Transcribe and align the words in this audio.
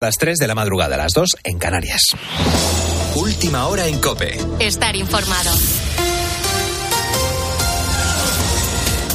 las 0.00 0.14
3 0.16 0.38
de 0.38 0.46
la 0.46 0.54
madrugada, 0.54 0.94
a 0.94 0.98
las 0.98 1.12
2 1.12 1.28
en 1.42 1.58
Canarias. 1.58 2.00
Última 3.16 3.66
hora 3.66 3.88
en 3.88 3.98
Cope. 3.98 4.38
Estar 4.60 4.94
informado. 4.94 5.50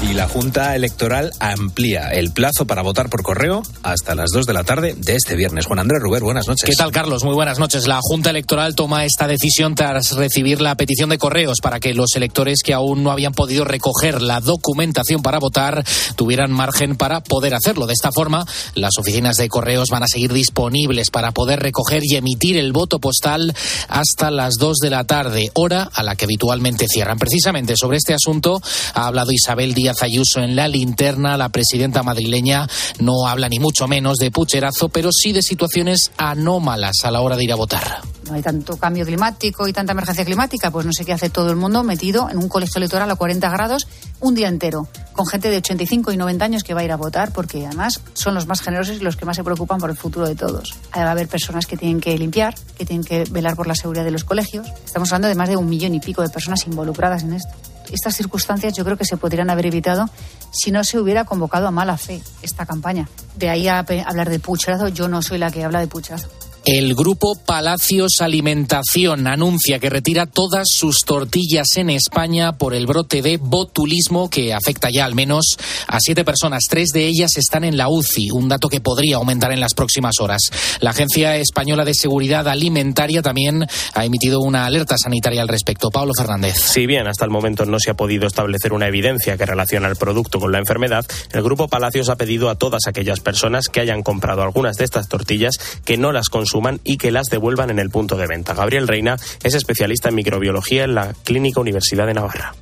Y 0.03 0.13
la 0.13 0.27
Junta 0.27 0.75
Electoral 0.75 1.31
amplía 1.39 2.09
el 2.09 2.31
plazo 2.31 2.67
para 2.67 2.81
votar 2.81 3.09
por 3.09 3.23
correo 3.23 3.63
hasta 3.83 4.15
las 4.15 4.31
2 4.33 4.45
de 4.45 4.53
la 4.53 4.65
tarde 4.65 4.95
de 4.97 5.15
este 5.15 5.35
viernes. 5.35 5.65
Juan 5.65 5.79
Andrés 5.79 6.01
Ruber, 6.01 6.21
buenas 6.21 6.45
noches. 6.45 6.69
¿Qué 6.69 6.75
tal, 6.75 6.91
Carlos? 6.91 7.23
Muy 7.23 7.33
buenas 7.33 7.57
noches. 7.57 7.87
La 7.87 7.99
Junta 8.01 8.31
Electoral 8.31 8.75
toma 8.75 9.05
esta 9.05 9.27
decisión 9.27 9.75
tras 9.75 10.11
recibir 10.11 10.59
la 10.59 10.75
petición 10.75 11.09
de 11.09 11.17
correos 11.17 11.59
para 11.61 11.79
que 11.79 11.93
los 11.93 12.17
electores 12.17 12.63
que 12.63 12.73
aún 12.73 13.01
no 13.01 13.11
habían 13.11 13.33
podido 13.33 13.63
recoger 13.63 14.21
la 14.21 14.41
documentación 14.41 15.21
para 15.21 15.39
votar 15.39 15.85
tuvieran 16.17 16.51
margen 16.51 16.97
para 16.97 17.21
poder 17.21 17.55
hacerlo. 17.55 17.87
De 17.87 17.93
esta 17.93 18.11
forma, 18.11 18.45
las 18.75 18.97
oficinas 18.99 19.37
de 19.37 19.47
correos 19.47 19.87
van 19.89 20.03
a 20.03 20.07
seguir 20.07 20.33
disponibles 20.33 21.11
para 21.11 21.31
poder 21.31 21.61
recoger 21.61 22.03
y 22.03 22.17
emitir 22.17 22.57
el 22.57 22.73
voto 22.73 22.99
postal 22.99 23.55
hasta 23.87 24.31
las 24.31 24.55
2 24.55 24.77
de 24.79 24.89
la 24.89 25.05
tarde, 25.05 25.49
hora 25.53 25.89
a 25.93 26.03
la 26.03 26.17
que 26.17 26.25
habitualmente 26.25 26.87
cierran. 26.89 27.17
Precisamente 27.17 27.75
sobre 27.77 27.97
este 27.97 28.13
asunto 28.13 28.61
ha 28.93 29.07
hablado 29.07 29.31
Isabel 29.31 29.73
Díaz 29.73 29.92
Ayuso 30.01 30.41
en 30.41 30.55
la 30.55 30.67
linterna. 30.67 31.37
La 31.37 31.49
presidenta 31.49 32.03
madrileña 32.03 32.67
no 32.99 33.27
habla 33.27 33.49
ni 33.49 33.59
mucho 33.59 33.87
menos 33.87 34.17
de 34.17 34.31
pucherazo, 34.31 34.89
pero 34.89 35.09
sí 35.11 35.31
de 35.31 35.41
situaciones 35.41 36.11
anómalas 36.17 37.03
a 37.03 37.11
la 37.11 37.21
hora 37.21 37.37
de 37.37 37.43
ir 37.43 37.51
a 37.51 37.55
votar. 37.55 38.01
No 38.25 38.35
hay 38.35 38.41
tanto 38.41 38.77
cambio 38.77 39.05
climático 39.05 39.67
y 39.67 39.73
tanta 39.73 39.91
emergencia 39.91 40.23
climática, 40.23 40.71
pues 40.71 40.85
no 40.85 40.93
sé 40.93 41.03
qué 41.03 41.13
hace 41.13 41.29
todo 41.29 41.49
el 41.49 41.57
mundo 41.57 41.83
metido 41.83 42.29
en 42.29 42.37
un 42.37 42.47
colegio 42.47 42.77
electoral 42.77 43.11
a 43.11 43.15
40 43.15 43.49
grados 43.49 43.87
un 44.21 44.35
día 44.35 44.47
entero, 44.47 44.87
con 45.11 45.27
gente 45.27 45.49
de 45.49 45.57
85 45.57 46.13
y 46.13 46.17
90 46.17 46.45
años 46.45 46.63
que 46.63 46.73
va 46.73 46.81
a 46.81 46.83
ir 46.85 46.91
a 46.93 46.95
votar, 46.95 47.33
porque 47.33 47.65
además 47.65 48.01
son 48.13 48.33
los 48.33 48.47
más 48.47 48.61
generosos 48.61 48.97
y 48.97 48.99
los 48.99 49.17
que 49.17 49.25
más 49.25 49.35
se 49.35 49.43
preocupan 49.43 49.79
por 49.79 49.89
el 49.89 49.97
futuro 49.97 50.27
de 50.27 50.35
todos. 50.35 50.73
Va 50.95 51.03
a 51.03 51.11
haber 51.11 51.27
personas 51.27 51.65
que 51.65 51.75
tienen 51.75 51.99
que 51.99 52.17
limpiar, 52.17 52.55
que 52.77 52.85
tienen 52.85 53.05
que 53.05 53.25
velar 53.29 53.55
por 53.55 53.67
la 53.67 53.75
seguridad 53.75 54.05
de 54.05 54.11
los 54.11 54.23
colegios. 54.23 54.67
Estamos 54.85 55.11
hablando 55.11 55.27
de 55.27 55.35
más 55.35 55.49
de 55.49 55.57
un 55.57 55.67
millón 55.67 55.93
y 55.93 55.99
pico 55.99 56.21
de 56.21 56.29
personas 56.29 56.65
involucradas 56.65 57.23
en 57.23 57.33
esto 57.33 57.51
estas 57.91 58.15
circunstancias 58.15 58.73
yo 58.73 58.83
creo 58.83 58.97
que 58.97 59.05
se 59.05 59.17
podrían 59.17 59.49
haber 59.49 59.65
evitado 59.65 60.09
si 60.51 60.71
no 60.71 60.83
se 60.83 60.99
hubiera 60.99 61.25
convocado 61.25 61.67
a 61.67 61.71
mala 61.71 61.97
fe 61.97 62.21
esta 62.41 62.65
campaña. 62.65 63.09
De 63.35 63.49
ahí 63.49 63.67
a 63.67 63.79
hablar 63.79 64.29
de 64.29 64.39
pucherazo, 64.39 64.87
yo 64.87 65.07
no 65.07 65.21
soy 65.21 65.37
la 65.37 65.51
que 65.51 65.63
habla 65.63 65.79
de 65.79 65.87
pucherazo. 65.87 66.29
El 66.65 66.95
grupo 66.95 67.35
Palacios 67.45 68.21
Alimentación 68.21 69.27
anuncia 69.27 69.79
que 69.79 69.89
retira 69.89 70.27
todas 70.27 70.67
sus 70.71 70.99
tortillas 70.99 71.67
en 71.75 71.89
España 71.89 72.53
por 72.53 72.73
el 72.73 72.85
brote 72.85 73.21
de 73.21 73.35
botulismo 73.35 74.29
que 74.29 74.53
afecta 74.53 74.87
ya 74.89 75.03
al 75.03 75.13
menos 75.13 75.57
a 75.87 75.97
siete 75.99 76.23
personas. 76.23 76.63
Tres 76.69 76.91
de 76.93 77.05
ellas 77.05 77.31
están 77.35 77.65
en 77.65 77.75
la 77.75 77.89
UCI, 77.89 78.31
un 78.31 78.47
dato 78.47 78.69
que 78.69 78.79
podría 78.79 79.17
aumentar 79.17 79.51
en 79.51 79.59
las 79.59 79.73
próximas 79.73 80.13
horas. 80.21 80.39
La 80.79 80.91
Agencia 80.91 81.35
Española 81.35 81.83
de 81.83 81.93
Seguridad 81.93 82.47
Alimentaria 82.47 83.21
también 83.21 83.65
ha 83.93 84.05
emitido 84.05 84.39
una 84.39 84.65
alerta 84.65 84.97
sanitaria 84.97 85.41
al 85.41 85.49
respecto. 85.49 85.89
Pablo 85.91 86.13
Fernández. 86.17 86.55
Si 86.57 86.87
bien 86.87 87.07
hasta 87.07 87.25
el 87.25 87.31
momento 87.31 87.65
no 87.65 87.77
se 87.77 87.91
ha 87.91 87.95
podido 87.95 88.25
establecer 88.25 88.71
una 88.71 88.87
evidencia 88.87 89.35
que 89.35 89.45
relaciona 89.45 89.89
el 89.89 89.97
producto 89.97 90.39
con 90.39 90.53
la 90.53 90.59
enfermedad, 90.59 91.05
el 91.33 91.43
grupo 91.43 91.67
Palacios 91.67 92.07
ha 92.07 92.15
pedido 92.15 92.49
a 92.49 92.55
todas 92.55 92.87
aquellas 92.87 93.19
personas 93.19 93.67
que 93.67 93.81
hayan 93.81 94.01
comprado 94.01 94.43
algunas 94.43 94.77
de 94.77 94.85
estas 94.85 95.09
tortillas 95.09 95.55
que 95.83 95.97
no 95.97 96.13
las 96.13 96.29
consuman 96.29 96.52
y 96.83 96.97
que 96.97 97.11
las 97.11 97.27
devuelvan 97.27 97.69
en 97.69 97.79
el 97.79 97.89
punto 97.89 98.15
de 98.17 98.27
venta. 98.27 98.53
Gabriel 98.53 98.87
Reina 98.87 99.17
es 99.43 99.53
especialista 99.53 100.09
en 100.09 100.15
microbiología 100.15 100.83
en 100.83 100.95
la 100.95 101.13
Clínica 101.23 101.59
Universidad 101.59 102.07
de 102.07 102.13
Navarra. 102.13 102.53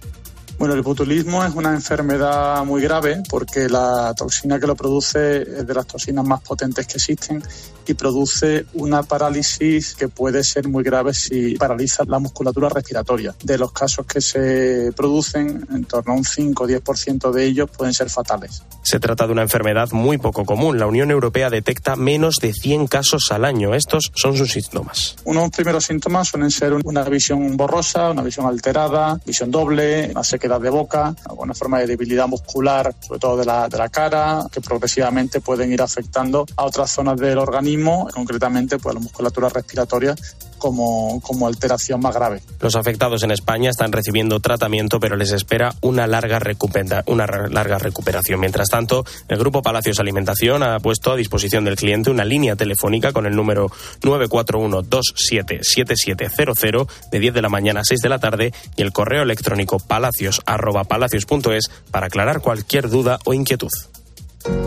Bueno, 0.61 0.75
el 0.75 0.83
botulismo 0.83 1.44
es 1.44 1.56
una 1.56 1.73
enfermedad 1.73 2.64
muy 2.66 2.83
grave 2.83 3.23
porque 3.28 3.67
la 3.67 4.14
toxina 4.16 4.59
que 4.59 4.67
lo 4.67 4.75
produce 4.75 5.42
es 5.42 5.66
de 5.66 5.73
las 5.73 5.88
toxinas 5.88 6.23
más 6.23 6.42
potentes 6.42 6.86
que 6.86 6.98
existen 6.98 7.42
y 7.92 7.94
produce 7.94 8.66
una 8.73 9.03
parálisis 9.03 9.94
que 9.95 10.08
puede 10.08 10.44
ser 10.44 10.67
muy 10.67 10.84
grave 10.84 11.14
si 11.14 11.56
paraliza 11.56 12.03
la 12.06 12.20
musculatura 12.20 12.70
respiratoria. 12.70 13.36
De 13.44 13.58
los 13.58 13.72
casos 13.72 14.06
que 14.06 14.22
se 14.22 14.92
producen, 14.95 15.67
en 15.73 15.83
torno 15.86 16.14
a 16.14 16.16
un 16.16 16.23
5 16.23 16.64
o 16.64 16.67
10% 16.67 17.32
de 17.32 17.45
ellos 17.45 17.70
pueden 17.70 17.93
ser 17.93 18.10
fatales. 18.10 18.64
Se 18.83 18.99
trata 18.99 19.27
de 19.27 19.33
una 19.33 19.43
enfermedad 19.43 19.89
muy 19.92 20.17
poco 20.17 20.45
común. 20.45 20.80
La 20.80 20.88
Unión 20.88 21.11
Europea 21.11 21.49
detecta 21.49 21.95
menos 21.95 22.38
de 22.42 22.54
100 22.54 22.88
casos 22.88 23.27
al 23.32 23.45
año. 23.45 23.76
Estos 23.76 24.11
son 24.15 24.36
sus 24.36 24.52
síntomas. 24.52 25.15
Unos 25.26 25.52
primeros 25.52 25.86
síntomas 25.86 26.30
suelen 26.30 26.49
ser 26.49 26.73
una 26.73 27.04
visión 27.04 27.58
borrosa, 27.58 28.11
una 28.11 28.23
visión 28.23 28.48
alterada, 28.48 29.20
visión 29.26 29.52
doble, 29.52 30.10
una 30.11 30.23
sequedad 30.23 30.60
de 30.60 30.70
boca, 30.70 31.14
alguna 31.26 31.54
forma 31.54 31.80
de 31.80 31.88
debilidad 31.88 32.27
muscular, 32.27 32.95
sobre 33.02 33.20
todo 33.20 33.38
de 33.38 33.45
la, 33.45 33.67
de 33.67 33.77
la 33.77 33.89
cara, 33.89 34.45
que 34.52 34.61
progresivamente 34.61 35.42
pueden 35.42 35.71
ir 35.71 35.82
afectando 35.82 36.45
a 36.55 36.65
otras 36.65 36.92
zonas 36.92 37.17
del 37.20 37.38
organismo, 37.38 37.80
concretamente 38.14 38.77
pues, 38.77 38.95
la 38.95 39.02
musculatura 39.02 39.49
respiratoria 39.49 40.15
como, 40.58 41.19
como 41.21 41.47
alteración 41.47 41.99
más 41.99 42.14
grave. 42.14 42.42
Los 42.59 42.75
afectados 42.75 43.23
en 43.23 43.31
España 43.31 43.71
están 43.71 43.92
recibiendo 43.92 44.39
tratamiento, 44.39 44.99
pero 44.99 45.15
les 45.15 45.31
espera 45.31 45.73
una 45.81 46.05
larga, 46.08 46.37
recupera, 46.39 47.03
una 47.08 47.25
larga 47.25 47.80
recuperación. 47.80 48.39
Mientras 48.39 48.70
tanto, 48.70 49.03
el 49.27 49.39
Grupo 49.39 49.64
Palacios 49.64 49.99
Alimentación 49.99 50.61
ha 50.64 50.80
puesto 50.80 51.11
a 51.11 51.15
disposición 51.15 51.65
del 51.65 51.75
cliente 51.75 52.11
una 52.11 52.25
línea 52.25 52.55
telefónica 52.55 53.11
con 53.11 53.25
el 53.25 53.36
número 53.36 53.71
941-277700 54.02 56.87
de 57.11 57.20
10 57.20 57.33
de 57.33 57.41
la 57.41 57.49
mañana 57.49 57.80
a 57.81 57.83
6 57.83 57.99
de 58.02 58.09
la 58.09 58.20
tarde 58.20 58.53
y 58.75 58.83
el 58.83 58.93
correo 58.93 59.23
electrónico 59.23 59.80
palacios.palacios.es 59.80 61.71
para 61.89 62.05
aclarar 62.05 62.41
cualquier 62.41 62.87
duda 62.89 63.17
o 63.25 63.33
inquietud. 63.33 63.71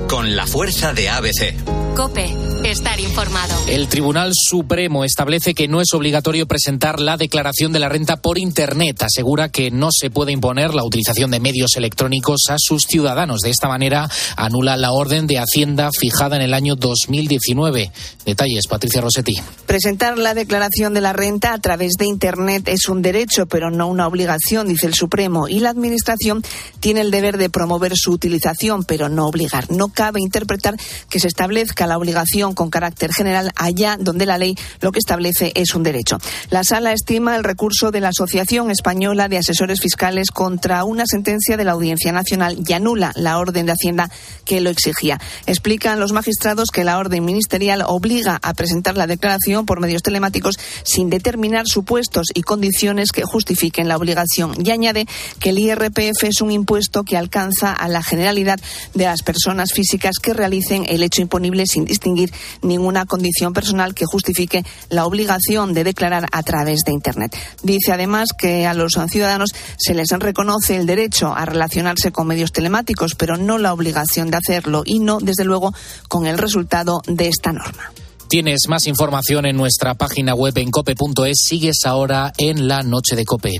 Con 0.08 0.36
la 0.36 0.46
fuerza 0.46 0.92
de 0.92 1.08
ABC. 1.08 1.54
Cope, 1.94 2.34
estar 2.64 2.98
informado. 2.98 3.54
El 3.68 3.86
Tribunal 3.86 4.32
Supremo 4.34 5.04
establece 5.04 5.54
que 5.54 5.68
no 5.68 5.80
es 5.80 5.94
obligatorio 5.94 6.48
presentar 6.48 6.98
la 6.98 7.16
declaración 7.16 7.72
de 7.72 7.78
la 7.78 7.88
renta 7.88 8.16
por 8.16 8.36
Internet. 8.36 9.00
Asegura 9.04 9.48
que 9.48 9.70
no 9.70 9.90
se 9.92 10.10
puede 10.10 10.32
imponer 10.32 10.74
la 10.74 10.82
utilización 10.82 11.30
de 11.30 11.38
medios 11.38 11.76
electrónicos 11.76 12.46
a 12.50 12.56
sus 12.58 12.82
ciudadanos. 12.82 13.42
De 13.42 13.50
esta 13.50 13.68
manera, 13.68 14.10
anula 14.36 14.76
la 14.76 14.90
orden 14.90 15.28
de 15.28 15.38
Hacienda 15.38 15.90
fijada 15.96 16.34
en 16.34 16.42
el 16.42 16.52
año 16.52 16.74
2019. 16.74 17.92
Detalles, 18.26 18.66
Patricia 18.66 19.00
Rossetti. 19.00 19.40
Presentar 19.66 20.18
la 20.18 20.34
declaración 20.34 20.94
de 20.94 21.00
la 21.00 21.12
renta 21.12 21.52
a 21.52 21.60
través 21.60 21.92
de 21.92 22.06
Internet 22.06 22.66
es 22.66 22.88
un 22.88 23.02
derecho, 23.02 23.46
pero 23.46 23.70
no 23.70 23.86
una 23.86 24.08
obligación, 24.08 24.66
dice 24.66 24.88
el 24.88 24.94
Supremo. 24.94 25.46
Y 25.46 25.60
la 25.60 25.70
Administración 25.70 26.42
tiene 26.80 27.02
el 27.02 27.12
deber 27.12 27.38
de 27.38 27.50
promover 27.50 27.92
su 27.94 28.10
utilización, 28.10 28.82
pero 28.82 29.08
no 29.08 29.28
obligar. 29.28 29.63
No 29.68 29.88
cabe 29.88 30.20
interpretar 30.20 30.76
que 31.08 31.20
se 31.20 31.28
establezca 31.28 31.86
la 31.86 31.98
obligación 31.98 32.54
con 32.54 32.70
carácter 32.70 33.12
general 33.12 33.52
allá 33.56 33.96
donde 33.98 34.26
la 34.26 34.38
ley 34.38 34.56
lo 34.80 34.92
que 34.92 34.98
establece 34.98 35.52
es 35.54 35.74
un 35.74 35.82
derecho. 35.82 36.18
La 36.50 36.64
sala 36.64 36.92
estima 36.92 37.36
el 37.36 37.44
recurso 37.44 37.90
de 37.90 38.00
la 38.00 38.08
Asociación 38.08 38.70
Española 38.70 39.28
de 39.28 39.38
Asesores 39.38 39.80
Fiscales 39.80 40.30
contra 40.30 40.84
una 40.84 41.04
sentencia 41.06 41.56
de 41.56 41.64
la 41.64 41.72
Audiencia 41.72 42.12
Nacional 42.12 42.56
y 42.66 42.72
anula 42.72 43.12
la 43.16 43.38
orden 43.38 43.66
de 43.66 43.72
Hacienda 43.72 44.10
que 44.44 44.60
lo 44.60 44.70
exigía. 44.70 45.20
Explican 45.46 46.00
los 46.00 46.12
magistrados 46.12 46.70
que 46.70 46.84
la 46.84 46.98
orden 46.98 47.24
ministerial 47.24 47.82
obliga 47.86 48.38
a 48.42 48.54
presentar 48.54 48.96
la 48.96 49.06
declaración 49.06 49.66
por 49.66 49.80
medios 49.80 50.02
telemáticos 50.02 50.58
sin 50.82 51.10
determinar 51.10 51.66
supuestos 51.66 52.28
y 52.34 52.42
condiciones 52.42 53.10
que 53.12 53.22
justifiquen 53.22 53.88
la 53.88 53.96
obligación 53.96 54.54
y 54.64 54.70
añade 54.70 55.06
que 55.40 55.50
el 55.50 55.58
IRPF 55.58 56.24
es 56.24 56.40
un 56.40 56.50
impuesto 56.50 57.04
que 57.04 57.16
alcanza 57.16 57.72
a 57.72 57.88
la 57.88 58.02
generalidad 58.02 58.58
de 58.94 59.04
las 59.04 59.22
personas 59.22 59.53
físicas 59.72 60.16
que 60.22 60.34
realicen 60.34 60.84
el 60.88 61.02
hecho 61.02 61.22
imponible 61.22 61.66
sin 61.66 61.84
distinguir 61.84 62.32
ninguna 62.62 63.06
condición 63.06 63.52
personal 63.52 63.94
que 63.94 64.06
justifique 64.06 64.64
la 64.88 65.06
obligación 65.06 65.74
de 65.74 65.84
declarar 65.84 66.26
a 66.32 66.42
través 66.42 66.80
de 66.84 66.92
Internet. 66.92 67.36
Dice 67.62 67.92
además 67.92 68.28
que 68.36 68.66
a 68.66 68.74
los 68.74 68.98
ciudadanos 69.08 69.50
se 69.76 69.94
les 69.94 70.08
reconoce 70.10 70.76
el 70.76 70.86
derecho 70.86 71.34
a 71.34 71.44
relacionarse 71.44 72.12
con 72.12 72.26
medios 72.26 72.52
telemáticos, 72.52 73.14
pero 73.14 73.36
no 73.36 73.58
la 73.58 73.72
obligación 73.72 74.30
de 74.30 74.38
hacerlo 74.38 74.82
y 74.84 75.00
no, 75.00 75.18
desde 75.20 75.44
luego, 75.44 75.74
con 76.08 76.26
el 76.26 76.38
resultado 76.38 77.02
de 77.06 77.28
esta 77.28 77.52
norma. 77.52 77.92
Tienes 78.28 78.62
más 78.68 78.86
información 78.86 79.46
en 79.46 79.56
nuestra 79.56 79.94
página 79.94 80.34
web 80.34 80.56
en 80.58 80.70
cope.es. 80.70 81.44
Sigues 81.46 81.76
ahora 81.84 82.32
en 82.38 82.66
la 82.66 82.82
noche 82.82 83.16
de 83.16 83.24
cope. 83.24 83.52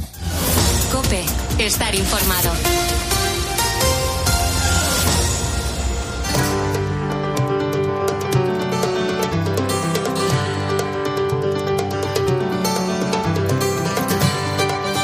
Cope, 0.91 1.25
estar 1.59 1.95
informado. 1.95 2.51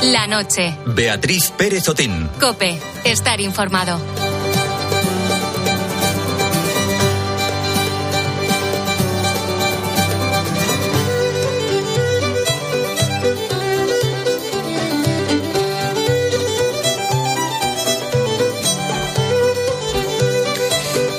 La 0.02 0.26
noche. 0.26 0.74
Beatriz 0.86 1.52
Pérez 1.56 1.86
Otín. 1.88 2.28
Cope, 2.40 2.78
estar 3.04 3.38
informado. 3.40 4.00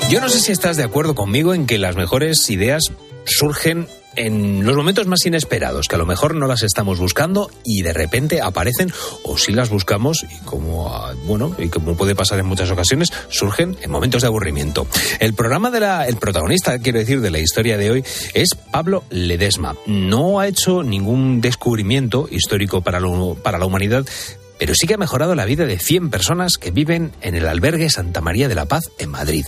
Yo 0.10 0.20
no 0.20 0.28
sé 0.28 0.40
si 0.40 0.52
estás 0.52 0.76
de 0.76 0.84
acuerdo 0.84 1.14
conmigo 1.14 1.54
en 1.54 1.68
que 1.68 1.78
las 1.78 1.96
mejores 1.96 2.50
ideas 2.50 2.92
surgen 3.26 3.88
en 4.16 4.66
los 4.66 4.76
momentos 4.76 5.08
más 5.08 5.26
inesperados, 5.26 5.88
que 5.88 5.96
a 5.96 5.98
lo 5.98 6.06
mejor 6.06 6.36
no 6.36 6.48
las 6.48 6.64
estamos 6.64 7.00
buscando 7.00 7.50
y 7.64 7.82
de 7.82 7.94
repente 7.94 8.42
aparecen, 8.42 8.92
o 9.24 9.38
si 9.38 9.52
las 9.52 9.70
buscamos, 9.70 10.24
y 10.24 10.44
como, 10.46 10.94
ah, 10.94 11.14
bueno, 11.26 11.56
y 11.58 11.70
como 11.70 11.96
puede 11.96 12.16
pasar 12.16 12.40
en 12.40 12.46
muchas 12.46 12.72
ocasiones, 12.72 13.10
surgen 13.30 13.78
en 13.82 13.92
momentos 13.92 14.22
de 14.22 14.28
aburrimiento. 14.28 14.88
El 15.20 15.34
programa 15.34 15.72
de 15.72 15.80
la, 15.80 16.08
el 16.08 16.18
protagonista, 16.18 16.80
quiero 16.80 17.00
decir, 17.00 17.22
de 17.22 17.32
la 17.32 17.40
historia 17.40 17.78
de 17.78 17.92
hoy 17.92 18.04
es 18.34 18.50
Pablo 18.72 19.04
Ledesma. 19.10 19.76
No 19.86 20.40
ha 20.40 20.48
hecho 20.48 20.84
ningún 20.84 21.42
descubrimiento 21.42 22.28
histórico 22.30 22.82
para, 22.82 23.00
lo, 23.00 23.36
para 23.36 23.58
la 23.58 23.66
humanidad, 23.66 24.06
pero 24.62 24.76
sí 24.76 24.86
que 24.86 24.94
ha 24.94 24.98
mejorado 24.98 25.34
la 25.34 25.46
vida 25.46 25.66
de 25.66 25.80
100 25.80 26.12
personas 26.12 26.60
que 26.60 26.70
viven 26.70 27.14
en 27.22 27.34
el 27.34 27.48
albergue 27.48 27.90
Santa 27.90 28.22
María 28.22 28.48
de 28.48 28.54
la 28.54 28.68
Paz 28.68 28.92
en 29.00 29.10
Madrid. 29.10 29.44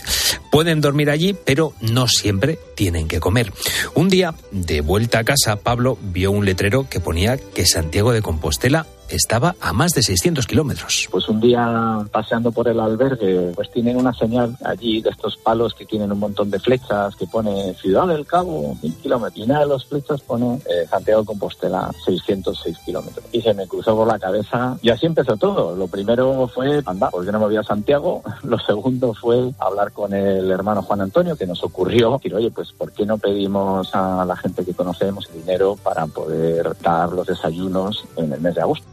Pueden 0.50 0.80
dormir 0.80 1.08
allí, 1.08 1.36
pero 1.44 1.72
no 1.80 2.08
siempre 2.08 2.58
tienen 2.74 3.06
que 3.06 3.20
comer. 3.20 3.52
Un 3.94 4.08
día, 4.08 4.34
de 4.50 4.80
vuelta 4.80 5.20
a 5.20 5.24
casa, 5.24 5.54
Pablo 5.54 5.96
vio 6.02 6.32
un 6.32 6.44
letrero 6.44 6.88
que 6.88 6.98
ponía 6.98 7.36
que 7.36 7.64
Santiago 7.64 8.12
de 8.12 8.22
Compostela 8.22 8.88
estaba 9.16 9.54
a 9.60 9.72
más 9.72 9.92
de 9.92 10.02
600 10.02 10.46
kilómetros. 10.46 11.08
Pues 11.10 11.28
un 11.28 11.40
día 11.40 12.04
paseando 12.10 12.52
por 12.52 12.68
el 12.68 12.80
albergue, 12.80 13.52
pues 13.54 13.70
tienen 13.70 13.96
una 13.96 14.12
señal 14.12 14.56
allí 14.64 15.00
de 15.00 15.10
estos 15.10 15.36
palos 15.36 15.74
que 15.74 15.84
tienen 15.84 16.12
un 16.12 16.18
montón 16.18 16.50
de 16.50 16.58
flechas 16.58 17.16
que 17.16 17.26
pone 17.26 17.74
Ciudad 17.74 18.06
del 18.06 18.26
Cabo, 18.26 18.76
mil 18.82 18.94
kilómetros. 18.96 19.38
Y 19.38 19.42
una 19.42 19.60
de 19.60 19.66
las 19.66 19.84
flechas 19.84 20.20
pone 20.22 20.56
eh, 20.66 20.86
Santiago 20.88 21.22
de 21.22 21.26
Compostela, 21.26 21.90
606 22.04 22.78
kilómetros. 22.84 23.24
Y 23.32 23.40
se 23.40 23.54
me 23.54 23.66
cruzó 23.66 23.96
por 23.96 24.06
la 24.06 24.18
cabeza 24.18 24.76
y 24.82 24.90
así 24.90 25.06
empezó 25.06 25.36
todo. 25.36 25.74
Lo 25.76 25.88
primero 25.88 26.48
fue, 26.48 26.82
anda, 26.84 27.10
porque 27.10 27.32
no 27.32 27.38
me 27.38 27.46
voy 27.46 27.56
a 27.56 27.62
Santiago. 27.62 28.22
Lo 28.42 28.58
segundo 28.58 29.14
fue 29.14 29.52
hablar 29.58 29.92
con 29.92 30.12
el 30.12 30.50
hermano 30.50 30.82
Juan 30.82 31.00
Antonio, 31.00 31.36
que 31.36 31.46
nos 31.46 31.62
ocurrió 31.62 32.12
decir, 32.12 32.34
oye, 32.34 32.50
pues 32.50 32.72
¿por 32.72 32.92
qué 32.92 33.06
no 33.06 33.18
pedimos 33.18 33.94
a 33.94 34.24
la 34.24 34.36
gente 34.36 34.64
que 34.64 34.74
conocemos 34.74 35.28
dinero 35.32 35.76
para 35.82 36.06
poder 36.06 36.76
dar 36.82 37.10
los 37.12 37.26
desayunos 37.26 38.04
en 38.16 38.32
el 38.32 38.40
mes 38.40 38.54
de 38.54 38.62
agosto? 38.62 38.86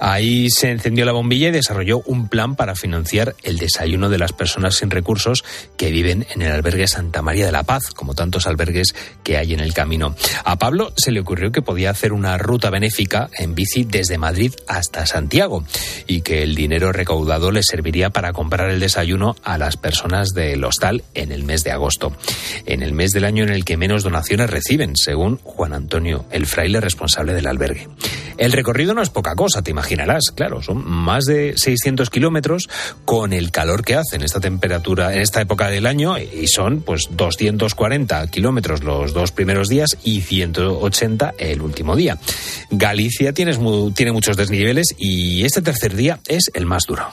Ahí 0.00 0.48
se 0.50 0.70
encendió 0.70 1.04
la 1.04 1.12
bombilla 1.12 1.48
y 1.48 1.52
desarrolló 1.52 1.98
un 2.06 2.28
plan 2.28 2.56
para 2.56 2.74
financiar 2.74 3.36
el 3.42 3.58
desayuno 3.58 4.08
de 4.08 4.18
las 4.18 4.32
personas 4.32 4.76
sin 4.76 4.90
recursos 4.90 5.44
que 5.76 5.90
viven 5.90 6.26
en 6.34 6.42
el 6.42 6.52
albergue 6.52 6.88
Santa 6.88 7.22
María 7.22 7.46
de 7.46 7.52
la 7.52 7.64
Paz, 7.64 7.90
como 7.94 8.14
tantos 8.14 8.46
albergues 8.46 8.94
que 9.22 9.36
hay 9.36 9.52
en 9.52 9.60
el 9.60 9.74
camino. 9.74 10.16
A 10.44 10.56
Pablo 10.56 10.92
se 10.96 11.10
le 11.10 11.20
ocurrió 11.20 11.52
que 11.52 11.62
podía 11.62 11.90
hacer 11.90 12.12
una 12.12 12.38
ruta 12.38 12.70
benéfica 12.70 13.28
en 13.36 13.54
bici 13.54 13.84
desde 13.84 14.18
Madrid 14.18 14.54
hasta 14.66 15.06
Santiago 15.06 15.64
y 16.06 16.22
que 16.22 16.42
el 16.42 16.54
dinero 16.54 16.92
recaudado 16.92 17.50
le 17.50 17.62
serviría 17.62 18.10
para 18.10 18.32
comprar 18.32 18.70
el 18.70 18.80
desayuno 18.80 19.36
a 19.44 19.58
las 19.58 19.76
personas 19.76 20.30
del 20.30 20.64
hostal 20.64 21.04
en 21.14 21.30
el 21.30 21.44
mes 21.44 21.62
de 21.62 21.72
agosto, 21.72 22.16
en 22.64 22.82
el 22.82 22.92
mes 22.92 23.10
del 23.10 23.24
año 23.24 23.44
en 23.44 23.50
el 23.50 23.64
que 23.64 23.76
menos 23.76 24.02
donaciones 24.02 24.48
reciben, 24.48 24.96
según 24.96 25.38
Juan 25.42 25.74
Antonio, 25.74 26.24
el 26.30 26.46
fraile 26.46 26.80
responsable 26.80 27.34
del 27.34 27.46
albergue. 27.46 27.88
El 28.40 28.52
recorrido 28.52 28.94
no 28.94 29.02
es 29.02 29.10
poca 29.10 29.34
cosa, 29.34 29.60
te 29.60 29.70
imaginarás, 29.90 30.30
claro, 30.34 30.62
son 30.62 30.88
más 30.88 31.24
de 31.24 31.54
600 31.56 32.10
kilómetros 32.10 32.68
con 33.04 33.32
el 33.32 33.50
calor 33.50 33.84
que 33.84 33.96
hace 33.96 34.16
en 34.16 34.22
esta 34.22 34.40
temperatura, 34.40 35.12
en 35.12 35.20
esta 35.20 35.40
época 35.40 35.68
del 35.68 35.86
año, 35.86 36.16
y 36.18 36.46
son 36.46 36.82
pues 36.82 37.08
240 37.10 38.26
kilómetros 38.28 38.84
los 38.84 39.12
dos 39.12 39.32
primeros 39.32 39.68
días 39.68 39.96
y 40.04 40.20
180 40.20 41.34
el 41.38 41.60
último 41.60 41.96
día. 41.96 42.18
Galicia 42.70 43.32
tiene, 43.32 43.58
tiene 43.94 44.12
muchos 44.12 44.36
desniveles 44.36 44.94
y 44.96 45.44
este 45.44 45.60
tercer 45.60 45.96
día 45.96 46.20
es 46.28 46.50
el 46.54 46.66
más 46.66 46.84
duro. 46.86 47.08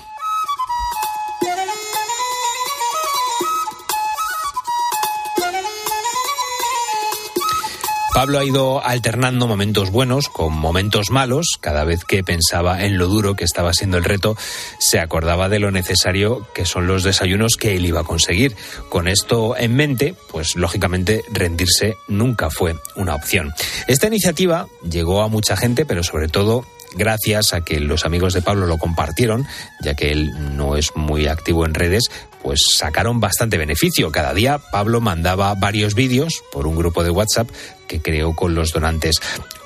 Pablo 8.17 8.39
ha 8.39 8.45
ido 8.45 8.83
alternando 8.83 9.45
momentos 9.45 9.91
buenos 9.91 10.27
con 10.27 10.51
momentos 10.51 11.11
malos. 11.11 11.59
Cada 11.61 11.83
vez 11.83 12.03
que 12.03 12.23
pensaba 12.23 12.83
en 12.83 12.97
lo 12.97 13.05
duro 13.05 13.35
que 13.35 13.43
estaba 13.43 13.73
siendo 13.73 13.99
el 13.99 14.03
reto, 14.03 14.35
se 14.79 14.99
acordaba 14.99 15.49
de 15.49 15.59
lo 15.59 15.69
necesario 15.69 16.47
que 16.55 16.65
son 16.65 16.87
los 16.87 17.03
desayunos 17.03 17.57
que 17.57 17.75
él 17.75 17.85
iba 17.85 17.99
a 17.99 18.05
conseguir. 18.05 18.55
Con 18.89 19.07
esto 19.07 19.55
en 19.55 19.75
mente, 19.75 20.15
pues 20.31 20.55
lógicamente 20.55 21.25
rendirse 21.31 21.97
nunca 22.07 22.49
fue 22.49 22.75
una 22.95 23.13
opción. 23.13 23.53
Esta 23.85 24.07
iniciativa 24.07 24.65
llegó 24.81 25.21
a 25.21 25.27
mucha 25.27 25.55
gente, 25.55 25.85
pero 25.85 26.01
sobre 26.01 26.27
todo 26.27 26.65
gracias 26.95 27.53
a 27.53 27.61
que 27.61 27.79
los 27.79 28.05
amigos 28.05 28.33
de 28.33 28.41
Pablo 28.41 28.65
lo 28.65 28.77
compartieron, 28.77 29.45
ya 29.81 29.93
que 29.93 30.11
él 30.11 30.55
no 30.55 30.75
es 30.75 30.95
muy 30.95 31.27
activo 31.27 31.65
en 31.65 31.73
redes, 31.73 32.09
pues 32.41 32.61
sacaron 32.75 33.19
bastante 33.19 33.57
beneficio. 33.57 34.11
Cada 34.11 34.33
día 34.33 34.59
Pablo 34.71 35.01
mandaba 35.01 35.53
varios 35.55 35.95
vídeos 35.95 36.43
por 36.51 36.67
un 36.67 36.75
grupo 36.75 37.03
de 37.03 37.09
WhatsApp 37.09 37.49
que 37.87 38.01
creó 38.01 38.33
con 38.35 38.55
los 38.55 38.71
donantes. 38.71 39.17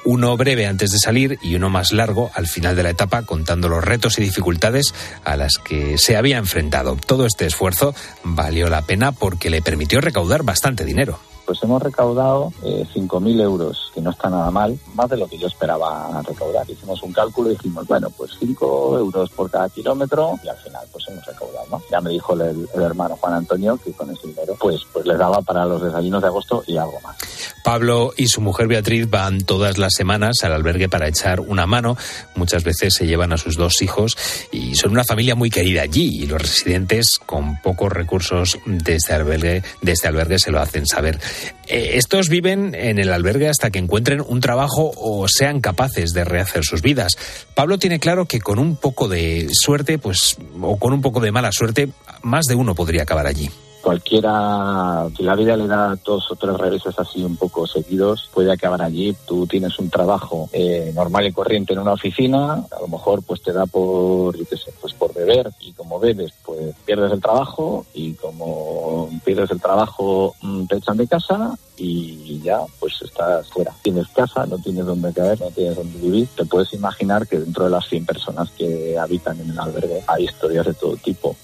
Uno 0.03 0.35
breve 0.35 0.65
antes 0.65 0.91
de 0.91 0.97
salir 0.97 1.37
y 1.43 1.55
uno 1.55 1.69
más 1.69 1.91
largo 1.91 2.31
al 2.33 2.47
final 2.47 2.75
de 2.75 2.83
la 2.83 2.89
etapa 2.89 3.23
contando 3.23 3.69
los 3.69 3.83
retos 3.83 4.17
y 4.17 4.23
dificultades 4.23 4.93
a 5.23 5.37
las 5.37 5.57
que 5.57 5.97
se 5.97 6.17
había 6.17 6.37
enfrentado. 6.37 6.95
Todo 6.95 7.25
este 7.25 7.45
esfuerzo 7.45 7.93
valió 8.23 8.67
la 8.67 8.81
pena 8.81 9.11
porque 9.11 9.49
le 9.49 9.61
permitió 9.61 10.01
recaudar 10.01 10.43
bastante 10.43 10.85
dinero 10.85 11.19
pues 11.51 11.63
hemos 11.63 11.83
recaudado 11.83 12.53
eh, 12.63 12.85
5.000 12.95 13.41
euros, 13.41 13.91
que 13.93 13.99
no 13.99 14.11
está 14.11 14.29
nada 14.29 14.49
mal, 14.51 14.79
más 14.93 15.09
de 15.09 15.17
lo 15.17 15.27
que 15.27 15.37
yo 15.37 15.47
esperaba 15.47 16.21
recaudar. 16.25 16.69
Hicimos 16.69 17.03
un 17.03 17.11
cálculo 17.11 17.49
y 17.49 17.55
dijimos, 17.55 17.85
bueno, 17.87 18.09
pues 18.09 18.31
5 18.39 18.97
euros 18.97 19.29
por 19.31 19.51
cada 19.51 19.67
kilómetro 19.67 20.39
y 20.41 20.47
al 20.47 20.55
final 20.55 20.85
pues 20.93 21.03
hemos 21.09 21.25
recaudado. 21.25 21.81
Ya 21.91 21.99
me 21.99 22.11
dijo 22.11 22.35
el, 22.35 22.69
hermano 22.73 23.17
Juan 23.19 23.33
Antonio 23.33 23.77
que 23.83 23.91
con 23.91 24.09
ese 24.11 24.29
dinero 24.29 24.55
pues, 24.61 24.79
pues 24.93 25.05
les 25.05 25.17
daba 25.17 25.41
para 25.41 25.65
los 25.65 25.81
desayunos 25.81 26.21
de 26.21 26.27
agosto 26.29 26.63
y 26.67 26.77
algo 26.77 27.01
más. 27.03 27.17
Pablo 27.65 28.13
y 28.15 28.27
su 28.27 28.39
mujer 28.39 28.67
Beatriz 28.67 29.09
van 29.09 29.41
todas 29.41 29.77
las 29.77 29.93
semanas 29.93 30.37
al 30.43 30.53
albergue 30.53 30.87
para 30.87 31.09
echar 31.09 31.41
una 31.41 31.67
mano. 31.67 31.97
Muchas 32.35 32.63
veces 32.63 32.93
se 32.93 33.05
llevan 33.05 33.33
a 33.33 33.37
sus 33.37 33.57
dos 33.57 33.81
hijos 33.81 34.17
y 34.51 34.75
son 34.75 34.91
una 34.91 35.03
familia 35.03 35.35
muy 35.35 35.49
querida 35.49 35.81
allí 35.81 36.23
y 36.23 36.27
los 36.27 36.41
residentes 36.41 37.19
con 37.25 37.59
pocos 37.61 37.91
recursos 37.91 38.57
de 38.65 38.95
este 38.95 39.13
albergue, 39.13 39.63
de 39.81 39.91
este 39.91 40.07
albergue 40.07 40.39
se 40.39 40.51
lo 40.51 40.59
hacen 40.59 40.87
saber. 40.87 41.19
Eh, 41.67 41.91
estos 41.93 42.29
viven 42.29 42.75
en 42.75 42.99
el 42.99 43.13
albergue 43.13 43.49
hasta 43.49 43.69
que 43.71 43.79
encuentren 43.79 44.21
un 44.25 44.41
trabajo 44.41 44.91
o 44.95 45.27
sean 45.27 45.61
capaces 45.61 46.11
de 46.11 46.23
rehacer 46.23 46.63
sus 46.63 46.81
vidas. 46.81 47.13
Pablo 47.53 47.77
tiene 47.79 47.99
claro 47.99 48.25
que 48.25 48.39
con 48.41 48.59
un 48.59 48.75
poco 48.75 49.07
de 49.07 49.47
suerte, 49.51 49.97
pues, 49.97 50.37
o 50.61 50.77
con 50.77 50.93
un 50.93 51.01
poco 51.01 51.19
de 51.19 51.31
mala 51.31 51.51
suerte, 51.51 51.89
más 52.21 52.45
de 52.45 52.55
uno 52.55 52.75
podría 52.75 53.03
acabar 53.03 53.27
allí 53.27 53.49
cualquiera, 53.81 55.07
si 55.15 55.23
la 55.23 55.35
vida 55.35 55.57
le 55.57 55.67
da 55.67 55.97
dos 56.03 56.31
o 56.31 56.35
tres 56.35 56.55
reveses 56.55 56.97
así 56.97 57.23
un 57.23 57.35
poco 57.35 57.67
seguidos, 57.67 58.29
puede 58.33 58.51
acabar 58.51 58.81
allí. 58.81 59.15
Tú 59.25 59.47
tienes 59.47 59.77
un 59.79 59.89
trabajo 59.89 60.49
eh, 60.53 60.91
normal 60.95 61.27
y 61.27 61.33
corriente 61.33 61.73
en 61.73 61.79
una 61.79 61.93
oficina, 61.93 62.53
a 62.53 62.79
lo 62.81 62.87
mejor 62.87 63.23
pues 63.23 63.41
te 63.41 63.51
da 63.51 63.65
por, 63.65 64.37
yo 64.37 64.45
qué 64.45 64.57
sé, 64.57 64.71
pues 64.79 64.93
por 64.93 65.13
beber 65.13 65.51
y 65.59 65.73
como 65.73 65.99
bebes 65.99 66.31
pues 66.45 66.75
pierdes 66.85 67.11
el 67.11 67.21
trabajo 67.21 67.85
y 67.93 68.13
como 68.13 69.09
pierdes 69.25 69.51
el 69.51 69.59
trabajo 69.59 70.35
mm, 70.41 70.65
te 70.65 70.77
echan 70.77 70.97
de 70.97 71.07
casa 71.07 71.57
y 71.77 72.39
ya 72.41 72.59
pues 72.79 73.01
estás 73.01 73.47
fuera. 73.47 73.73
Tienes 73.81 74.07
casa, 74.09 74.45
no 74.45 74.57
tienes 74.57 74.85
dónde 74.85 75.11
caer, 75.13 75.39
no 75.39 75.47
tienes 75.47 75.75
dónde 75.75 75.99
vivir. 75.99 76.27
Te 76.35 76.45
puedes 76.45 76.73
imaginar 76.73 77.27
que 77.27 77.39
dentro 77.39 77.65
de 77.65 77.71
las 77.71 77.87
100 77.87 78.05
personas 78.05 78.49
que 78.51 78.97
habitan 78.97 79.39
en 79.39 79.49
el 79.49 79.59
albergue 79.59 80.03
hay 80.07 80.25
historias 80.25 80.65
de 80.65 80.73
todo 80.73 80.95
tipo. 80.97 81.35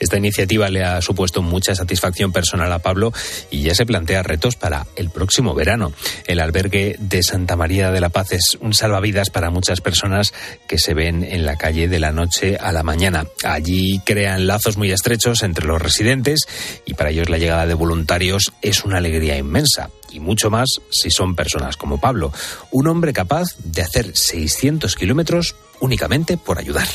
Esta 0.00 0.16
iniciativa 0.16 0.68
le 0.68 0.84
ha 0.84 1.00
supuesto 1.00 1.42
mucha 1.42 1.74
satisfacción 1.74 2.32
personal 2.32 2.72
a 2.72 2.80
Pablo 2.80 3.12
y 3.50 3.62
ya 3.62 3.74
se 3.74 3.86
plantea 3.86 4.22
retos 4.22 4.56
para 4.56 4.86
el 4.96 5.10
próximo 5.10 5.54
verano. 5.54 5.92
El 6.26 6.40
albergue 6.40 6.96
de 6.98 7.22
Santa 7.22 7.56
María 7.56 7.90
de 7.90 8.00
la 8.00 8.08
Paz 8.08 8.32
es 8.32 8.58
un 8.60 8.74
salvavidas 8.74 9.30
para 9.30 9.50
muchas 9.50 9.80
personas 9.80 10.32
que 10.66 10.78
se 10.78 10.94
ven 10.94 11.24
en 11.24 11.44
la 11.44 11.56
calle 11.56 11.88
de 11.88 12.00
la 12.00 12.12
noche 12.12 12.56
a 12.56 12.72
la 12.72 12.82
mañana. 12.82 13.26
Allí 13.44 14.00
crean 14.04 14.46
lazos 14.46 14.76
muy 14.76 14.90
estrechos 14.90 15.42
entre 15.42 15.66
los 15.66 15.80
residentes 15.80 16.46
y 16.84 16.94
para 16.94 17.10
ellos 17.10 17.28
la 17.28 17.38
llegada 17.38 17.66
de 17.66 17.74
voluntarios 17.74 18.52
es 18.62 18.84
una 18.84 18.98
alegría 18.98 19.36
inmensa 19.36 19.90
y 20.10 20.20
mucho 20.20 20.50
más 20.50 20.68
si 20.90 21.10
son 21.10 21.34
personas 21.34 21.76
como 21.76 21.98
Pablo, 21.98 22.32
un 22.70 22.86
hombre 22.86 23.12
capaz 23.12 23.56
de 23.64 23.82
hacer 23.82 24.16
600 24.16 24.94
kilómetros 24.94 25.54
únicamente 25.80 26.36
por 26.36 26.58
ayudar. 26.58 26.86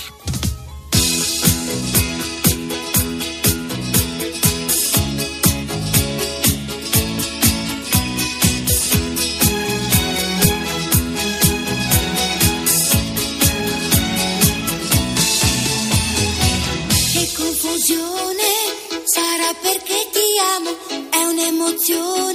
you. 21.89 22.26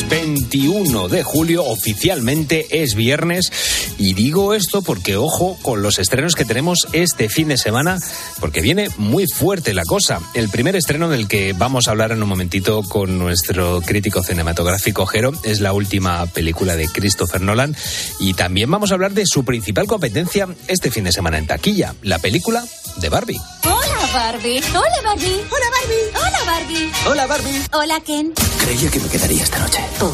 21 0.00 1.08
de 1.08 1.22
julio, 1.22 1.64
oficialmente 1.64 2.82
es 2.82 2.94
viernes. 2.94 3.52
Y 3.98 4.14
digo 4.14 4.54
esto 4.54 4.80
porque, 4.80 5.16
ojo, 5.16 5.58
con 5.60 5.82
los 5.82 5.98
estrenos 5.98 6.34
que 6.34 6.46
tenemos 6.46 6.88
este 6.92 7.28
fin 7.28 7.48
de 7.48 7.58
semana, 7.58 7.98
porque 8.40 8.62
viene 8.62 8.88
muy 8.96 9.26
fuerte 9.26 9.74
la 9.74 9.84
cosa. 9.84 10.20
El 10.32 10.48
primer 10.48 10.76
estreno 10.76 11.10
del 11.10 11.28
que 11.28 11.52
vamos 11.52 11.86
a 11.86 11.90
hablar 11.90 12.10
en 12.10 12.22
un 12.22 12.28
momentito 12.28 12.82
con 12.82 13.18
nuestro 13.18 13.82
crítico 13.82 14.22
cinematográfico 14.22 15.04
Jero 15.04 15.32
es 15.42 15.60
la 15.60 15.74
última 15.74 16.24
película 16.26 16.74
de 16.74 16.88
Christopher 16.88 17.42
Nolan. 17.42 17.76
Y 18.18 18.32
también 18.32 18.70
vamos 18.70 18.92
a 18.92 18.94
hablar 18.94 19.12
de 19.12 19.26
su 19.26 19.44
principal 19.44 19.86
competencia 19.86 20.48
este 20.68 20.90
fin 20.90 21.04
de 21.04 21.12
semana 21.12 21.36
en 21.36 21.46
taquilla, 21.46 21.94
la 22.00 22.18
película 22.18 22.64
de 22.96 23.08
Barbie. 23.10 23.40
Hola 23.84 24.06
Barbie. 24.12 24.62
Hola 24.70 25.02
Barbie. 25.04 25.40
Hola 25.50 25.68
Barbie. 25.74 26.10
Hola 26.14 26.44
Barbie. 26.46 26.92
Hola 27.06 27.26
Barbie. 27.26 27.62
Hola 27.72 28.00
Ken. 28.00 28.32
Creía 28.60 28.90
que 28.90 29.00
me 29.00 29.08
quedaría 29.08 29.42
esta 29.42 29.58
noche. 29.58 29.84
¿Por? 29.98 30.12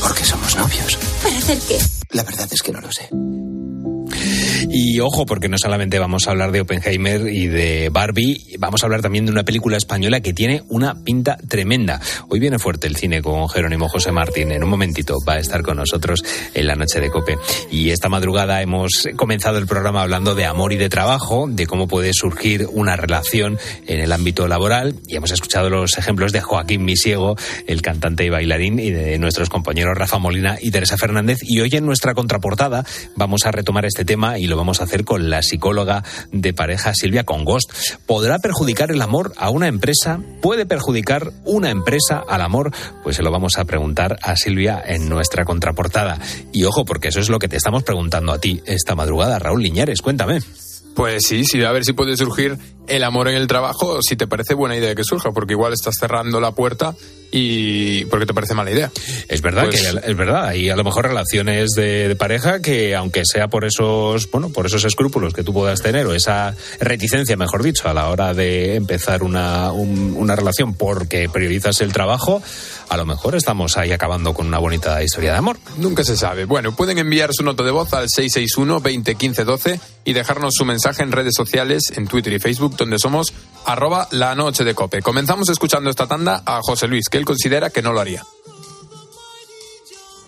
Porque 0.00 0.24
somos 0.24 0.56
novios. 0.56 0.98
¿Para 1.22 1.36
hacer 1.38 1.58
qué? 1.68 1.78
La 2.10 2.22
verdad 2.22 2.48
es 2.50 2.62
que 2.62 2.72
no 2.72 2.80
lo 2.80 2.90
sé. 2.90 3.08
Y 4.76 4.98
ojo, 4.98 5.24
porque 5.24 5.48
no 5.48 5.56
solamente 5.56 6.00
vamos 6.00 6.26
a 6.26 6.32
hablar 6.32 6.50
de 6.50 6.62
Oppenheimer 6.62 7.28
y 7.28 7.46
de 7.46 7.90
Barbie, 7.90 8.56
vamos 8.58 8.82
a 8.82 8.86
hablar 8.86 9.02
también 9.02 9.24
de 9.24 9.30
una 9.30 9.44
película 9.44 9.76
española 9.76 10.20
que 10.20 10.32
tiene 10.32 10.64
una 10.68 10.96
pinta 11.04 11.36
tremenda. 11.36 12.00
Hoy 12.28 12.40
viene 12.40 12.58
fuerte 12.58 12.88
el 12.88 12.96
cine 12.96 13.22
con 13.22 13.48
Jerónimo 13.48 13.88
José 13.88 14.10
Martín. 14.10 14.50
En 14.50 14.64
un 14.64 14.70
momentito 14.70 15.18
va 15.28 15.34
a 15.34 15.38
estar 15.38 15.62
con 15.62 15.76
nosotros 15.76 16.24
en 16.54 16.66
la 16.66 16.74
noche 16.74 16.98
de 16.98 17.08
Cope. 17.08 17.36
Y 17.70 17.90
esta 17.90 18.08
madrugada 18.08 18.62
hemos 18.62 19.08
comenzado 19.14 19.58
el 19.58 19.68
programa 19.68 20.02
hablando 20.02 20.34
de 20.34 20.44
amor 20.44 20.72
y 20.72 20.76
de 20.76 20.88
trabajo, 20.88 21.46
de 21.48 21.68
cómo 21.68 21.86
puede 21.86 22.10
surgir 22.12 22.66
una 22.72 22.96
relación 22.96 23.60
en 23.86 24.00
el 24.00 24.10
ámbito 24.10 24.48
laboral. 24.48 24.96
Y 25.06 25.14
hemos 25.14 25.30
escuchado 25.30 25.70
los 25.70 25.98
ejemplos 25.98 26.32
de 26.32 26.40
Joaquín 26.40 26.84
Misiego, 26.84 27.36
el 27.68 27.80
cantante 27.80 28.24
y 28.24 28.28
bailarín, 28.28 28.80
y 28.80 28.90
de 28.90 29.20
nuestros 29.20 29.50
compañeros 29.50 29.96
Rafa 29.96 30.18
Molina 30.18 30.58
y 30.60 30.72
Teresa 30.72 30.96
Fernández. 30.96 31.38
Y 31.42 31.60
hoy 31.60 31.70
en 31.76 31.86
nuestra 31.86 32.12
contraportada 32.14 32.84
vamos 33.14 33.46
a 33.46 33.52
retomar 33.52 33.84
este 33.84 34.04
tema 34.04 34.36
y 34.36 34.48
lo 34.48 34.56
vamos 34.56 34.63
a 34.80 34.84
hacer 34.84 35.04
con 35.04 35.30
la 35.30 35.42
psicóloga 35.42 36.02
de 36.32 36.52
pareja 36.52 36.94
Silvia 36.94 37.24
Congost. 37.24 37.70
¿Podrá 38.06 38.38
perjudicar 38.38 38.90
el 38.90 39.02
amor 39.02 39.32
a 39.36 39.50
una 39.50 39.68
empresa? 39.68 40.20
¿Puede 40.40 40.66
perjudicar 40.66 41.32
una 41.44 41.70
empresa 41.70 42.24
al 42.28 42.42
amor? 42.42 42.72
Pues 43.02 43.16
se 43.16 43.22
lo 43.22 43.30
vamos 43.30 43.58
a 43.58 43.64
preguntar 43.64 44.18
a 44.22 44.36
Silvia 44.36 44.82
en 44.84 45.08
nuestra 45.08 45.44
contraportada. 45.44 46.18
Y 46.52 46.64
ojo, 46.64 46.84
porque 46.84 47.08
eso 47.08 47.20
es 47.20 47.28
lo 47.28 47.38
que 47.38 47.48
te 47.48 47.56
estamos 47.56 47.82
preguntando 47.82 48.32
a 48.32 48.38
ti 48.38 48.62
esta 48.66 48.94
madrugada. 48.94 49.38
Raúl 49.38 49.62
Liñares, 49.62 50.00
cuéntame. 50.00 50.40
Pues 50.94 51.24
sí, 51.26 51.44
sí, 51.44 51.62
a 51.64 51.72
ver 51.72 51.84
si 51.84 51.92
puede 51.92 52.16
surgir 52.16 52.56
el 52.88 53.04
amor 53.04 53.28
en 53.28 53.36
el 53.36 53.46
trabajo, 53.46 54.00
si 54.02 54.16
te 54.16 54.26
parece 54.26 54.54
buena 54.54 54.76
idea 54.76 54.94
que 54.94 55.04
surja, 55.04 55.32
porque 55.32 55.52
igual 55.54 55.72
estás 55.72 55.94
cerrando 55.98 56.40
la 56.40 56.52
puerta 56.52 56.94
y 57.36 58.04
porque 58.06 58.26
te 58.26 58.34
parece 58.34 58.54
mala 58.54 58.70
idea. 58.70 58.90
Es 59.28 59.40
verdad 59.42 59.64
Pues- 59.64 59.80
que 59.82 60.10
es 60.10 60.16
verdad, 60.16 60.46
hay 60.46 60.68
a 60.70 60.76
lo 60.76 60.84
mejor 60.84 61.06
relaciones 61.06 61.70
de, 61.70 62.06
de 62.08 62.14
pareja 62.16 62.60
que 62.60 62.94
aunque 62.94 63.22
sea 63.24 63.48
por 63.48 63.64
esos, 63.64 64.30
bueno, 64.30 64.50
por 64.50 64.66
esos 64.66 64.84
escrúpulos 64.84 65.32
que 65.34 65.42
tú 65.42 65.52
puedas 65.52 65.80
tener 65.82 66.06
o 66.06 66.14
esa 66.14 66.54
reticencia, 66.78 67.36
mejor 67.36 67.62
dicho, 67.64 67.88
a 67.88 67.94
la 67.94 68.08
hora 68.08 68.34
de 68.34 68.76
empezar 68.76 69.22
una, 69.24 69.72
un- 69.72 70.14
una 70.16 70.36
relación 70.36 70.74
porque 70.74 71.28
priorizas 71.28 71.80
el 71.80 71.92
trabajo, 71.92 72.40
a 72.88 72.96
lo 72.96 73.04
mejor 73.04 73.34
estamos 73.34 73.76
ahí 73.78 73.90
acabando 73.90 74.32
con 74.34 74.46
una 74.46 74.58
bonita 74.58 75.02
historia 75.02 75.32
de 75.32 75.38
amor. 75.38 75.56
Nunca 75.78 76.04
se 76.04 76.16
sabe. 76.16 76.44
Bueno, 76.44 76.76
pueden 76.76 76.98
enviar 76.98 77.30
su 77.32 77.42
nota 77.42 77.64
de 77.64 77.70
voz 77.72 77.92
al 77.94 78.08
661 78.08 78.80
20 78.80 79.14
15 79.16 79.44
12 79.44 79.80
y 80.04 80.12
dejarnos 80.12 80.54
su 80.54 80.64
mensaje 80.64 81.02
en 81.02 81.10
redes 81.10 81.32
sociales, 81.36 81.82
en 81.96 82.06
Twitter 82.06 82.32
y 82.34 82.38
Facebook, 82.38 82.73
donde 82.76 82.98
somos 82.98 83.32
arroba 83.64 84.08
la 84.10 84.34
noche 84.34 84.64
de 84.64 84.74
cope. 84.74 85.02
Comenzamos 85.02 85.48
escuchando 85.48 85.90
esta 85.90 86.06
tanda 86.06 86.42
a 86.44 86.60
José 86.62 86.86
Luis, 86.86 87.08
que 87.08 87.18
él 87.18 87.24
considera 87.24 87.70
que 87.70 87.82
no 87.82 87.92
lo 87.92 88.00
haría. 88.00 88.24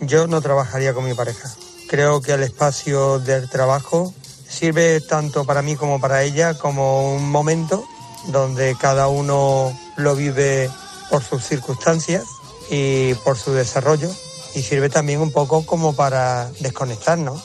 Yo 0.01 0.27
no 0.27 0.41
trabajaría 0.41 0.95
con 0.95 1.05
mi 1.05 1.15
pareja. 1.15 1.49
Creo 1.89 2.21
que 2.21 2.33
el 2.33 2.43
espacio 2.43 3.19
del 3.19 3.49
trabajo 3.49 4.13
sirve 4.49 5.01
tanto 5.01 5.45
para 5.45 5.63
mí 5.63 5.77
como 5.77 6.01
para 6.01 6.23
ella 6.23 6.55
como 6.55 7.15
un 7.15 7.31
momento 7.31 7.85
donde 8.29 8.77
cada 8.81 9.09
uno 9.09 9.79
lo 9.97 10.17
vive 10.17 10.71
por 11.11 11.23
sus 11.23 11.45
circunstancias 11.45 12.25
y 12.71 13.15
por 13.15 13.39
su 13.39 13.53
desarrollo 13.53 14.11
y 14.55 14.63
sirve 14.63 14.89
también 14.89 15.21
un 15.21 15.31
poco 15.31 15.65
como 15.65 15.95
para 15.95 16.51
desconectarnos. 16.61 17.43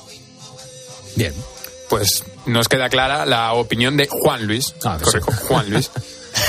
Bien. 1.16 1.34
Pues 1.90 2.24
nos 2.46 2.68
queda 2.68 2.90
clara 2.90 3.26
la 3.26 3.54
opinión 3.54 3.98
de 3.98 4.08
Juan 4.10 4.46
Luis. 4.48 4.76
Ah, 4.84 4.98
sí. 5.04 5.20
Juan 5.48 5.70
Luis. 5.70 5.92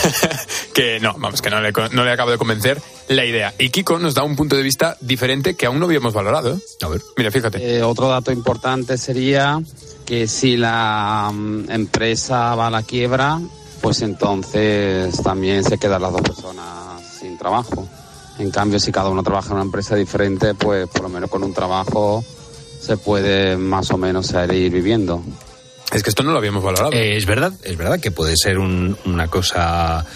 que 0.75 1.01
no, 1.01 1.15
vamos, 1.19 1.43
que 1.43 1.51
no 1.51 1.61
le, 1.61 1.73
no 1.73 2.05
le 2.05 2.11
acabo 2.11 2.31
de 2.31 2.39
convencer 2.39 2.81
la 3.09 3.25
idea. 3.25 3.55
Y 3.59 3.71
Kiko 3.71 3.99
nos 3.99 4.15
da 4.15 4.23
un 4.23 4.37
punto 4.37 4.57
de 4.57 4.63
vista 4.63 4.97
diferente 5.01 5.55
que 5.55 5.67
aún 5.67 5.79
no 5.79 5.87
habíamos 5.87 6.15
valorado. 6.15 6.55
¿eh? 6.55 6.59
A 6.83 6.89
ver. 6.89 7.01
Mira, 7.17 7.31
fíjate. 7.31 7.79
Eh, 7.79 7.83
otro 7.83 8.09
dato 8.09 8.33
importante 8.33 8.97
sería 8.99 9.61
que 10.07 10.27
si 10.29 10.57
la 10.57 11.31
mm, 11.33 11.71
empresa 11.71 12.55
va 12.55 12.69
a 12.69 12.71
la 12.71 12.83
quiebra, 12.83 13.41
pues 13.81 14.03
entonces 14.03 15.21
también 15.23 15.65
se 15.65 15.79
quedan 15.79 16.03
las 16.03 16.13
dos 16.13 16.23
personas 16.23 17.03
sin 17.19 17.37
trabajo. 17.39 17.89
En 18.39 18.51
cambio, 18.51 18.81
si 18.81 18.91
cada 18.91 19.11
uno 19.11 19.23
trabaja 19.23 19.49
en 19.49 19.55
una 19.55 19.65
empresa 19.65 19.95
diferente, 19.95 20.55
pues 20.55 20.89
por 20.89 21.03
lo 21.03 21.09
menos 21.09 21.29
con 21.31 21.43
un 21.45 21.53
trabajo 21.53 22.25
se 22.81 22.97
puede 22.97 23.57
más 23.57 23.91
o 23.91 23.99
menos 23.99 24.29
salir 24.29 24.73
viviendo. 24.73 25.23
Es 25.93 26.03
que 26.03 26.09
esto 26.11 26.23
no 26.23 26.33
lo 26.33 26.39
habíamos 26.39 26.63
valorado. 26.63 26.93
Eh, 26.93 27.17
es 27.19 27.27
verdad, 27.27 27.53
es 27.65 27.77
verdad 27.77 28.01
que 28.01 28.11
puede 28.11 28.35
ser 28.37 28.59
un- 28.59 28.97
una 29.05 29.29
cosa. 29.29 30.07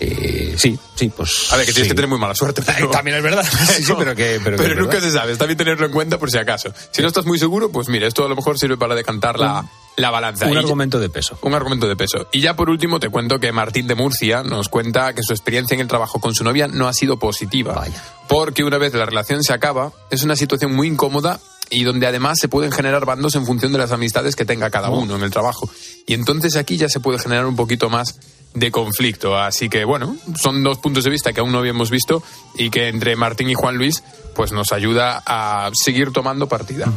eh, 0.00 0.54
sí, 0.56 0.78
sí, 0.94 1.08
pues. 1.16 1.52
A 1.52 1.56
ver, 1.56 1.66
que 1.66 1.72
tienes 1.72 1.86
sí. 1.86 1.90
que 1.90 1.94
tener 1.96 2.08
muy 2.08 2.18
mala 2.18 2.34
suerte. 2.34 2.62
pero- 2.62 2.86
Eh, 2.86 2.92
También 2.92 3.16
es 3.16 3.22
verdad. 3.22 3.44
Sí, 3.76 3.82
sí, 3.84 3.92
pero 3.98 4.14
que. 4.14 4.40
Pero, 4.42 4.56
que 4.56 4.74
nunca 4.76 5.00
se 5.00 5.10
sabe, 5.10 5.32
está 5.32 5.46
bien 5.46 5.56
tenerlo 5.58 5.86
en 5.86 5.92
cuenta 5.92 6.18
por 6.18 6.30
si 6.30 6.38
acaso. 6.38 6.72
Si 6.92 7.02
no 7.02 7.08
estás 7.08 7.24
muy 7.26 7.38
seguro, 7.38 7.70
pues 7.70 7.88
mira, 7.88 8.06
esto 8.06 8.24
a 8.24 8.28
lo 8.28 8.36
mejor 8.36 8.58
sirve 8.58 8.76
para 8.76 8.94
decantar 8.94 9.40
la, 9.40 9.68
la 9.96 10.10
balanza. 10.10 10.46
Un 10.46 10.54
Y- 10.54 10.58
argumento 10.58 11.00
de 11.00 11.08
peso. 11.08 11.36
Un 11.42 11.54
argumento 11.54 11.88
de 11.88 11.96
peso. 11.96 12.28
Y 12.30 12.40
ya 12.40 12.54
por 12.54 12.70
último 12.70 13.00
te 13.00 13.08
cuento 13.08 13.40
que 13.40 13.50
Martín 13.50 13.88
de 13.88 13.96
Murcia 13.96 14.44
nos 14.44 14.68
cuenta 14.68 15.14
que 15.14 15.22
su 15.24 15.32
experiencia 15.32 15.74
en 15.74 15.80
el 15.80 15.88
trabajo 15.88 16.20
con 16.20 16.32
su 16.34 16.44
novia 16.44 16.68
no 16.68 16.86
ha 16.86 16.92
sido 16.92 17.18
positiva. 17.18 17.74
Vaya. 17.74 18.00
Porque 18.28 18.62
una 18.62 18.78
vez 18.78 18.94
la 18.94 19.04
relación 19.04 19.42
se 19.42 19.52
acaba, 19.52 19.90
es 20.10 20.22
una 20.22 20.36
situación 20.36 20.72
muy 20.74 20.86
incómoda 20.88 21.40
y 21.70 21.84
donde 21.84 22.06
además 22.06 22.38
se 22.40 22.48
pueden 22.48 22.72
generar 22.72 23.04
bandos 23.04 23.34
en 23.34 23.46
función 23.46 23.72
de 23.72 23.78
las 23.78 23.92
amistades 23.92 24.36
que 24.36 24.44
tenga 24.44 24.70
cada 24.70 24.90
uno 24.90 25.16
en 25.16 25.22
el 25.22 25.30
trabajo. 25.30 25.68
Y 26.06 26.14
entonces 26.14 26.56
aquí 26.56 26.76
ya 26.76 26.88
se 26.88 27.00
puede 27.00 27.18
generar 27.18 27.46
un 27.46 27.56
poquito 27.56 27.90
más 27.90 28.18
de 28.54 28.70
conflicto. 28.70 29.36
Así 29.36 29.68
que 29.68 29.84
bueno, 29.84 30.16
son 30.40 30.62
dos 30.62 30.78
puntos 30.78 31.04
de 31.04 31.10
vista 31.10 31.32
que 31.32 31.40
aún 31.40 31.52
no 31.52 31.58
habíamos 31.58 31.90
visto 31.90 32.22
y 32.56 32.70
que 32.70 32.88
entre 32.88 33.16
Martín 33.16 33.50
y 33.50 33.54
Juan 33.54 33.76
Luis 33.76 34.02
pues 34.34 34.52
nos 34.52 34.72
ayuda 34.72 35.22
a 35.24 35.70
seguir 35.74 36.10
tomando 36.10 36.48
partida. 36.48 36.92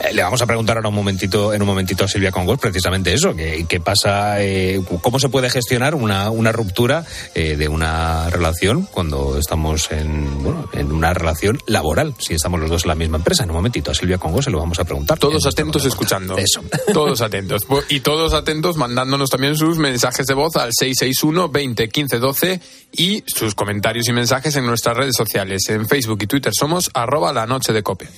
Eh, 0.00 0.12
Le 0.12 0.22
vamos 0.22 0.42
a 0.42 0.46
preguntar 0.46 0.76
ahora 0.76 0.90
un 0.90 0.94
momentito, 0.94 1.54
en 1.54 1.62
un 1.62 1.68
momentito 1.68 2.04
a 2.04 2.08
Silvia 2.08 2.30
Congos 2.30 2.58
precisamente 2.58 3.12
eso, 3.14 3.34
que, 3.34 3.64
qué 3.66 3.80
pasa, 3.80 4.42
eh, 4.42 4.80
cómo 5.00 5.18
se 5.18 5.30
puede 5.30 5.48
gestionar 5.48 5.94
una, 5.94 6.30
una 6.30 6.52
ruptura 6.52 7.04
eh, 7.34 7.56
de 7.56 7.68
una 7.68 8.28
relación 8.30 8.82
cuando 8.90 9.38
estamos 9.38 9.90
en, 9.90 10.42
bueno, 10.42 10.68
en 10.72 10.92
una 10.92 11.14
relación 11.14 11.58
laboral, 11.66 12.14
si 12.18 12.34
estamos 12.34 12.60
los 12.60 12.68
dos 12.68 12.84
en 12.84 12.88
la 12.88 12.94
misma 12.94 13.16
empresa. 13.18 13.44
En 13.44 13.50
un 13.50 13.56
momentito 13.56 13.90
a 13.90 13.94
Silvia 13.94 14.18
Congos 14.18 14.44
se 14.44 14.50
lo 14.50 14.58
vamos 14.58 14.78
a 14.78 14.84
preguntar. 14.84 15.18
Todos 15.18 15.46
atentos 15.46 15.84
escuchando. 15.86 16.36
Eso. 16.36 16.62
Todos 16.92 17.22
atentos. 17.22 17.62
Y 17.88 18.00
todos 18.00 18.34
atentos 18.34 18.76
mandándonos 18.76 19.30
también 19.30 19.56
sus 19.56 19.78
mensajes 19.78 20.26
de 20.26 20.34
voz 20.34 20.56
al 20.56 20.70
661 21.02 21.74
20 21.74 22.08
15 22.08 22.20
12 22.20 22.60
y 22.92 23.24
sus 23.26 23.54
comentarios 23.54 24.08
y 24.08 24.12
mensajes 24.12 24.56
en 24.56 24.66
nuestras 24.66 24.96
redes 24.96 25.14
sociales. 25.16 25.62
En 25.68 25.88
Facebook 25.88 26.22
y 26.22 26.26
Twitter 26.26 26.52
somos 26.54 26.90
arroba 26.94 27.32
la 27.32 27.46
noche 27.46 27.72
de 27.72 27.82
cope. 27.82 28.08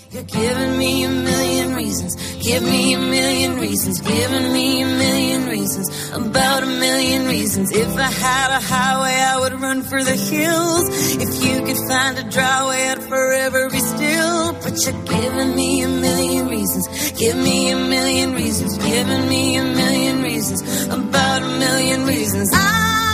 About 20.93 21.43
a 21.43 21.49
million 21.59 22.07
reasons. 22.07 22.51
I 22.53 23.14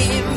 seem 0.00 0.29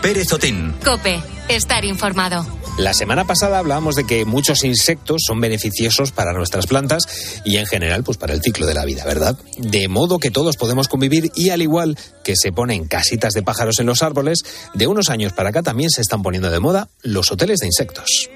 Pérez 0.00 0.32
Otín. 0.32 0.74
Cope. 0.84 1.20
Estar 1.48 1.84
informado. 1.84 2.46
La 2.78 2.94
semana 2.94 3.24
pasada 3.24 3.58
hablábamos 3.58 3.94
de 3.94 4.04
que 4.04 4.24
muchos 4.24 4.64
insectos 4.64 5.22
son 5.26 5.40
beneficiosos 5.40 6.10
para 6.10 6.32
nuestras 6.32 6.66
plantas 6.66 7.06
y 7.44 7.58
en 7.58 7.66
general 7.66 8.02
pues 8.02 8.18
para 8.18 8.32
el 8.34 8.42
ciclo 8.42 8.66
de 8.66 8.74
la 8.74 8.84
vida, 8.84 9.04
¿verdad? 9.04 9.38
De 9.58 9.86
modo 9.88 10.18
que 10.18 10.30
todos 10.30 10.56
podemos 10.56 10.88
convivir 10.88 11.30
y 11.36 11.50
al 11.50 11.62
igual 11.62 11.96
que 12.24 12.34
se 12.34 12.50
ponen 12.50 12.86
casitas 12.86 13.32
de 13.34 13.42
pájaros 13.42 13.78
en 13.78 13.86
los 13.86 14.02
árboles, 14.02 14.38
de 14.74 14.86
unos 14.86 15.10
años 15.10 15.32
para 15.32 15.50
acá 15.50 15.62
también 15.62 15.90
se 15.90 16.00
están 16.00 16.22
poniendo 16.22 16.50
de 16.50 16.60
moda 16.60 16.88
los 17.02 17.30
hoteles 17.30 17.60
de 17.60 17.66
insectos. 17.66 18.30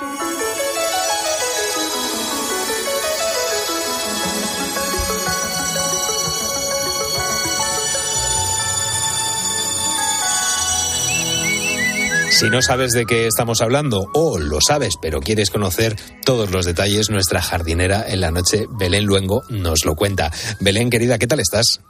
Si 12.39 12.51
no 12.51 12.63
sabes 12.63 12.93
de 12.93 13.05
qué 13.05 13.27
estamos 13.27 13.61
hablando 13.63 14.11
o 14.15 14.39
lo 14.39 14.59
sabes 14.61 14.95
pero 15.01 15.21
quieres 15.21 15.51
conocer 15.51 15.97
todos 16.25 16.51
los 16.51 16.67
detalles, 16.67 17.11
nuestra 17.11 17.43
jardinera 17.43 18.05
en 18.09 18.21
la 18.21 18.31
noche, 18.31 18.67
Belén 18.79 19.07
Luengo, 19.07 19.43
nos 19.49 19.85
lo 19.85 19.97
cuenta. 19.97 20.31
Belén, 20.61 20.89
querida, 20.91 21.19
¿qué 21.19 21.27
tal 21.27 21.41
estás? 21.41 21.81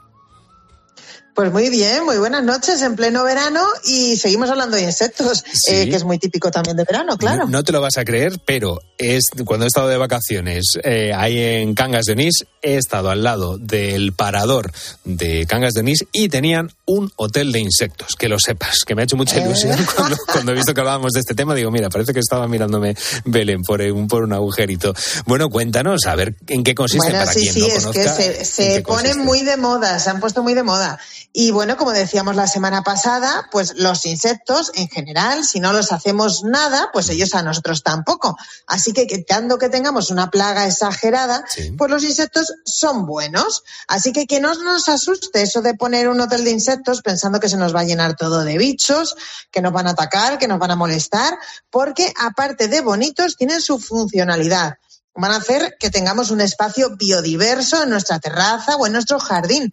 Pues 1.35 1.53
muy 1.53 1.69
bien, 1.71 2.05
muy 2.05 2.17
buenas 2.17 2.43
noches 2.43 2.83
en 2.83 2.97
pleno 2.97 3.23
verano 3.25 3.63
y 3.85 4.17
seguimos 4.17 4.51
hablando 4.51 4.77
de 4.77 4.83
insectos, 4.85 5.45
Sí. 5.53 5.73
eh, 5.75 5.89
que 5.91 5.95
es 5.97 6.03
muy 6.05 6.19
típico 6.19 6.51
también 6.51 6.77
de 6.77 6.85
verano, 6.85 7.17
claro. 7.17 7.45
No, 7.45 7.51
no 7.51 7.63
te 7.63 7.71
lo 7.71 7.81
vas 7.81 7.97
a 7.99 8.05
creer, 8.05 8.41
pero 8.45 8.81
es 8.97 9.25
cuando 9.45 9.65
he 9.67 9.69
estado 9.69 9.87
de 9.89 9.99
vacaciones 9.99 10.65
eh, 10.83 11.13
ahí 11.15 11.39
en 11.39 11.75
Cangas 11.75 12.07
de 12.07 12.15
Onís, 12.15 12.45
he 12.63 12.77
estado 12.77 13.11
al 13.11 13.23
lado 13.23 13.57
del 13.59 14.13
parador 14.15 14.73
de 15.05 15.47
Cangas 15.47 15.75
de 15.75 15.81
Onís 15.81 16.05
y 16.13 16.29
tenían 16.29 16.73
un 16.89 17.13
hotel 17.17 17.53
de 17.53 17.61
insectos, 17.61 18.17
que 18.19 18.29
lo 18.29 18.39
sepas, 18.39 18.79
que 18.87 18.95
me 18.95 19.03
ha 19.03 19.05
hecho 19.05 19.17
mucha 19.17 19.39
ilusión 19.39 19.77
cuando, 19.97 20.17
cuando 20.27 20.53
he 20.53 20.55
visto 20.55 20.73
que 20.73 20.81
hablábamos 20.81 21.13
de 21.13 21.21
este 21.21 21.35
tema. 21.35 21.55
Digo, 21.55 21.71
mira, 21.71 21.91
parece 21.91 22.15
que 22.15 22.21
estaba 22.21 22.49
mirándome 22.49 22.97
Belén 23.27 23.63
por 23.63 23.83
un, 23.83 24.09
por 24.09 24.23
un 24.23 24.33
agujerito. 24.33 24.95
Bueno, 25.27 25.51
cuéntanos, 25.51 26.07
a 26.07 26.15
ver 26.15 26.35
en 26.47 26.65
qué 26.65 26.75
consiste 26.75 27.07
Bueno, 27.07 27.19
para 27.19 27.33
sí, 27.33 27.41
quien 27.41 27.53
sí, 27.53 27.61
no 27.61 27.67
es 27.67 27.85
conozca. 27.85 28.17
que 28.17 28.45
se, 28.45 28.81
ponen 28.83 29.19
muy 29.19 29.43
de 29.43 29.59
moda, 29.59 29.99
se 29.99 30.09
han 30.09 30.19
puesto 30.19 30.43
muy 30.43 30.55
de 30.55 30.63
moda. 30.63 30.99
Y 31.35 31.51
bueno, 31.51 31.77
como 31.77 31.93
decíamos 31.93 32.37
la 32.37 32.47
semana 32.47 32.83
pasada, 32.83 33.49
pues 33.53 33.75
los 33.77 34.07
insectos 34.07 34.73
en 34.75 34.89
general, 34.89 35.45
si 35.45 35.61
no 35.61 35.75
los 35.75 35.93
hacemos 35.93 36.43
nada, 36.43 36.89
pues 36.95 37.11
ellos 37.11 37.35
a 37.35 37.43
nosotros 37.43 37.83
tampoco. 37.83 38.35
Así 38.67 38.95
que 38.95 39.07
quitando 39.07 39.59
que 39.59 39.69
tengamos 39.69 40.11
una 40.11 40.31
plaga 40.31 40.67
exagerada, 40.67 41.45
pues 41.77 41.91
los 41.91 42.03
insectos 42.03 42.55
son 42.65 43.05
buenos. 43.05 43.63
Así 43.89 44.13
que 44.13 44.27
que 44.27 44.41
no 44.41 44.55
nos 44.55 44.89
asuste 44.89 45.43
eso 45.43 45.61
de 45.61 45.75
poner 45.75 46.09
un 46.09 46.21
hotel 46.23 46.45
de 46.45 46.51
insectos 46.51 46.78
pensando 47.03 47.41
que 47.41 47.49
se 47.49 47.57
nos 47.57 47.75
va 47.75 47.81
a 47.81 47.85
llenar 47.85 48.17
todo 48.17 48.45
de 48.45 48.59
bichos, 48.59 49.17
que 49.51 49.61
nos 49.61 49.73
van 49.73 49.87
a 49.87 49.91
atacar, 49.91 50.39
que 50.39 50.49
nos 50.49 50.59
van 50.59 50.71
a 50.71 50.77
molestar, 50.77 51.39
porque 51.71 52.13
aparte 52.21 52.69
de 52.69 52.81
bonitos, 52.81 53.37
tienen 53.37 53.61
su 53.61 53.79
funcionalidad 53.79 54.79
van 55.19 55.33
a 55.33 55.37
hacer 55.37 55.77
que 55.81 55.91
tengamos 55.91 56.31
un 56.31 56.41
espacio 56.41 56.97
biodiverso 56.97 57.83
en 57.83 57.91
nuestra 57.91 58.21
terraza 58.21 58.77
o 58.77 58.87
en 58.87 58.93
nuestro 58.93 59.19
jardín. 59.19 59.73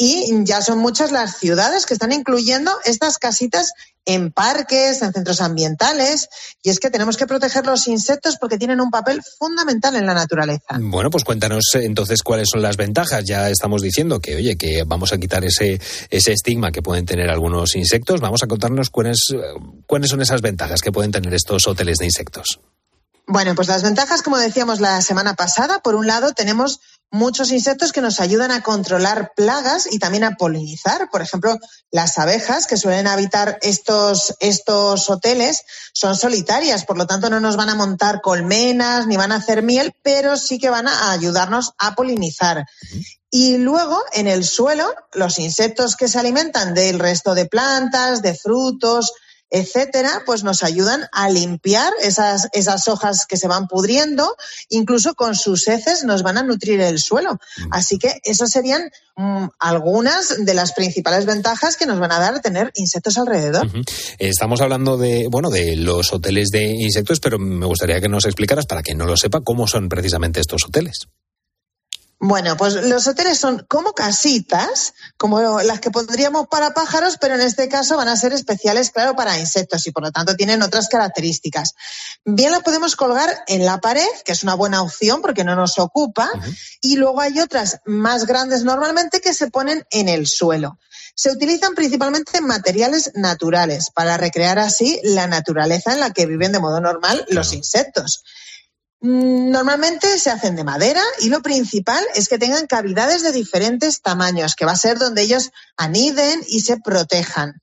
Y 0.00 0.44
ya 0.44 0.62
son 0.62 0.78
muchas 0.78 1.10
las 1.10 1.38
ciudades 1.38 1.84
que 1.84 1.92
están 1.92 2.12
incluyendo 2.12 2.70
estas 2.84 3.18
casitas 3.18 3.72
en 4.04 4.30
parques, 4.30 5.02
en 5.02 5.12
centros 5.12 5.40
ambientales. 5.40 6.28
Y 6.62 6.70
es 6.70 6.78
que 6.78 6.88
tenemos 6.88 7.16
que 7.16 7.26
proteger 7.26 7.66
los 7.66 7.88
insectos 7.88 8.36
porque 8.40 8.58
tienen 8.58 8.80
un 8.80 8.92
papel 8.92 9.20
fundamental 9.38 9.96
en 9.96 10.06
la 10.06 10.14
naturaleza. 10.14 10.78
Bueno, 10.78 11.10
pues 11.10 11.24
cuéntanos 11.24 11.64
eh, 11.74 11.84
entonces 11.84 12.22
cuáles 12.22 12.46
son 12.48 12.62
las 12.62 12.76
ventajas. 12.76 13.24
Ya 13.26 13.50
estamos 13.50 13.82
diciendo 13.82 14.20
que, 14.20 14.36
oye, 14.36 14.56
que 14.56 14.84
vamos 14.86 15.12
a 15.12 15.18
quitar 15.18 15.44
ese, 15.44 15.80
ese 16.10 16.32
estigma 16.32 16.70
que 16.70 16.80
pueden 16.80 17.04
tener 17.04 17.28
algunos 17.28 17.74
insectos. 17.74 18.20
Vamos 18.20 18.44
a 18.44 18.46
contarnos 18.46 18.90
cuáles, 18.90 19.18
eh, 19.34 19.40
cuáles 19.84 20.10
son 20.10 20.22
esas 20.22 20.42
ventajas 20.42 20.80
que 20.80 20.92
pueden 20.92 21.10
tener 21.10 21.34
estos 21.34 21.66
hoteles 21.66 21.98
de 21.98 22.04
insectos. 22.04 22.60
Bueno, 23.30 23.54
pues 23.54 23.68
las 23.68 23.82
ventajas, 23.82 24.22
como 24.22 24.38
decíamos 24.38 24.80
la 24.80 25.02
semana 25.02 25.34
pasada, 25.34 25.80
por 25.80 25.94
un 25.94 26.06
lado 26.06 26.32
tenemos 26.32 26.80
muchos 27.10 27.50
insectos 27.52 27.92
que 27.92 28.00
nos 28.00 28.20
ayudan 28.20 28.50
a 28.50 28.62
controlar 28.62 29.32
plagas 29.34 29.88
y 29.90 29.98
también 29.98 30.24
a 30.24 30.36
polinizar. 30.36 31.08
Por 31.10 31.22
ejemplo, 31.22 31.56
las 31.90 32.18
abejas 32.18 32.66
que 32.66 32.76
suelen 32.76 33.06
habitar 33.06 33.58
estos, 33.62 34.34
estos 34.40 35.08
hoteles 35.08 35.62
son 35.92 36.16
solitarias, 36.16 36.84
por 36.84 36.98
lo 36.98 37.06
tanto 37.06 37.30
no 37.30 37.40
nos 37.40 37.56
van 37.56 37.70
a 37.70 37.74
montar 37.74 38.20
colmenas 38.20 39.06
ni 39.06 39.16
van 39.16 39.32
a 39.32 39.36
hacer 39.36 39.62
miel, 39.62 39.92
pero 40.02 40.36
sí 40.36 40.58
que 40.58 40.70
van 40.70 40.88
a 40.88 41.12
ayudarnos 41.12 41.72
a 41.78 41.94
polinizar. 41.94 42.64
Y 43.30 43.58
luego, 43.58 44.02
en 44.12 44.26
el 44.26 44.44
suelo, 44.44 44.94
los 45.12 45.38
insectos 45.38 45.96
que 45.96 46.08
se 46.08 46.18
alimentan 46.18 46.72
del 46.74 46.98
resto 46.98 47.34
de 47.34 47.46
plantas, 47.46 48.22
de 48.22 48.34
frutos, 48.34 49.12
etcétera, 49.50 50.22
pues 50.26 50.44
nos 50.44 50.62
ayudan 50.62 51.06
a 51.12 51.28
limpiar 51.28 51.92
esas, 52.02 52.48
esas 52.52 52.88
hojas 52.88 53.26
que 53.26 53.36
se 53.36 53.48
van 53.48 53.66
pudriendo, 53.66 54.36
incluso 54.68 55.14
con 55.14 55.34
sus 55.34 55.68
heces 55.68 56.04
nos 56.04 56.22
van 56.22 56.38
a 56.38 56.42
nutrir 56.42 56.80
el 56.80 56.98
suelo. 56.98 57.38
Así 57.70 57.98
que 57.98 58.20
esas 58.24 58.50
serían 58.50 58.90
mm, 59.16 59.46
algunas 59.58 60.44
de 60.44 60.54
las 60.54 60.72
principales 60.72 61.26
ventajas 61.26 61.76
que 61.76 61.86
nos 61.86 61.98
van 61.98 62.12
a 62.12 62.18
dar 62.18 62.40
tener 62.40 62.70
insectos 62.74 63.18
alrededor. 63.18 63.68
Estamos 64.18 64.60
hablando 64.60 64.96
de, 64.96 65.28
bueno, 65.30 65.50
de 65.50 65.76
los 65.76 66.12
hoteles 66.12 66.48
de 66.48 66.64
insectos, 66.64 67.20
pero 67.20 67.38
me 67.38 67.66
gustaría 67.66 68.00
que 68.00 68.08
nos 68.08 68.24
explicaras, 68.24 68.66
para 68.66 68.82
quien 68.82 68.98
no 68.98 69.06
lo 69.06 69.16
sepa, 69.16 69.40
cómo 69.40 69.66
son 69.66 69.88
precisamente 69.88 70.40
estos 70.40 70.64
hoteles. 70.64 71.08
Bueno, 72.20 72.56
pues 72.56 72.74
los 72.74 73.06
hoteles 73.06 73.38
son 73.38 73.64
como 73.68 73.92
casitas, 73.92 74.94
como 75.16 75.40
las 75.62 75.78
que 75.78 75.92
pondríamos 75.92 76.48
para 76.48 76.74
pájaros, 76.74 77.16
pero 77.20 77.36
en 77.36 77.42
este 77.42 77.68
caso 77.68 77.96
van 77.96 78.08
a 78.08 78.16
ser 78.16 78.32
especiales, 78.32 78.90
claro, 78.90 79.14
para 79.14 79.38
insectos 79.38 79.86
y 79.86 79.92
por 79.92 80.02
lo 80.02 80.10
tanto 80.10 80.34
tienen 80.34 80.62
otras 80.62 80.88
características. 80.88 81.74
Bien 82.24 82.50
las 82.50 82.62
podemos 82.62 82.96
colgar 82.96 83.44
en 83.46 83.64
la 83.64 83.78
pared, 83.78 84.08
que 84.24 84.32
es 84.32 84.42
una 84.42 84.54
buena 84.54 84.82
opción 84.82 85.22
porque 85.22 85.44
no 85.44 85.54
nos 85.54 85.78
ocupa, 85.78 86.28
y 86.80 86.96
luego 86.96 87.20
hay 87.20 87.38
otras 87.38 87.80
más 87.86 88.26
grandes 88.26 88.64
normalmente 88.64 89.20
que 89.20 89.32
se 89.32 89.48
ponen 89.48 89.86
en 89.90 90.08
el 90.08 90.26
suelo. 90.26 90.76
Se 91.14 91.30
utilizan 91.30 91.76
principalmente 91.76 92.40
materiales 92.40 93.12
naturales 93.14 93.90
para 93.94 94.16
recrear 94.16 94.58
así 94.58 95.00
la 95.04 95.28
naturaleza 95.28 95.92
en 95.92 96.00
la 96.00 96.12
que 96.12 96.26
viven 96.26 96.50
de 96.50 96.58
modo 96.58 96.80
normal 96.80 97.26
los 97.28 97.52
insectos. 97.52 98.24
Mm, 99.00 99.50
Normalmente 99.50 100.18
se 100.18 100.30
hacen 100.30 100.56
de 100.56 100.64
madera 100.64 101.02
y 101.20 101.28
lo 101.28 101.40
principal 101.42 102.04
es 102.14 102.28
que 102.28 102.38
tengan 102.38 102.66
cavidades 102.66 103.22
de 103.22 103.32
diferentes 103.32 104.02
tamaños, 104.02 104.56
que 104.56 104.64
va 104.64 104.72
a 104.72 104.76
ser 104.76 104.98
donde 104.98 105.22
ellos 105.22 105.50
aniden 105.76 106.40
y 106.48 106.60
se 106.60 106.78
protejan. 106.78 107.60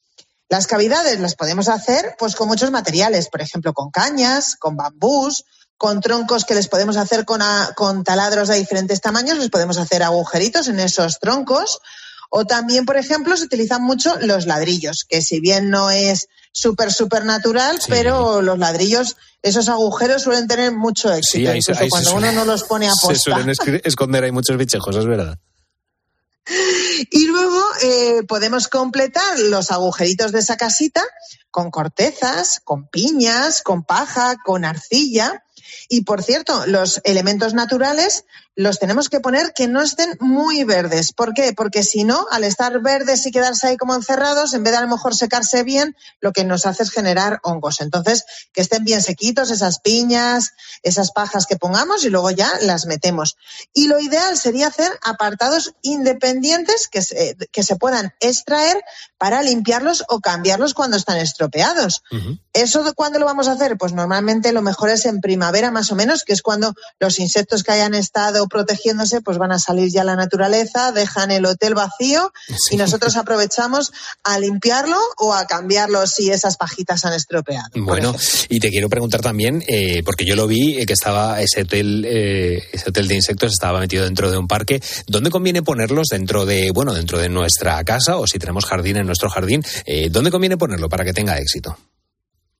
Las 0.48 0.67
cavidades 0.67 1.19
las 1.19 1.36
podemos 1.36 1.67
hacer 1.69 2.15
pues 2.17 2.36
con 2.36 2.48
muchos 2.48 2.71
materiales, 2.71 3.30
por 3.30 3.41
ejemplo, 3.41 3.74
con 3.74 3.89
cañas, 3.91 4.56
con 4.56 4.78
bambús, 4.78 5.43
con 5.78 6.00
troncos 6.00 6.45
que 6.45 6.56
les 6.56 6.67
podemos 6.67 6.95
hacer 6.98 7.26
con, 7.26 7.41
con 7.76 8.04
taladros 8.04 8.48
de 8.48 8.56
diferentes 8.56 9.02
tamaños, 9.02 9.38
les 9.38 9.50
podemos 9.50 9.78
hacer 9.78 10.04
agujeritos 10.04 10.67
en 10.69 10.80
esos 10.80 11.19
troncos. 11.19 11.80
O 12.38 12.43
también, 12.45 12.86
por 12.86 12.98
ejemplo, 12.98 13.38
se 13.38 13.45
utilizan 13.45 13.82
mucho 13.82 14.13
los 14.19 14.45
ladrillos, 14.45 15.06
que 15.08 15.21
si 15.21 15.39
bien 15.39 15.69
no 15.69 15.89
es 15.89 16.28
súper, 16.52 16.91
súper 16.91 17.24
natural, 17.24 17.80
pero 17.88 18.41
los 18.41 18.60
ladrillos, 18.60 19.15
esos 19.41 19.69
agujeros 19.69 20.24
suelen 20.24 20.45
tener 20.48 20.74
mucho 20.74 21.13
éxito, 21.13 21.38
Sí, 21.38 21.48
ahí 21.48 21.62
se- 21.62 21.71
incluso 21.71 21.80
ahí 21.82 21.86
se 21.86 21.89
cuando 21.91 22.10
suele- 22.12 22.30
uno 22.32 22.39
no 22.39 22.45
los 22.52 22.63
pone 22.65 22.88
a 22.88 22.91
Se 22.91 23.08
posta. 23.08 23.19
suelen 23.24 23.48
escri- 23.48 23.82
esconder 23.86 24.24
ahí 24.26 24.32
muchos 24.34 24.58
bichejos, 24.58 24.95
es 24.98 25.06
verdad. 25.06 25.38
Y 27.10 27.26
luego 27.28 27.62
eh, 27.82 28.24
podemos 28.28 28.67
completar 28.67 29.39
los 29.39 29.71
agujeritos 29.71 30.32
de 30.32 30.39
esa 30.39 30.58
casita 30.58 31.04
con 31.50 31.71
cortezas, 31.71 32.60
con 32.63 32.88
piñas, 32.88 33.62
con 33.63 33.84
paja, 33.84 34.36
con 34.43 34.63
arcilla. 34.65 35.43
Y 35.89 36.02
por 36.04 36.21
cierto, 36.21 36.65
los 36.67 37.02
elementos 37.04 37.54
naturales 37.54 38.26
los 38.56 38.80
tenemos 38.80 39.10
que 39.10 39.20
poner 39.20 39.54
que 39.54 39.68
no 39.68 39.82
estén 39.82 40.18
muy 40.20 40.63
verdes. 40.63 41.12
¿Por 41.12 41.34
qué? 41.34 41.54
Porque 41.54 41.84
si 41.84 42.04
no, 42.06 42.26
al 42.32 42.44
estar 42.46 42.82
verdes 42.82 43.26
y 43.26 43.32
quedarse 43.32 43.68
ahí 43.68 43.78
como 43.78 43.94
encerrados, 43.94 44.54
en 44.54 44.63
vez 44.63 44.72
de 44.72 44.78
a 44.78 44.82
lo 44.82 44.88
mejor 44.88 45.15
secarse 45.15 45.63
bien, 45.63 45.96
lo 46.22 46.32
que 46.32 46.46
nos 46.46 46.65
hace 46.65 46.84
es 46.84 46.91
generar 46.91 47.39
hongos. 47.44 47.82
Entonces, 47.82 48.26
que 48.54 48.62
estén 48.62 48.86
bien 48.86 49.02
sequitos 49.02 49.52
esas 49.52 49.80
piñas, 49.80 50.54
esas 50.84 51.12
pajas 51.12 51.46
que 51.46 51.58
pongamos 51.58 52.06
y 52.06 52.10
luego 52.10 52.32
ya 52.32 52.50
las 52.62 52.86
metemos. 52.86 53.36
Y 53.74 53.88
lo 53.88 54.00
ideal 54.00 54.38
sería 54.38 54.68
hacer 54.68 54.91
apartados 55.04 55.74
independientes 55.82 56.88
que 56.88 57.02
se, 57.02 57.36
que 57.52 57.63
se 57.63 57.76
puedan 57.76 58.13
extraer 58.22 58.82
para 59.18 59.41
limpiarlos 59.41 60.06
o 60.08 60.22
cambiarlos 60.22 60.74
cuando 60.74 60.98
están 60.98 61.18
estropeados. 61.18 62.04
¿Eso 62.54 62.84
de 62.84 62.94
cuándo 62.94 63.20
lo 63.20 63.26
vamos 63.26 63.48
a 63.48 63.54
hacer? 63.54 63.78
Pues 63.78 63.91
normalmente 63.91 64.54
lo 64.54 64.62
mejor 64.62 64.89
es 64.89 65.06
en 65.06 65.20
primavera 65.20 65.72
más 65.72 65.91
o 65.91 65.96
menos, 65.96 66.24
que 66.24 66.34
es 66.34 66.41
cuando 66.41 66.74
los 67.00 67.20
insectos 67.20 67.63
que 67.63 67.74
hayan 67.74 67.94
estado 67.94 68.45
protegiéndose 68.48 69.22
pues 69.22 69.38
van 69.38 69.52
a 69.52 69.60
salir 69.60 69.90
ya 69.92 70.02
a 70.02 70.06
la 70.06 70.16
naturaleza, 70.16 70.92
dejan 70.92 71.32
el 71.32 71.46
hotel 71.46 71.76
vacío 71.76 72.32
y 72.72 72.78
nosotros 72.78 73.16
aprovechamos 73.18 73.92
a 74.24 74.40
limpiarlo 74.40 74.98
o 75.18 75.34
a 75.34 75.46
cambiarlo 75.46 76.06
si 76.08 76.32
esas 76.32 76.58
pajitas 76.58 77.06
han 77.06 77.14
estropeado. 77.14 77.70
Bueno, 77.76 78.16
y 78.50 78.60
te 78.60 78.70
quiero 78.70 78.90
preguntar 78.90 79.22
también, 79.22 79.64
eh, 79.68 80.04
porque 80.04 80.26
yo 80.26 80.36
lo 80.36 80.48
vi, 80.48 80.78
eh, 80.78 80.86
que 80.86 80.94
estaba 80.94 81.42
ese 81.42 81.62
hotel, 81.62 82.06
eh, 82.08 82.64
ese 82.72 82.90
hotel 82.90 83.08
de 83.08 83.16
insectos 83.16 83.52
estaba 83.52 83.80
metido 83.80 84.06
dentro 84.06 84.32
de 84.32 84.38
un 84.38 84.48
parque. 84.48 84.82
¿Dónde 85.08 85.30
conviene 85.30 85.64
ponerlos? 85.64 86.08
Dentro 86.10 86.46
de, 86.46 86.72
bueno, 86.72 86.94
dentro 86.94 87.18
de 87.18 87.30
nuestra 87.30 87.84
casa 87.84 88.18
o 88.18 88.28
si 88.28 88.40
tenemos 88.40 88.66
jardín 88.66 88.98
en 88.98 89.06
nuestro 89.06 89.30
jardín, 89.30 89.64
eh, 89.86 90.10
¿dónde 90.10 90.32
conviene 90.32 90.58
ponerlo 90.58 90.90
para 90.90 91.04
que 91.04 91.14
tenga 91.14 91.38
éxito? 91.38 91.78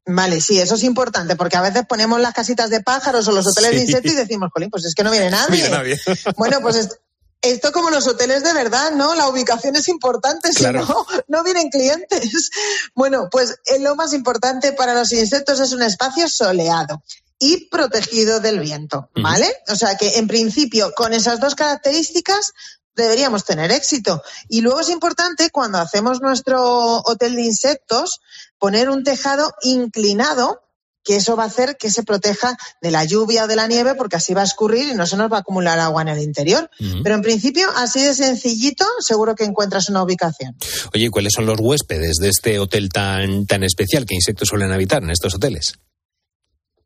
Vale, 0.08 0.40
sí, 0.40 0.60
eso 0.60 0.76
es 0.76 0.84
importante, 0.84 1.36
porque 1.36 1.58
a 1.58 1.62
veces 1.62 1.84
ponemos 1.88 2.20
las 2.22 2.34
casitas 2.34 2.70
de 2.70 2.82
pájaros 2.82 3.28
o 3.28 3.32
los 3.32 3.48
hoteles 3.48 3.72
de 3.72 3.82
insectos 3.82 4.12
y 4.12 4.16
decimos, 4.16 4.52
Jolín, 4.54 4.70
pues 4.70 4.86
es 4.86 4.94
que 4.94 5.04
no 5.04 5.10
viene 5.12 5.32
nadie. 5.32 5.64
Mira, 5.64 5.70
nadie. 5.78 6.00
Bueno, 6.38 6.60
pues 6.62 6.76
es- 6.76 7.00
esto 7.42 7.72
como 7.72 7.90
los 7.92 8.08
hoteles 8.08 8.44
de 8.44 8.54
verdad, 8.54 8.92
¿no? 8.92 9.14
La 9.16 9.28
ubicación 9.28 9.76
es 9.76 9.88
importante, 9.88 10.50
si 10.50 10.56
Claro. 10.60 10.86
no, 10.86 11.06
no 11.28 11.44
vienen 11.44 11.70
clientes. 11.70 12.50
Bueno, 12.96 13.28
pues 13.32 13.56
eh, 13.66 13.80
lo 13.80 13.96
más 13.96 14.14
importante 14.14 14.74
para 14.74 14.94
los 14.94 15.12
insectos 15.12 15.60
es 15.60 15.72
un 15.72 15.82
espacio 15.84 16.28
soleado 16.30 17.04
y 17.38 17.68
protegido 17.70 18.40
del 18.40 18.60
viento, 18.60 19.10
¿vale? 19.16 19.52
O 19.68 19.76
sea 19.76 19.96
que 19.98 20.18
en 20.18 20.28
principio, 20.28 20.94
con 20.96 21.14
esas 21.14 21.40
dos 21.40 21.54
características, 21.56 22.54
deberíamos 22.96 23.44
tener 23.44 23.72
éxito. 23.72 24.24
Y 24.48 24.62
luego 24.62 24.80
es 24.80 24.90
importante 24.90 25.50
cuando 25.52 25.78
hacemos 25.80 26.22
nuestro 26.22 27.02
hotel 27.02 27.36
de 27.36 27.42
insectos 27.42 28.22
poner 28.66 28.90
un 28.90 29.04
tejado 29.04 29.54
inclinado 29.62 30.64
que 31.04 31.18
eso 31.18 31.36
va 31.36 31.44
a 31.44 31.46
hacer 31.46 31.78
que 31.78 31.92
se 31.92 32.02
proteja 32.02 32.58
de 32.82 32.90
la 32.90 33.06
lluvia 33.06 33.44
o 33.44 33.48
de 33.48 33.56
la 33.56 33.68
nieve 33.68 33.94
porque 33.94 34.16
así 34.16 34.34
va 34.34 34.42
a 34.42 34.46
escurrir 34.46 34.88
y 34.88 34.96
no 34.96 35.06
se 35.06 35.18
nos 35.18 35.32
va 35.32 35.38
a 35.38 35.40
acumular 35.42 35.78
agua 35.78 36.02
en 36.02 36.08
el 36.08 36.20
interior. 36.20 36.68
Pero 37.04 37.14
en 37.14 37.22
principio, 37.22 37.68
así 37.76 38.02
de 38.02 38.16
sencillito, 38.16 38.84
seguro 39.02 39.36
que 39.36 39.44
encuentras 39.44 39.88
una 39.90 40.02
ubicación. 40.02 40.58
Oye, 40.96 41.12
¿cuáles 41.12 41.34
son 41.34 41.46
los 41.46 41.60
huéspedes 41.60 42.16
de 42.20 42.30
este 42.30 42.58
hotel 42.58 42.90
tan, 42.90 43.46
tan 43.46 43.64
especial? 43.64 44.04
¿Qué 44.08 44.16
insectos 44.16 44.48
suelen 44.48 44.72
habitar 44.72 45.04
en 45.04 45.12
estos 45.12 45.36
hoteles? 45.36 45.76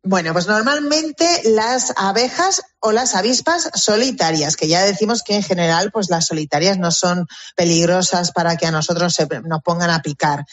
Bueno, 0.04 0.34
pues 0.34 0.48
normalmente 0.48 1.26
las 1.46 1.94
abejas 1.96 2.62
o 2.82 2.92
las 2.92 3.16
avispas 3.16 3.70
solitarias, 3.76 4.56
que 4.56 4.68
ya 4.68 4.84
decimos 4.86 5.22
que 5.24 5.36
en 5.36 5.44
general 5.44 5.92
pues 5.92 6.10
las 6.10 6.28
solitarias 6.28 6.78
no 6.78 6.92
son 6.92 7.28
peligrosas 7.56 8.32
para 8.32 8.56
que 8.58 8.66
a 8.66 8.72
nosotros 8.72 9.14
se, 9.14 9.28
nos 9.44 9.62
pongan 9.62 9.90
a 9.90 10.02
picar. 10.02 10.46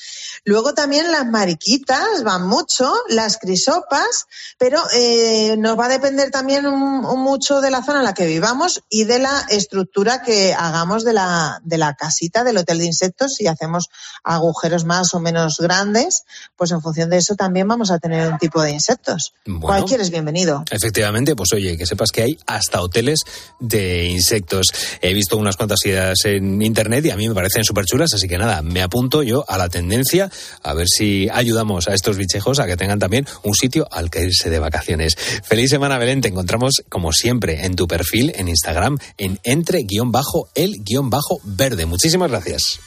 Luego 0.44 0.74
también 0.74 1.10
las 1.12 1.26
mariquitas 1.26 2.22
van 2.24 2.46
mucho, 2.46 2.92
las 3.08 3.38
crisopas, 3.38 4.26
pero 4.58 4.82
eh, 4.94 5.54
nos 5.58 5.78
va 5.78 5.86
a 5.86 5.88
depender 5.88 6.30
también 6.30 6.66
un- 6.66 7.04
un 7.04 7.20
mucho 7.22 7.60
de 7.60 7.70
la 7.70 7.82
zona 7.84 7.98
en 8.00 8.04
la 8.04 8.14
que 8.14 8.26
vivamos 8.26 8.82
y 8.88 9.04
de 9.04 9.18
la 9.20 9.44
estructura 9.48 10.22
que 10.22 10.52
hagamos 10.54 11.04
de 11.04 11.12
la, 11.12 11.60
de 11.64 11.78
la 11.78 11.94
casita 11.94 12.42
del 12.44 12.56
hotel 12.58 12.78
de 12.78 12.86
insectos. 12.86 13.34
Si 13.34 13.46
hacemos 13.46 13.88
agujeros 14.24 14.84
más 14.84 15.14
o 15.14 15.20
menos 15.20 15.58
grandes, 15.58 16.24
pues 16.56 16.70
en 16.72 16.82
función 16.82 17.10
de 17.10 17.18
eso 17.18 17.34
también 17.36 17.68
vamos 17.68 17.90
a 17.90 17.98
tener 17.98 18.30
un 18.32 18.38
tipo 18.38 18.62
de 18.62 18.72
insectos. 18.72 19.32
Bueno. 19.44 19.60
Cualquiera 19.60 20.02
es 20.02 20.10
bienvenido. 20.10 20.64
Efectivamente, 20.70 21.36
pues 21.36 21.52
oye, 21.52 21.76
que 21.76 21.86
sepas 21.86 22.10
que 22.10 22.15
hay 22.22 22.38
hasta 22.46 22.80
hoteles 22.80 23.20
de 23.60 24.06
insectos. 24.06 24.66
He 25.00 25.14
visto 25.14 25.36
unas 25.36 25.56
cuantas 25.56 25.84
ideas 25.84 26.18
en 26.24 26.62
internet 26.62 27.06
y 27.06 27.10
a 27.10 27.16
mí 27.16 27.28
me 27.28 27.34
parecen 27.34 27.64
súper 27.64 27.84
chulas, 27.84 28.14
así 28.14 28.28
que 28.28 28.38
nada, 28.38 28.62
me 28.62 28.82
apunto 28.82 29.22
yo 29.22 29.44
a 29.48 29.58
la 29.58 29.68
tendencia 29.68 30.30
a 30.62 30.74
ver 30.74 30.86
si 30.88 31.28
ayudamos 31.32 31.88
a 31.88 31.94
estos 31.94 32.16
bichejos 32.16 32.58
a 32.58 32.66
que 32.66 32.76
tengan 32.76 32.98
también 32.98 33.26
un 33.42 33.54
sitio 33.54 33.86
al 33.90 34.10
que 34.10 34.24
irse 34.24 34.50
de 34.50 34.58
vacaciones. 34.58 35.16
Feliz 35.16 35.70
semana, 35.70 35.98
Belén. 35.98 36.20
Te 36.20 36.28
encontramos, 36.28 36.82
como 36.88 37.12
siempre, 37.12 37.64
en 37.64 37.76
tu 37.76 37.86
perfil 37.86 38.32
en 38.36 38.48
Instagram 38.48 38.98
en 39.16 39.38
entre-el-verde. 39.44 41.86
Muchísimas 41.86 42.30
gracias. 42.30 42.80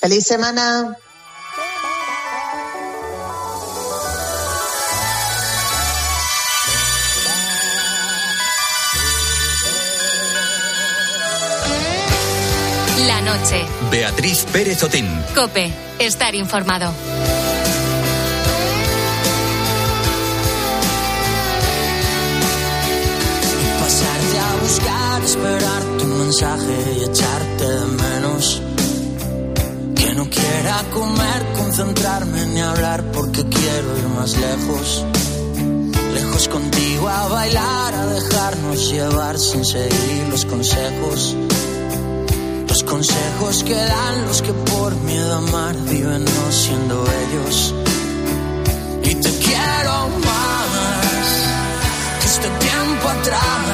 Feliz 0.00 0.24
semana. 0.24 0.96
Noche. 13.40 13.66
Beatriz 13.90 14.46
Pérez 14.52 14.82
Otín. 14.82 15.06
Cope. 15.34 15.70
Estar 15.98 16.34
informado. 16.34 16.92
Pasarte 23.80 24.38
a 24.38 24.62
buscar, 24.62 25.22
esperar 25.22 25.82
tu 25.98 26.04
mensaje 26.06 26.96
y 26.98 27.04
echarte 27.04 27.68
de 27.68 27.86
menos. 27.86 28.62
Que 29.94 30.14
no 30.14 30.28
quiera 30.28 30.84
comer, 30.92 31.52
concentrarme 31.56 32.46
ni 32.46 32.60
hablar 32.60 33.02
porque 33.12 33.44
quiero 33.44 33.98
ir 33.98 34.08
más 34.16 34.36
lejos. 34.36 35.04
Lejos 36.14 36.48
contigo 36.48 37.08
a 37.08 37.28
bailar, 37.28 37.94
a 37.94 38.06
dejarnos 38.06 38.90
llevar 38.90 39.38
sin 39.38 39.64
seguir 39.64 40.26
los 40.30 40.44
consejos. 40.46 41.36
Los 42.70 42.84
consejos 42.84 43.64
que 43.64 43.74
dan 43.74 44.26
los 44.28 44.42
que 44.42 44.52
por 44.52 44.94
miedo 45.00 45.34
a 45.34 45.38
amar 45.38 45.76
viven 45.88 46.24
no 46.24 46.52
siendo 46.52 47.04
ellos. 47.22 47.74
Y 49.02 49.14
te 49.16 49.30
quiero 49.38 50.08
más 50.24 51.26
que 52.20 52.26
este 52.26 52.48
tiempo 52.48 53.08
atrás. 53.08 53.69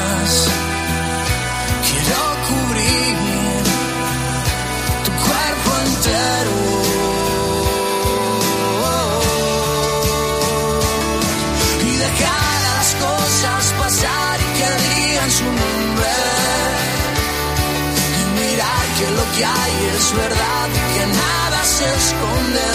Que 19.37 19.45
hay 19.45 19.73
es 19.95 20.15
verdad 20.15 20.67
que 20.93 21.05
nada 21.05 21.59
se 21.63 21.85
esconde. 22.01 22.67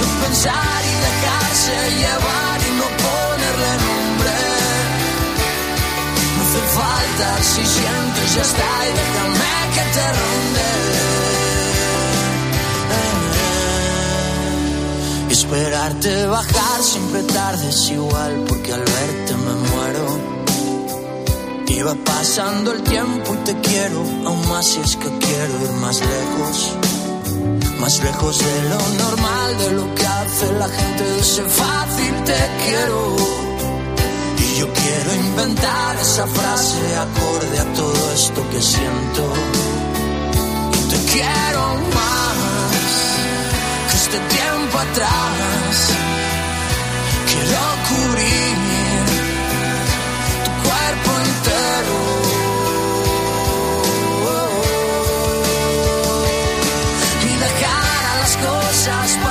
No 0.00 0.06
pensar 0.22 0.80
y 0.92 0.94
dejarse 1.08 1.74
llevar 2.02 2.58
y 2.68 2.70
no 2.80 2.88
ponerle 3.04 3.72
nombre. 3.86 4.36
No 6.34 6.40
hace 6.44 6.62
falta 6.80 7.28
si 7.52 7.62
sientes 7.76 8.28
ya 8.36 8.42
está 8.50 8.70
y 8.88 8.90
déjame 9.00 9.54
que 9.74 9.84
te 9.94 10.06
ronde. 10.18 10.70
Esperarte 15.30 16.26
bajar 16.26 16.78
siempre 16.82 17.22
tarde 17.24 17.68
es 17.68 17.90
igual 17.90 18.32
porque 18.48 18.72
al 18.72 18.84
verte. 18.84 19.25
Va 21.68 21.94
pasando 22.04 22.72
el 22.72 22.82
tiempo 22.82 23.32
y 23.32 23.44
te 23.44 23.54
quiero, 23.60 24.00
aún 24.26 24.48
más 24.48 24.66
si 24.66 24.80
es 24.80 24.96
que 24.96 25.08
quiero 25.18 25.52
ir 25.62 25.70
más 25.80 26.00
lejos. 26.00 26.72
Más 27.78 28.02
lejos 28.02 28.38
de 28.38 28.68
lo 28.70 28.78
normal, 29.04 29.58
de 29.58 29.70
lo 29.72 29.94
que 29.94 30.04
hace 30.04 30.52
la 30.54 30.66
gente 30.66 31.18
ese 31.20 31.44
fácil 31.44 32.12
te 32.24 32.34
quiero. 32.64 33.16
Y 34.38 34.58
yo 34.58 34.72
quiero 34.72 35.14
inventar 35.14 35.96
esa 36.00 36.26
frase 36.26 36.96
acorde 36.96 37.58
a 37.60 37.72
todo 37.74 38.12
esto 38.14 38.50
que 38.50 38.60
siento. 38.60 39.32
Y 40.72 40.88
te 40.90 41.12
quiero 41.12 41.62
más 41.94 42.36
que 43.90 43.96
este 43.96 44.18
tiempo 44.18 44.78
atrás. 44.78 45.76
Quiero 47.30 47.60
cubrir 47.88 48.75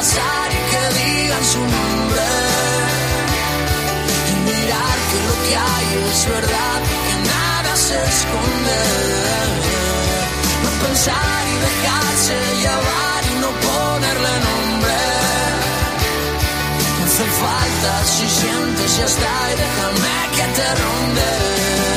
pasar 0.05 0.49
y 0.51 0.61
que 0.71 0.83
digan 0.99 1.45
su 1.45 1.59
nombre. 1.59 2.25
Y 4.29 4.35
mirar 4.49 4.97
que 5.09 5.19
lo 5.27 5.35
que 5.45 5.55
hay 5.71 5.87
es 6.11 6.29
verdad, 6.29 6.79
que 7.05 7.15
nada 7.33 7.75
se 7.75 7.95
esconde. 8.13 8.81
No 10.63 10.69
pensar 10.85 11.41
y 11.53 11.57
dejarse 11.69 12.35
llevar 12.63 13.21
y 13.31 13.35
no 13.43 13.49
ponerle 13.67 14.33
nombre. 14.49 14.99
No 16.99 17.05
hace 17.05 17.25
falta 17.43 17.91
si 18.13 18.25
sientes 18.39 18.97
ya 18.97 19.05
está 19.05 19.35
y 19.51 19.55
déjame 19.63 20.17
que 20.35 20.45
te 20.57 20.67
ronde. 20.81 21.94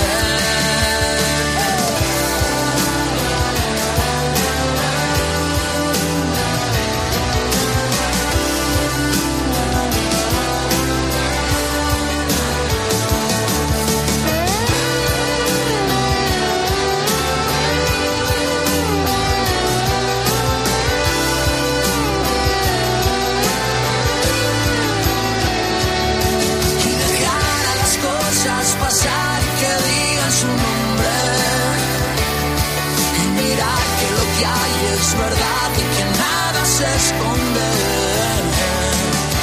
Verdad 35.38 35.70
y 35.76 35.82
que 35.96 36.04
nada 36.18 36.64
se 36.64 36.84
esconde. 36.84 37.68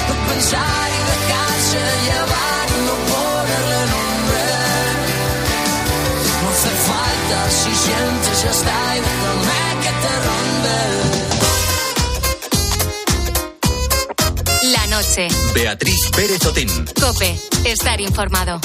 No 0.08 0.16
pensar 0.30 0.88
y 0.90 1.02
dejarse 1.12 1.82
llevar 2.08 2.68
no 2.88 2.96
ponerle 3.12 3.82
nombre. 3.96 4.44
No 6.42 6.48
hace 6.50 6.74
falta 6.90 7.38
si 7.50 7.72
sientes 7.76 8.36
ya 8.44 8.52
está 8.52 8.80
y 8.96 9.00
déjame 9.08 9.62
que 9.84 9.92
te 10.02 10.12
ronde. 10.26 10.80
La 14.74 14.84
noche. 14.88 15.24
Beatriz 15.54 16.02
Pérez 16.16 16.46
Otín. 16.46 16.70
Cope. 17.00 17.40
Estar 17.66 18.02
informado. 18.02 18.60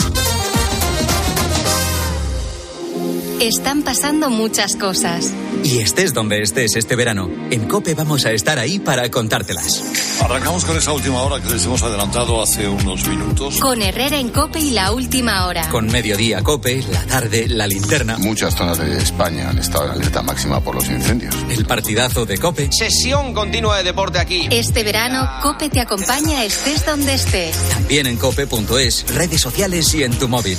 Están 3.40 3.80
pasando 3.80 4.28
muchas 4.28 4.76
cosas. 4.76 5.32
Y 5.64 5.78
estés 5.78 6.12
donde 6.12 6.42
estés 6.42 6.76
este 6.76 6.94
verano, 6.94 7.30
en 7.50 7.68
Cope 7.68 7.94
vamos 7.94 8.26
a 8.26 8.32
estar 8.32 8.58
ahí 8.58 8.78
para 8.78 9.10
contártelas. 9.10 9.82
Arrancamos 10.20 10.66
con 10.66 10.76
esa 10.76 10.92
última 10.92 11.22
hora 11.22 11.42
que 11.42 11.48
les 11.48 11.64
hemos 11.64 11.82
adelantado 11.82 12.42
hace 12.42 12.68
unos 12.68 13.08
minutos. 13.08 13.58
Con 13.58 13.80
Herrera 13.80 14.18
en 14.18 14.28
Cope 14.28 14.58
y 14.58 14.72
la 14.72 14.92
última 14.92 15.46
hora. 15.46 15.70
Con 15.70 15.86
Mediodía 15.86 16.42
Cope, 16.42 16.84
la 16.92 17.00
tarde, 17.06 17.48
la 17.48 17.66
linterna. 17.66 18.18
Muchas 18.18 18.54
zonas 18.54 18.76
de 18.76 18.98
España 18.98 19.48
han 19.48 19.58
estado 19.58 19.86
en 19.86 19.92
alerta 19.92 20.20
máxima 20.20 20.60
por 20.60 20.74
los 20.74 20.90
incendios. 20.90 21.34
El 21.48 21.64
partidazo 21.64 22.26
de 22.26 22.36
Cope. 22.36 22.68
Sesión 22.70 23.32
continua 23.32 23.78
de 23.78 23.84
deporte 23.84 24.18
aquí. 24.18 24.48
Este 24.50 24.82
verano, 24.82 25.26
Cope 25.42 25.70
te 25.70 25.80
acompaña 25.80 26.44
estés 26.44 26.84
donde 26.84 27.14
estés. 27.14 27.56
También 27.70 28.06
en 28.06 28.18
cope.es, 28.18 29.06
redes 29.14 29.40
sociales 29.40 29.94
y 29.94 30.02
en 30.02 30.12
tu 30.18 30.28
móvil. 30.28 30.58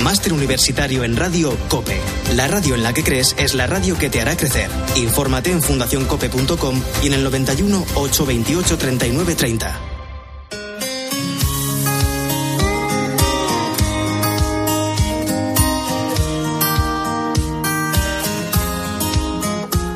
Máster 0.00 0.32
universitario 0.32 1.04
en 1.04 1.16
Radio 1.16 1.56
COPE. 1.68 2.00
La 2.34 2.48
radio 2.48 2.74
en 2.74 2.82
la 2.82 2.92
que 2.92 3.04
crees 3.04 3.34
es 3.38 3.54
la 3.54 3.66
radio 3.66 3.96
que 3.98 4.10
te 4.10 4.20
hará 4.20 4.36
crecer. 4.36 4.70
Infórmate 4.96 5.50
en 5.50 5.62
fundacioncope.com 5.62 6.82
y 7.02 7.06
en 7.06 7.14
el 7.14 7.24
91 7.24 7.84
828 7.94 8.78
39 8.78 9.34
30. 9.34 9.80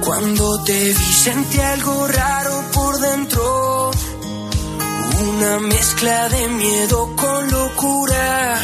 Cuando 0.05 0.63
te 0.65 0.73
vi 0.73 0.95
sentí 0.95 1.59
algo 1.59 2.09
raro 2.09 2.65
por 2.73 3.01
dentro, 3.01 3.91
una 5.31 5.59
mezcla 5.61 6.29
de 6.29 6.49
miedo 6.49 7.17
con 7.17 7.51
locura. 7.51 8.61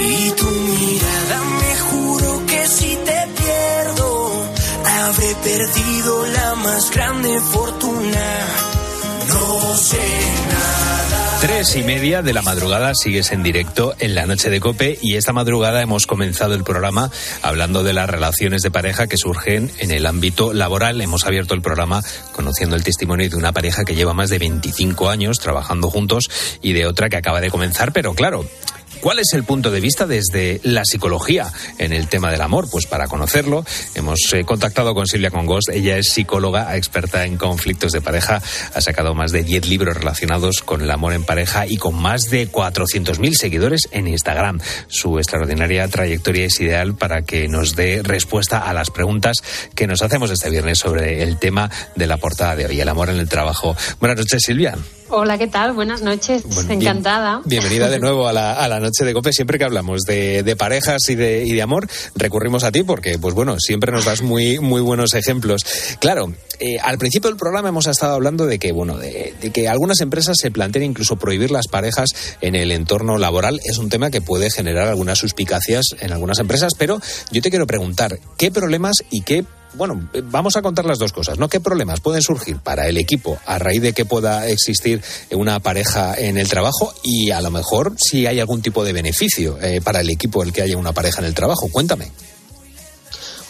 Y 0.00 0.30
tu 0.32 0.46
mirada 0.50 1.44
me 1.60 1.76
juro 1.90 2.46
que 2.46 2.66
si 2.66 2.96
te 2.96 3.28
pierdo, 3.38 4.44
habré 4.84 5.34
perdido 5.42 6.26
la 6.26 6.54
más 6.56 6.90
grande 6.90 7.40
fortuna. 7.40 8.46
No 9.28 9.76
sé 9.76 9.98
nada. 10.48 10.80
Tres 11.40 11.74
y 11.74 11.82
media 11.82 12.20
de 12.20 12.34
la 12.34 12.42
madrugada 12.42 12.94
sigues 12.94 13.32
en 13.32 13.42
directo 13.42 13.94
en 13.98 14.14
la 14.14 14.26
noche 14.26 14.50
de 14.50 14.60
Cope 14.60 14.98
y 15.00 15.16
esta 15.16 15.32
madrugada 15.32 15.80
hemos 15.80 16.06
comenzado 16.06 16.52
el 16.52 16.64
programa 16.64 17.10
hablando 17.40 17.82
de 17.82 17.94
las 17.94 18.10
relaciones 18.10 18.60
de 18.60 18.70
pareja 18.70 19.06
que 19.06 19.16
surgen 19.16 19.70
en 19.78 19.90
el 19.90 20.04
ámbito 20.04 20.52
laboral. 20.52 21.00
Hemos 21.00 21.24
abierto 21.24 21.54
el 21.54 21.62
programa 21.62 22.02
conociendo 22.32 22.76
el 22.76 22.84
testimonio 22.84 23.30
de 23.30 23.36
una 23.36 23.52
pareja 23.52 23.86
que 23.86 23.94
lleva 23.94 24.12
más 24.12 24.28
de 24.28 24.38
25 24.38 25.08
años 25.08 25.38
trabajando 25.38 25.88
juntos 25.88 26.28
y 26.60 26.74
de 26.74 26.86
otra 26.86 27.08
que 27.08 27.16
acaba 27.16 27.40
de 27.40 27.50
comenzar, 27.50 27.94
pero 27.94 28.12
claro, 28.12 28.44
¿Cuál 29.00 29.18
es 29.18 29.32
el 29.32 29.44
punto 29.44 29.70
de 29.70 29.80
vista 29.80 30.06
desde 30.06 30.60
la 30.62 30.84
psicología 30.84 31.50
en 31.78 31.94
el 31.94 32.06
tema 32.08 32.30
del 32.30 32.42
amor? 32.42 32.68
Pues 32.70 32.86
para 32.86 33.08
conocerlo 33.08 33.64
hemos 33.94 34.18
eh, 34.34 34.44
contactado 34.44 34.94
con 34.94 35.06
Silvia 35.06 35.30
Congost. 35.30 35.70
Ella 35.70 35.96
es 35.96 36.10
psicóloga, 36.10 36.76
experta 36.76 37.24
en 37.24 37.38
conflictos 37.38 37.92
de 37.92 38.02
pareja. 38.02 38.42
Ha 38.74 38.80
sacado 38.82 39.14
más 39.14 39.32
de 39.32 39.42
10 39.42 39.68
libros 39.68 39.96
relacionados 39.96 40.60
con 40.60 40.82
el 40.82 40.90
amor 40.90 41.14
en 41.14 41.24
pareja 41.24 41.66
y 41.66 41.78
con 41.78 41.94
más 41.94 42.28
de 42.30 42.52
400.000 42.52 43.32
seguidores 43.32 43.88
en 43.90 44.06
Instagram. 44.06 44.60
Su 44.88 45.18
extraordinaria 45.18 45.88
trayectoria 45.88 46.44
es 46.44 46.60
ideal 46.60 46.94
para 46.94 47.22
que 47.22 47.48
nos 47.48 47.74
dé 47.76 48.02
respuesta 48.02 48.58
a 48.58 48.74
las 48.74 48.90
preguntas 48.90 49.38
que 49.74 49.86
nos 49.86 50.02
hacemos 50.02 50.30
este 50.30 50.50
viernes 50.50 50.78
sobre 50.78 51.22
el 51.22 51.38
tema 51.38 51.70
de 51.96 52.06
la 52.06 52.18
portada 52.18 52.54
de 52.54 52.66
hoy, 52.66 52.80
el 52.80 52.88
amor 52.88 53.08
en 53.08 53.16
el 53.16 53.30
trabajo. 53.30 53.74
Buenas 53.98 54.18
noches, 54.18 54.42
Silvia. 54.44 54.76
Hola, 55.12 55.38
¿qué 55.38 55.48
tal? 55.48 55.72
Buenas 55.72 56.02
noches. 56.02 56.44
Encantada. 56.68 57.42
Bienvenida 57.44 57.88
de 57.88 57.98
nuevo 57.98 58.28
a 58.28 58.32
la, 58.32 58.52
a 58.52 58.68
la 58.68 58.78
noche 58.78 59.04
de 59.04 59.12
COPE. 59.12 59.32
Siempre 59.32 59.58
que 59.58 59.64
hablamos 59.64 60.02
de, 60.02 60.44
de 60.44 60.54
parejas 60.54 61.08
y 61.08 61.16
de, 61.16 61.44
y 61.44 61.52
de 61.52 61.62
amor, 61.62 61.88
recurrimos 62.14 62.62
a 62.62 62.70
ti 62.70 62.84
porque, 62.84 63.18
pues 63.18 63.34
bueno, 63.34 63.56
siempre 63.58 63.90
nos 63.90 64.04
das 64.04 64.22
muy, 64.22 64.60
muy 64.60 64.80
buenos 64.80 65.14
ejemplos. 65.14 65.66
Claro, 65.98 66.32
eh, 66.60 66.78
al 66.80 66.96
principio 66.96 67.28
del 67.28 67.36
programa 67.36 67.70
hemos 67.70 67.88
estado 67.88 68.14
hablando 68.14 68.46
de 68.46 68.60
que, 68.60 68.70
bueno, 68.70 68.98
de, 68.98 69.34
de, 69.40 69.50
que 69.50 69.68
algunas 69.68 70.00
empresas 70.00 70.36
se 70.40 70.52
plantean 70.52 70.84
incluso 70.84 71.16
prohibir 71.16 71.50
las 71.50 71.66
parejas 71.66 72.10
en 72.40 72.54
el 72.54 72.70
entorno 72.70 73.18
laboral. 73.18 73.60
Es 73.64 73.78
un 73.78 73.88
tema 73.88 74.12
que 74.12 74.20
puede 74.20 74.48
generar 74.48 74.86
algunas 74.86 75.18
suspicacias 75.18 75.86
en 75.98 76.12
algunas 76.12 76.38
empresas, 76.38 76.74
pero 76.78 77.00
yo 77.32 77.42
te 77.42 77.50
quiero 77.50 77.66
preguntar, 77.66 78.20
¿qué 78.38 78.52
problemas 78.52 78.98
y 79.10 79.22
qué 79.22 79.44
bueno, 79.74 80.08
vamos 80.24 80.56
a 80.56 80.62
contar 80.62 80.84
las 80.84 80.98
dos 80.98 81.12
cosas, 81.12 81.38
¿no? 81.38 81.48
¿Qué 81.48 81.60
problemas 81.60 82.00
pueden 82.00 82.22
surgir 82.22 82.58
para 82.58 82.88
el 82.88 82.96
equipo 82.96 83.38
a 83.46 83.58
raíz 83.58 83.82
de 83.82 83.92
que 83.92 84.04
pueda 84.04 84.48
existir 84.48 85.02
una 85.30 85.60
pareja 85.60 86.14
en 86.16 86.38
el 86.38 86.48
trabajo 86.48 86.92
y 87.02 87.30
a 87.30 87.40
lo 87.40 87.50
mejor 87.50 87.94
si 87.96 88.26
hay 88.26 88.40
algún 88.40 88.62
tipo 88.62 88.84
de 88.84 88.92
beneficio 88.92 89.58
eh, 89.60 89.80
para 89.80 90.00
el 90.00 90.10
equipo 90.10 90.42
el 90.42 90.52
que 90.52 90.62
haya 90.62 90.76
una 90.76 90.92
pareja 90.92 91.20
en 91.20 91.26
el 91.26 91.34
trabajo? 91.34 91.68
Cuéntame. 91.70 92.10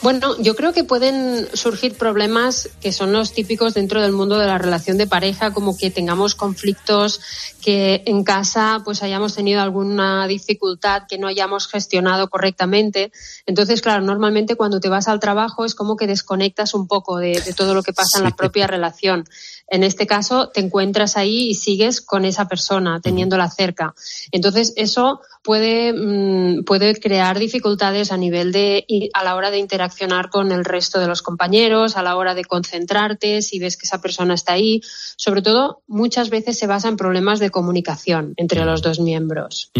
Bueno, 0.02 0.34
yo 0.38 0.56
creo 0.56 0.72
que 0.72 0.82
pueden 0.82 1.46
surgir 1.52 1.94
problemas 1.94 2.70
que 2.80 2.90
son 2.90 3.12
los 3.12 3.34
típicos 3.34 3.74
dentro 3.74 4.00
del 4.00 4.12
mundo 4.12 4.38
de 4.38 4.46
la 4.46 4.56
relación 4.56 4.96
de 4.96 5.06
pareja, 5.06 5.52
como 5.52 5.76
que 5.76 5.90
tengamos 5.90 6.34
conflictos, 6.34 7.20
que 7.60 8.02
en 8.06 8.24
casa 8.24 8.80
pues 8.82 9.02
hayamos 9.02 9.34
tenido 9.34 9.60
alguna 9.60 10.26
dificultad 10.26 11.02
que 11.06 11.18
no 11.18 11.28
hayamos 11.28 11.68
gestionado 11.68 12.30
correctamente. 12.30 13.12
Entonces, 13.44 13.82
claro, 13.82 14.02
normalmente 14.02 14.56
cuando 14.56 14.80
te 14.80 14.88
vas 14.88 15.06
al 15.06 15.20
trabajo 15.20 15.66
es 15.66 15.74
como 15.74 15.96
que 15.96 16.06
desconectas 16.06 16.72
un 16.72 16.88
poco 16.88 17.18
de, 17.18 17.38
todo 17.54 17.74
lo 17.74 17.82
que 17.82 17.92
pasa 17.92 18.18
en 18.18 18.24
la 18.24 18.34
propia 18.34 18.66
relación. 18.66 19.24
En 19.70 19.84
este 19.84 20.06
caso, 20.06 20.48
te 20.48 20.60
encuentras 20.60 21.16
ahí 21.16 21.50
y 21.50 21.54
sigues 21.54 22.00
con 22.00 22.24
esa 22.24 22.48
persona, 22.48 23.00
teniéndola 23.00 23.48
cerca. 23.48 23.94
Entonces, 24.32 24.72
eso 24.76 25.20
puede, 25.44 25.92
mm, 25.92 26.64
puede 26.64 26.98
crear 26.98 27.38
dificultades 27.38 28.10
a 28.10 28.16
nivel 28.16 28.50
de, 28.50 28.84
a 29.14 29.22
la 29.22 29.36
hora 29.36 29.52
de 29.52 29.58
interaccionar 29.58 30.28
con 30.28 30.50
el 30.50 30.64
resto 30.64 30.98
de 30.98 31.06
los 31.06 31.22
compañeros, 31.22 31.96
a 31.96 32.02
la 32.02 32.16
hora 32.16 32.34
de 32.34 32.44
concentrarte, 32.44 33.42
si 33.42 33.60
ves 33.60 33.76
que 33.76 33.86
esa 33.86 34.00
persona 34.00 34.34
está 34.34 34.54
ahí. 34.54 34.80
Sobre 35.16 35.40
todo, 35.40 35.82
muchas 35.86 36.30
veces 36.30 36.58
se 36.58 36.66
basa 36.66 36.88
en 36.88 36.96
problemas 36.96 37.38
de 37.38 37.50
comunicación 37.50 38.34
entre 38.36 38.64
los 38.64 38.82
dos 38.82 38.98
miembros. 38.98 39.70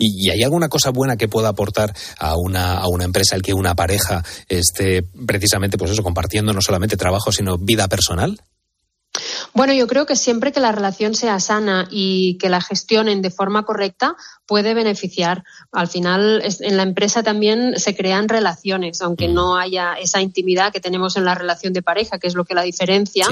¿Y, 0.00 0.28
hay 0.28 0.42
alguna 0.42 0.68
cosa 0.68 0.90
buena 0.90 1.16
que 1.16 1.28
pueda 1.28 1.50
aportar 1.50 1.94
a 2.18 2.36
una, 2.36 2.78
a 2.78 2.88
una 2.88 3.04
empresa 3.04 3.36
el 3.36 3.42
que 3.42 3.54
una 3.54 3.76
pareja 3.76 4.24
esté 4.48 5.04
precisamente, 5.24 5.78
pues 5.78 5.92
eso, 5.92 6.02
compartiendo 6.02 6.52
no 6.52 6.60
solamente 6.60 6.96
trabajo, 6.96 7.30
sino 7.30 7.58
vida 7.58 7.86
personal? 7.86 8.40
Bueno, 9.56 9.72
yo 9.72 9.86
creo 9.86 10.04
que 10.04 10.16
siempre 10.16 10.52
que 10.52 10.60
la 10.60 10.70
relación 10.70 11.14
sea 11.14 11.40
sana 11.40 11.88
y 11.90 12.36
que 12.36 12.50
la 12.50 12.60
gestionen 12.60 13.22
de 13.22 13.30
forma 13.30 13.64
correcta, 13.64 14.14
puede 14.44 14.74
beneficiar. 14.74 15.44
Al 15.72 15.88
final, 15.88 16.42
en 16.60 16.76
la 16.76 16.82
empresa 16.82 17.22
también 17.22 17.78
se 17.78 17.96
crean 17.96 18.28
relaciones, 18.28 19.00
aunque 19.00 19.28
no 19.28 19.56
haya 19.56 19.94
esa 19.94 20.20
intimidad 20.20 20.74
que 20.74 20.80
tenemos 20.80 21.16
en 21.16 21.24
la 21.24 21.34
relación 21.34 21.72
de 21.72 21.80
pareja, 21.80 22.18
que 22.18 22.26
es 22.26 22.34
lo 22.34 22.44
que 22.44 22.54
la 22.54 22.62
diferencia. 22.62 23.26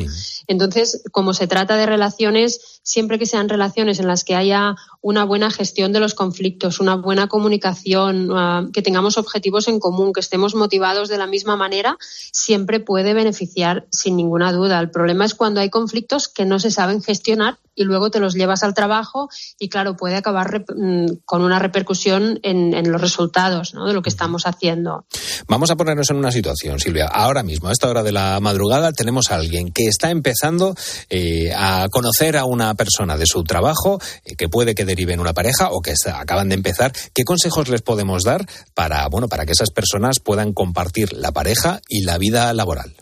Entonces, 0.47 1.03
como 1.13 1.35
se 1.35 1.47
trata 1.47 1.77
de 1.77 1.85
relaciones, 1.85 2.81
siempre 2.83 3.19
que 3.19 3.27
sean 3.27 3.51
relaciones 3.51 4.01
en 4.01 4.07
las 4.07 4.25
que 4.25 4.35
haya 4.35 4.77
una 5.05 5.25
buena 5.25 5.51
gestión 5.51 5.93
de 5.93 6.01
los 6.01 6.15
conflictos, 6.15 6.81
una 6.81 6.97
buena 6.97 7.29
comunicación, 7.29 8.31
ah, 8.33 8.67
que 8.73 8.81
tengamos 8.81 9.19
objetivos 9.19 9.69
en 9.69 9.79
común, 9.79 10.15
que 10.15 10.21
estemos 10.21 10.55
motivados 10.55 11.11
de 11.11 11.19
la 11.19 11.27
misma 11.27 11.57
manera, 11.57 11.99
siempre 12.33 12.81
puede 12.81 13.13
beneficiar 13.13 13.87
sin 13.91 14.17
ninguna 14.17 14.51
duda. 14.51 14.81
El 14.81 14.91
problema 14.91 15.27
es 15.27 15.35
cuando 15.35 15.61
hay 15.61 15.69
conflictos 15.69 16.29
que 16.29 16.47
no 16.47 16.59
se 16.59 16.71
saben 16.71 17.03
gestionar 17.03 17.59
y 17.75 17.85
luego 17.85 18.11
te 18.11 18.21
los 18.21 18.35
llevas 18.35 18.63
al 18.63 18.75
trabajo 18.75 19.29
y 19.59 19.69
claro, 19.69 19.97
puede 19.97 20.17
acabar 20.17 20.65
mm, 20.75 21.07
con 21.25 21.43
una 21.43 21.59
repercusión 21.59 22.39
en, 22.43 22.75
los 22.91 23.01
resultados 23.01 23.73
de 23.73 23.93
lo 23.93 24.03
que 24.03 24.11
estamos 24.11 24.47
haciendo. 24.47 25.07
Vamos 25.49 25.71
a 25.71 25.77
ponernos 25.77 26.11
en 26.11 26.17
una 26.17 26.31
situación, 26.31 26.79
Silvia. 26.79 27.07
Ahora 27.07 27.43
mismo, 27.43 27.69
a 27.69 27.73
esta 27.73 27.89
hora 27.89 28.03
de 28.03 28.13
la 28.13 28.39
madrugada, 28.41 28.93
tenemos 28.93 29.31
a 29.31 29.37
alguien 29.37 29.73
que 29.73 29.87
está 29.87 30.11
empezando 30.11 30.75
eh, 31.09 31.53
a 31.57 31.89
conocer 31.91 32.37
a 32.37 32.45
una 32.45 32.75
persona 32.75 33.17
de 33.17 33.27
su 33.27 33.43
trabajo, 33.45 34.01
eh, 34.25 34.37
que 34.37 34.49
puede 34.49 34.75
que 34.75 34.85
derive 34.85 35.15
en 35.15 35.21
una 35.21 35.33
pareja 35.33 35.71
o 35.71 35.81
que 35.81 35.95
acaban 36.13 36.49
de 36.49 36.57
empezar. 36.57 36.93
¿Qué 37.15 37.25
consejos 37.25 37.69
les 37.69 37.83
podemos 37.83 38.23
dar 38.23 38.47
para, 38.75 39.09
bueno, 39.09 39.29
para 39.29 39.47
que 39.47 39.53
esas 39.53 39.71
personas 39.71 40.21
puedan 40.21 40.53
compartir 40.53 41.13
la 41.13 41.33
pareja 41.33 41.81
y 41.89 42.03
la 42.03 42.19
vida 42.19 42.53
laboral? 42.53 42.95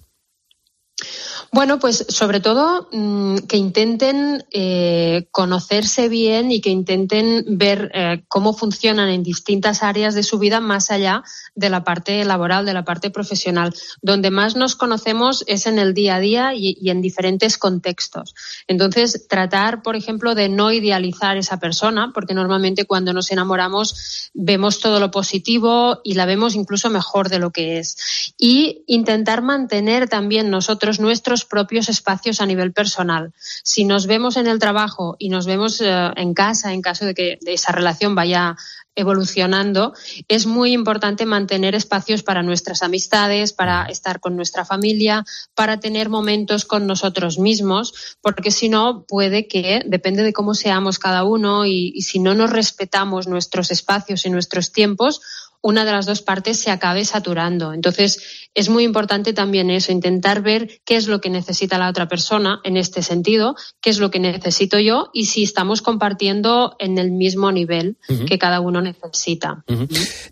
Bueno, 1.54 1.78
pues 1.78 2.06
sobre 2.08 2.40
todo 2.40 2.88
mm, 2.92 3.40
que 3.46 3.58
intenten 3.58 4.42
eh, 4.52 5.28
conocerse 5.30 6.08
bien 6.08 6.50
y 6.50 6.62
que 6.62 6.70
intenten 6.70 7.44
ver 7.46 7.90
eh, 7.92 8.24
cómo 8.26 8.54
funcionan 8.54 9.10
en 9.10 9.22
distintas 9.22 9.82
áreas 9.82 10.14
de 10.14 10.22
su 10.22 10.38
vida 10.38 10.60
más 10.60 10.90
allá 10.90 11.22
de 11.54 11.68
la 11.68 11.84
parte 11.84 12.24
laboral, 12.24 12.64
de 12.64 12.72
la 12.72 12.86
parte 12.86 13.10
profesional. 13.10 13.74
Donde 14.00 14.30
más 14.30 14.56
nos 14.56 14.76
conocemos 14.76 15.44
es 15.46 15.66
en 15.66 15.78
el 15.78 15.92
día 15.92 16.14
a 16.14 16.20
día 16.20 16.54
y, 16.54 16.88
en 16.88 17.02
diferentes 17.02 17.58
contextos. 17.58 18.34
Entonces, 18.66 19.28
tratar, 19.28 19.82
por 19.82 19.94
ejemplo, 19.94 20.34
de 20.34 20.48
no 20.48 20.72
idealizar 20.72 21.36
esa 21.36 21.58
persona, 21.58 22.12
porque 22.14 22.32
normalmente 22.32 22.86
cuando 22.86 23.12
nos 23.12 23.30
enamoramos 23.30 24.30
vemos 24.32 24.80
todo 24.80 25.00
lo 25.00 25.10
positivo 25.10 26.00
y 26.02 26.14
la 26.14 26.24
vemos 26.24 26.54
incluso 26.54 26.88
mejor 26.88 27.28
de 27.28 27.40
lo 27.40 27.50
que 27.50 27.78
es. 27.78 28.32
Y 28.38 28.84
intentar 28.86 29.42
mantener 29.42 30.08
también 30.08 30.48
nosotros 30.48 30.98
nuestros 30.98 31.41
propios 31.44 31.88
espacios 31.88 32.40
a 32.40 32.46
nivel 32.46 32.72
personal. 32.72 33.33
Si 33.62 33.85
nos 33.85 34.07
vemos 34.07 34.37
en 34.37 34.46
el 34.46 34.59
trabajo 34.59 35.16
y 35.18 35.28
nos 35.28 35.46
vemos 35.46 35.81
eh, 35.81 36.11
en 36.16 36.35
casa, 36.35 36.72
en 36.72 36.83
caso 36.83 37.05
de 37.05 37.14
que 37.14 37.38
esa 37.46 37.72
relación 37.72 38.14
vaya 38.14 38.57
evolucionando, 38.94 39.94
es 40.28 40.46
muy 40.46 40.72
importante 40.72 41.24
mantener 41.24 41.74
espacios 41.74 42.22
para 42.22 42.42
nuestras 42.42 42.83
amistades, 42.83 43.52
para 43.52 43.87
estar 43.87 44.20
con 44.20 44.37
nuestra 44.37 44.64
familia, 44.64 45.24
para 45.55 45.81
tener 45.81 46.11
momentos 46.11 46.64
con 46.66 46.87
nosotros 46.87 47.38
mismos, 47.38 48.16
porque 48.20 48.50
si 48.50 48.68
no, 48.68 49.05
puede 49.09 49.48
que, 49.48 49.83
depende 49.87 50.22
de 50.22 50.35
cómo 50.35 50.55
seamos 50.55 50.98
cada 50.98 51.24
uno 51.24 51.64
y, 51.64 51.92
y 51.94 52.02
si 52.02 52.18
no 52.18 52.35
nos 52.35 52.50
respetamos 52.50 53.26
nuestros 53.28 53.70
espacios 53.70 54.26
y 54.26 54.31
nuestros 54.31 54.72
tiempos, 54.72 55.22
una 55.62 55.85
de 55.85 55.92
las 55.92 56.07
dos 56.07 56.22
partes 56.22 56.59
se 56.59 56.70
acabe 56.70 57.05
saturando. 57.05 57.72
Entonces, 57.72 58.50
es 58.54 58.68
muy 58.68 58.84
importante 58.84 59.32
también 59.32 59.70
eso, 59.70 59.92
intentar 59.92 60.42
ver 60.42 60.81
qué 60.85 60.96
es 60.96 61.06
lo 61.06 61.20
que 61.20 61.31
necesita 61.31 61.79
la 61.79 61.88
otra 61.88 62.08
persona 62.08 62.60
en 62.64 62.77
este 62.77 63.02
sentido, 63.02 63.54
qué 63.81 63.90
es 63.90 63.98
lo 63.98 64.10
que 64.10 64.20
necesito 64.20 64.79
yo 64.79 65.10
y 65.12 65.27
si 65.27 65.42
estamos 65.42 65.83
compartiendo 65.83 66.77
en 66.79 66.98
el 66.98 67.12
mismo 67.12 67.50
nivel 67.52 67.96
que 68.27 68.38
cada 68.38 68.60
uno 68.60 68.81
necesita. 68.81 69.64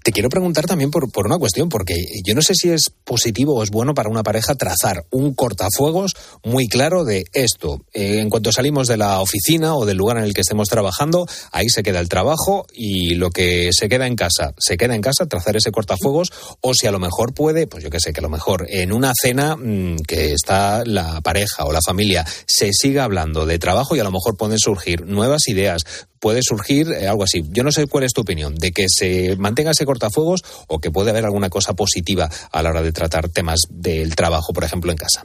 Te 0.04 0.12
quiero 0.12 0.28
preguntar 0.28 0.66
también 0.66 0.90
por, 0.90 1.10
por, 1.10 1.26
una 1.26 1.38
cuestión, 1.38 1.68
porque 1.68 1.94
yo 2.26 2.34
no 2.34 2.42
sé 2.42 2.54
si 2.54 2.70
es 2.70 2.90
positivo 3.04 3.54
o 3.54 3.62
es 3.62 3.70
bueno 3.70 3.94
para 3.94 4.08
una 4.08 4.22
pareja 4.22 4.54
trazar 4.54 5.04
un 5.10 5.34
cortafuegos 5.34 6.14
muy 6.44 6.68
claro 6.68 7.04
de 7.04 7.24
esto. 7.32 7.84
Eh, 7.92 8.18
en 8.20 8.30
cuanto 8.30 8.52
salimos 8.52 8.86
de 8.86 8.96
la 8.96 9.20
oficina 9.20 9.74
o 9.74 9.86
del 9.86 9.96
lugar 9.96 10.18
en 10.18 10.24
el 10.24 10.34
que 10.34 10.42
estemos 10.42 10.68
trabajando, 10.68 11.26
ahí 11.52 11.68
se 11.68 11.82
queda 11.82 12.00
el 12.00 12.08
trabajo 12.08 12.66
y 12.72 13.14
lo 13.14 13.30
que 13.30 13.70
se 13.72 13.88
queda 13.88 14.06
en 14.06 14.16
casa, 14.16 14.54
se 14.58 14.76
queda 14.76 14.94
en 14.94 15.00
casa, 15.00 15.26
trazar 15.26 15.56
ese 15.56 15.70
cortafuegos, 15.70 16.32
o 16.60 16.74
si 16.74 16.86
a 16.86 16.92
lo 16.92 16.98
mejor 16.98 17.34
puede, 17.34 17.66
pues 17.66 17.82
yo 17.82 17.90
qué 17.90 18.00
sé, 18.00 18.09
que 18.12 18.20
a 18.20 18.22
lo 18.22 18.28
mejor 18.28 18.66
en 18.68 18.92
una 18.92 19.12
cena 19.20 19.56
mm, 19.56 19.96
que 20.06 20.32
está 20.32 20.84
la 20.84 21.20
pareja 21.20 21.64
o 21.64 21.72
la 21.72 21.80
familia 21.84 22.24
se 22.46 22.70
siga 22.72 23.04
hablando 23.04 23.46
de 23.46 23.58
trabajo 23.58 23.96
y 23.96 24.00
a 24.00 24.04
lo 24.04 24.10
mejor 24.10 24.36
pueden 24.36 24.58
surgir 24.58 25.06
nuevas 25.06 25.48
ideas, 25.48 25.84
puede 26.18 26.40
surgir 26.42 26.92
eh, 26.92 27.08
algo 27.08 27.24
así. 27.24 27.42
Yo 27.50 27.64
no 27.64 27.72
sé 27.72 27.86
cuál 27.86 28.04
es 28.04 28.12
tu 28.12 28.20
opinión, 28.20 28.54
de 28.54 28.72
que 28.72 28.86
se 28.88 29.36
mantenga 29.36 29.72
ese 29.72 29.86
cortafuegos 29.86 30.42
o 30.68 30.78
que 30.78 30.90
puede 30.90 31.10
haber 31.10 31.24
alguna 31.24 31.50
cosa 31.50 31.74
positiva 31.74 32.30
a 32.52 32.62
la 32.62 32.70
hora 32.70 32.82
de 32.82 32.92
tratar 32.92 33.28
temas 33.28 33.60
del 33.70 34.14
trabajo, 34.14 34.52
por 34.52 34.64
ejemplo, 34.64 34.90
en 34.92 34.98
casa. 34.98 35.24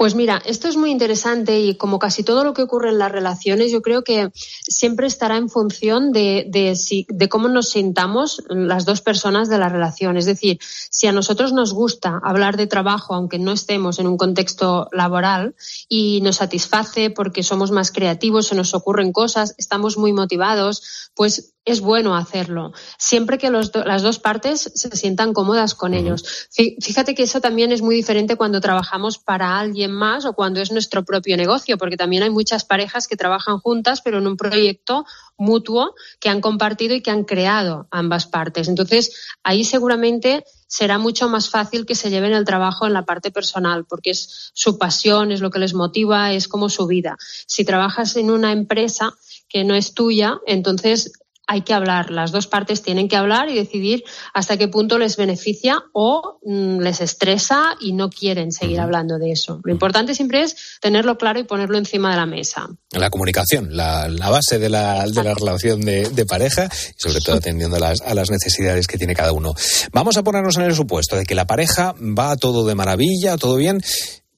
Pues 0.00 0.14
mira, 0.14 0.40
esto 0.46 0.66
es 0.66 0.78
muy 0.78 0.90
interesante 0.90 1.60
y 1.60 1.76
como 1.76 1.98
casi 1.98 2.24
todo 2.24 2.42
lo 2.42 2.54
que 2.54 2.62
ocurre 2.62 2.88
en 2.88 2.96
las 2.96 3.12
relaciones, 3.12 3.70
yo 3.70 3.82
creo 3.82 4.02
que 4.02 4.30
siempre 4.32 5.06
estará 5.06 5.36
en 5.36 5.50
función 5.50 6.10
de, 6.10 6.46
de, 6.48 7.28
cómo 7.28 7.50
nos 7.50 7.68
sintamos 7.68 8.42
las 8.48 8.86
dos 8.86 9.02
personas 9.02 9.50
de 9.50 9.58
la 9.58 9.68
relación. 9.68 10.16
Es 10.16 10.24
decir, 10.24 10.58
si 10.62 11.06
a 11.06 11.12
nosotros 11.12 11.52
nos 11.52 11.74
gusta 11.74 12.18
hablar 12.24 12.56
de 12.56 12.66
trabajo, 12.66 13.12
aunque 13.12 13.38
no 13.38 13.52
estemos 13.52 13.98
en 13.98 14.06
un 14.06 14.16
contexto 14.16 14.88
laboral, 14.90 15.54
y 15.86 16.22
nos 16.22 16.36
satisface 16.36 17.10
porque 17.10 17.42
somos 17.42 17.70
más 17.70 17.92
creativos, 17.92 18.46
se 18.46 18.54
nos 18.54 18.72
ocurren 18.72 19.12
cosas, 19.12 19.54
estamos 19.58 19.98
muy 19.98 20.14
motivados, 20.14 21.10
pues 21.14 21.52
es 21.64 21.80
bueno 21.80 22.16
hacerlo, 22.16 22.72
siempre 22.98 23.36
que 23.36 23.50
las 23.50 24.02
dos 24.02 24.18
partes 24.18 24.72
se 24.74 24.96
sientan 24.96 25.34
cómodas 25.34 25.74
con 25.74 25.92
ellos. 25.92 26.48
Fíjate 26.80 27.14
que 27.14 27.24
eso 27.24 27.40
también 27.40 27.70
es 27.70 27.82
muy 27.82 27.94
diferente 27.94 28.36
cuando 28.36 28.60
trabajamos 28.60 29.18
para 29.18 29.58
alguien 29.58 29.92
más 29.92 30.24
o 30.24 30.32
cuando 30.32 30.60
es 30.60 30.72
nuestro 30.72 31.04
propio 31.04 31.36
negocio, 31.36 31.76
porque 31.76 31.98
también 31.98 32.22
hay 32.22 32.30
muchas 32.30 32.64
parejas 32.64 33.06
que 33.06 33.16
trabajan 33.16 33.58
juntas, 33.58 34.00
pero 34.00 34.18
en 34.18 34.26
un 34.26 34.36
proyecto 34.36 35.04
mutuo 35.36 35.94
que 36.18 36.28
han 36.28 36.40
compartido 36.40 36.94
y 36.94 37.02
que 37.02 37.10
han 37.10 37.24
creado 37.24 37.88
ambas 37.90 38.26
partes. 38.26 38.68
Entonces, 38.68 39.28
ahí 39.42 39.64
seguramente 39.64 40.44
será 40.66 40.98
mucho 40.98 41.28
más 41.28 41.50
fácil 41.50 41.84
que 41.84 41.94
se 41.94 42.10
lleven 42.10 42.32
el 42.32 42.44
trabajo 42.44 42.86
en 42.86 42.92
la 42.94 43.04
parte 43.04 43.30
personal, 43.30 43.84
porque 43.86 44.10
es 44.10 44.50
su 44.54 44.78
pasión, 44.78 45.30
es 45.30 45.40
lo 45.40 45.50
que 45.50 45.58
les 45.58 45.74
motiva, 45.74 46.32
es 46.32 46.48
como 46.48 46.68
su 46.68 46.86
vida. 46.86 47.16
Si 47.46 47.64
trabajas 47.64 48.16
en 48.16 48.30
una 48.30 48.52
empresa 48.52 49.12
que 49.48 49.64
no 49.64 49.74
es 49.74 49.94
tuya, 49.94 50.38
entonces 50.46 51.12
hay 51.50 51.62
que 51.62 51.74
hablar. 51.74 52.12
Las 52.12 52.30
dos 52.30 52.46
partes 52.46 52.80
tienen 52.80 53.08
que 53.08 53.16
hablar 53.16 53.48
y 53.48 53.56
decidir 53.56 54.04
hasta 54.32 54.56
qué 54.56 54.68
punto 54.68 54.98
les 54.98 55.16
beneficia 55.16 55.82
o 55.92 56.38
mm, 56.44 56.78
les 56.78 57.00
estresa 57.00 57.74
y 57.80 57.92
no 57.92 58.08
quieren 58.08 58.52
seguir 58.52 58.78
hablando 58.78 59.18
de 59.18 59.32
eso. 59.32 59.60
Lo 59.64 59.72
importante 59.72 60.14
siempre 60.14 60.44
es 60.44 60.78
tenerlo 60.80 61.18
claro 61.18 61.40
y 61.40 61.44
ponerlo 61.44 61.76
encima 61.76 62.12
de 62.12 62.18
la 62.18 62.26
mesa. 62.26 62.68
La 62.92 63.10
comunicación, 63.10 63.76
la, 63.76 64.06
base 64.30 64.60
de 64.60 64.68
la, 64.68 65.04
de 65.08 65.24
la 65.24 65.34
relación 65.34 65.80
de, 65.80 66.24
pareja 66.28 66.66
y 66.66 67.00
sobre 67.00 67.20
todo 67.20 67.36
atendiendo 67.36 67.78
a 67.78 67.80
las, 67.80 68.00
a 68.02 68.14
las 68.14 68.30
necesidades 68.30 68.86
que 68.86 68.96
tiene 68.96 69.16
cada 69.16 69.32
uno. 69.32 69.52
Vamos 69.90 70.16
a 70.18 70.22
ponernos 70.22 70.56
en 70.56 70.62
el 70.62 70.74
supuesto 70.76 71.16
de 71.16 71.24
que 71.24 71.34
la 71.34 71.48
pareja 71.48 71.96
va 71.98 72.36
todo 72.36 72.64
de 72.64 72.76
maravilla, 72.76 73.36
todo 73.36 73.56
bien. 73.56 73.80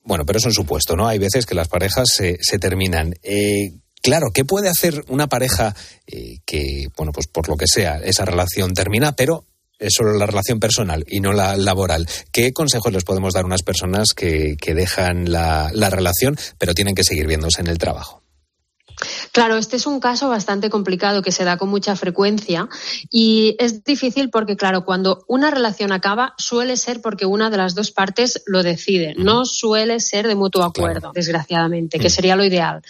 Bueno, 0.03 0.25
pero 0.25 0.39
es 0.39 0.45
un 0.45 0.53
supuesto, 0.53 0.95
¿no? 0.95 1.07
Hay 1.07 1.19
veces 1.19 1.45
que 1.45 1.53
las 1.53 1.67
parejas 1.67 2.09
se, 2.11 2.39
se 2.41 2.57
terminan. 2.57 3.13
Eh, 3.21 3.83
Claro, 4.03 4.27
¿qué 4.33 4.43
puede 4.43 4.67
hacer 4.67 5.05
una 5.07 5.27
pareja 5.27 5.73
eh, 6.07 6.39
que, 6.45 6.87
bueno, 6.97 7.13
pues 7.13 7.25
por 7.27 7.47
lo 7.47 7.55
que 7.55 7.67
sea, 7.67 7.99
esa 8.03 8.25
relación 8.25 8.73
termina, 8.73 9.15
pero 9.15 9.45
es 9.79 9.93
solo 9.95 10.13
la 10.13 10.25
relación 10.25 10.59
personal 10.59 11.05
y 11.07 11.21
no 11.21 11.31
la 11.31 11.55
laboral. 11.55 12.07
¿Qué 12.31 12.51
consejos 12.51 12.91
les 12.91 13.05
podemos 13.05 13.33
dar 13.33 13.43
a 13.43 13.47
unas 13.47 13.63
personas 13.63 14.13
que, 14.13 14.57
dejan 14.61 15.31
la, 15.31 15.71
relación, 15.89 16.37
pero 16.57 16.73
tienen 16.73 16.95
que 16.95 17.03
seguir 17.05 17.27
viéndose 17.27 17.61
en 17.61 17.67
el 17.67 17.77
trabajo? 17.77 18.21
Claro, 19.31 19.57
este 19.57 19.77
es 19.77 19.87
un 19.87 19.99
caso 19.99 20.29
bastante 20.29 20.69
complicado 20.69 21.21
que 21.21 21.31
se 21.31 21.43
da 21.43 21.57
con 21.57 21.69
mucha 21.69 21.95
frecuencia 21.95 22.69
y 23.09 23.55
es 23.57 23.83
difícil 23.83 24.29
porque, 24.29 24.55
claro, 24.55 24.85
cuando 24.85 25.23
una 25.27 25.49
relación 25.49 25.91
acaba 25.91 26.35
suele 26.37 26.77
ser 26.77 27.01
porque 27.01 27.25
una 27.25 27.49
de 27.49 27.57
las 27.57 27.73
dos 27.73 27.91
partes 27.91 28.43
lo 28.45 28.63
decide, 28.63 29.15
no 29.17 29.45
suele 29.45 29.99
ser 29.99 30.27
de 30.27 30.35
mutuo 30.35 30.63
acuerdo, 30.63 31.11
desgraciadamente, 31.13 31.99
que 31.99 32.09
sería 32.09 32.35
lo 32.35 32.45
ideal. 32.45 32.83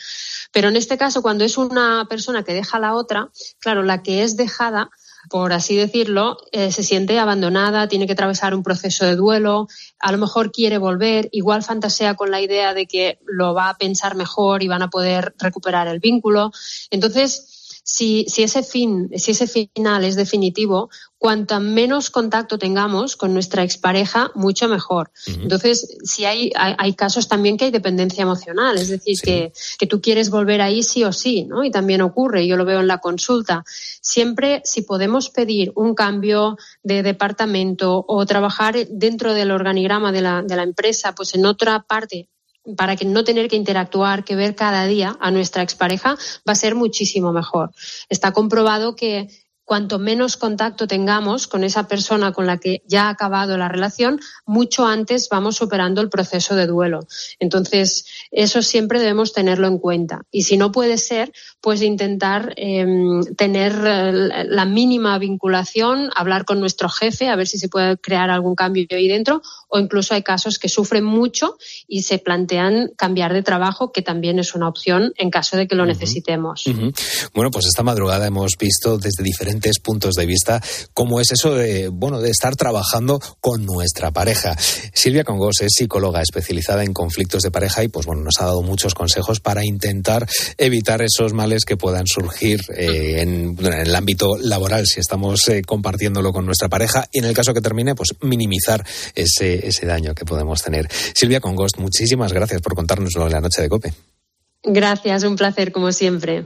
Pero 0.54 0.70
en 0.70 0.78
este 0.78 0.98
caso, 0.98 1.22
cuando 1.22 1.44
es 1.44 1.58
una 1.58 2.06
persona 2.10 2.44
que 2.44 2.54
deja 2.54 2.78
a 2.78 2.80
la 2.80 2.96
otra, 2.96 3.30
claro, 3.60 3.84
la 3.84 4.02
que 4.04 4.24
es 4.24 4.38
dejada 4.38 4.90
por 5.30 5.54
así 5.54 5.76
decirlo, 5.76 6.38
eh, 6.52 6.72
se 6.72 6.84
siente 6.84 7.20
abandonada, 7.20 7.88
tiene 7.88 8.06
que 8.06 8.14
atravesar 8.14 8.54
un 8.54 8.64
proceso 8.64 9.06
de 9.06 9.16
duelo, 9.16 9.68
a 10.00 10.12
lo 10.12 10.18
mejor 10.18 10.52
quiere 10.52 10.78
volver, 10.78 11.30
igual 11.32 11.64
fantasea 11.64 12.16
con 12.16 12.32
la 12.32 12.42
idea 12.42 12.74
de 12.74 12.86
que 12.88 13.20
lo 13.26 13.54
va 13.54 13.70
a 13.70 13.78
pensar 13.78 14.16
mejor 14.16 14.64
y 14.64 14.68
van 14.68 14.82
a 14.82 14.90
poder 14.90 15.34
recuperar 15.38 15.88
el 15.88 16.00
vínculo. 16.00 16.52
Entonces, 16.90 17.53
si, 17.84 18.26
si, 18.30 18.44
ese 18.44 18.64
fin, 18.64 19.10
si 19.18 19.32
ese 19.32 19.46
final 19.46 20.06
es 20.06 20.16
definitivo, 20.16 20.90
cuanto 21.18 21.60
menos 21.60 22.10
contacto 22.10 22.58
tengamos 22.58 23.16
con 23.16 23.34
nuestra 23.34 23.64
expareja, 23.64 24.32
mucho 24.36 24.68
mejor. 24.68 25.12
Entonces, 25.26 25.98
si 26.04 26.26
hay, 26.26 26.52
hay, 26.56 26.94
casos 26.96 27.28
también 27.28 27.58
que 27.58 27.66
hay 27.66 27.72
dependencia 27.72 28.24
emocional, 28.24 28.78
es 28.78 28.90
decir, 28.90 29.20
que, 29.22 29.54
que, 29.78 29.88
tú 29.88 30.02
quieres 30.02 30.30
volver 30.30 30.62
ahí 30.62 30.84
sí 30.84 31.04
o 31.04 31.14
sí, 31.14 31.46
¿no? 31.46 31.64
Y 31.64 31.72
también 31.72 32.02
ocurre, 32.02 32.48
yo 32.48 32.58
lo 32.58 32.66
veo 32.66 32.80
en 32.80 32.88
la 32.88 33.00
consulta. 33.00 33.64
Siempre, 33.66 34.62
si 34.66 34.82
podemos 34.82 35.30
pedir 35.30 35.72
un 35.76 35.96
cambio 35.96 36.58
de 36.84 37.04
departamento 37.04 38.04
o 38.08 38.26
trabajar 38.26 38.76
dentro 38.90 39.34
del 39.34 39.52
organigrama 39.52 40.12
de 40.12 40.22
la, 40.22 40.42
de 40.42 40.56
la 40.56 40.64
empresa, 40.64 41.16
pues 41.16 41.36
en 41.36 41.46
otra 41.46 41.84
parte 41.84 42.30
para 42.78 42.96
que 42.96 43.06
no 43.06 43.24
tener 43.24 43.50
que 43.50 43.56
interactuar, 43.56 44.24
que 44.24 44.36
ver 44.36 44.56
cada 44.56 44.86
día 44.86 45.18
a 45.20 45.32
nuestra 45.32 45.64
expareja, 45.64 46.18
va 46.48 46.54
a 46.54 46.56
ser 46.56 46.76
muchísimo 46.76 47.34
mejor. 47.34 47.72
Está 48.10 48.32
comprobado 48.32 48.96
que 48.96 49.28
cuanto 49.66 50.00
menos 50.00 50.38
contacto 50.38 50.88
tengamos 50.88 51.48
con 51.48 51.64
esa 51.64 51.88
persona 51.88 52.34
con 52.34 52.46
la 52.46 52.58
que 52.58 52.84
ya 52.88 53.08
ha 53.08 53.10
acabado 53.10 53.58
la 53.58 53.70
relación, 53.70 54.20
mucho 54.46 54.86
antes 54.86 55.30
vamos 55.30 55.56
superando 55.56 56.02
el 56.02 56.10
proceso 56.10 56.56
de 56.56 56.68
duelo. 56.68 57.00
Entonces, 57.40 58.06
eso 58.32 58.62
siempre 58.62 59.00
debemos 59.00 59.34
tenerlo 59.34 59.68
en 59.68 59.78
cuenta. 59.78 60.22
Y 60.32 60.44
si 60.44 60.58
no 60.58 60.72
puede 60.72 60.98
ser, 60.98 61.32
pues 61.62 61.82
intentar 61.82 62.54
em, 62.58 63.24
tener 63.38 63.74
eh, 63.86 64.46
la 64.48 64.66
mínima 64.66 65.18
vinculación, 65.18 66.10
hablar 66.16 66.46
con 66.46 66.60
nuestro 66.60 66.90
jefe, 66.90 67.30
a 67.30 67.36
ver 67.36 67.48
si 67.48 67.58
se 67.58 67.70
puede 67.70 67.98
crear 67.98 68.30
algún 68.30 68.56
cambio 68.56 68.86
ahí 68.92 69.08
dentro, 69.08 69.42
o 69.70 69.80
incluso 69.80 70.14
hay 70.14 70.24
casos 70.24 70.60
que 70.60 70.70
sufren 70.70 71.04
mucho 71.04 71.58
y 71.88 72.04
se 72.04 72.20
plantean 72.20 72.92
cambiar 72.98 73.34
de 73.34 73.44
trabajo, 73.44 73.92
que 73.92 74.02
también 74.02 74.40
es 74.40 74.56
una 74.56 74.68
opción 74.68 75.14
en 75.18 75.30
caso 75.30 75.58
de 75.58 75.68
que 75.68 75.76
lo 75.76 75.86
necesitemos. 75.86 76.66
Bueno, 77.34 77.50
pues 77.52 77.66
esta 77.66 77.84
madrugada 77.84 78.28
hemos 78.28 78.54
visto 78.60 78.98
desde 78.98 79.24
diferentes 79.24 79.53
puntos 79.82 80.16
de 80.16 80.26
vista 80.26 80.62
cómo 80.94 81.20
es 81.20 81.32
eso 81.32 81.56
de, 81.56 81.90
bueno, 81.90 82.20
de 82.20 82.30
estar 82.30 82.56
trabajando 82.56 83.20
con 83.40 83.66
nuestra 83.66 84.12
pareja. 84.12 84.56
Silvia 84.94 85.24
Congos 85.24 85.62
es 85.62 85.74
psicóloga 85.76 86.22
especializada 86.22 86.84
en 86.84 86.94
conflictos 86.94 87.42
de 87.44 87.52
pareja 87.52 87.84
y 87.84 87.88
pues 87.88 88.06
bueno, 88.06 88.24
nos 88.24 88.40
ha 88.40 88.46
dado 88.46 88.62
muchos 88.62 88.94
consejos 88.94 89.40
para 89.40 89.66
intentar 89.66 90.28
evitar 90.58 91.02
esos 91.02 91.34
males 91.34 91.66
que 91.66 91.78
puedan 91.78 92.08
surgir 92.08 92.62
eh, 92.76 93.22
en, 93.22 93.58
el 93.66 93.96
ámbito 93.96 94.38
laboral 94.38 94.86
si 94.86 95.00
estamos 95.00 95.48
eh, 95.50 95.62
compartiéndolo 95.62 96.32
con 96.32 96.46
nuestra 96.46 96.70
pareja 96.70 97.06
y 97.12 97.20
en 97.20 97.26
el 97.26 97.34
caso 97.34 97.54
que 97.54 97.62
termine, 97.62 97.96
pues 97.96 98.16
minimizar 98.22 98.86
ese, 99.16 99.68
ese 99.68 99.86
daño 99.86 100.14
que 100.16 100.26
podemos 100.26 100.62
tener. 100.62 100.88
Silvia 100.92 101.40
Congost, 101.40 101.78
muchísimas 101.78 102.34
gracias 102.34 102.62
por 102.62 102.76
contárnoslo 102.76 103.26
en 103.26 103.34
la 103.34 103.42
noche 103.42 103.62
de 103.62 103.70
COPE. 103.70 103.94
Gracias, 104.64 105.24
un 105.24 105.36
placer 105.36 105.72
como 105.72 105.92
siempre. 105.92 106.46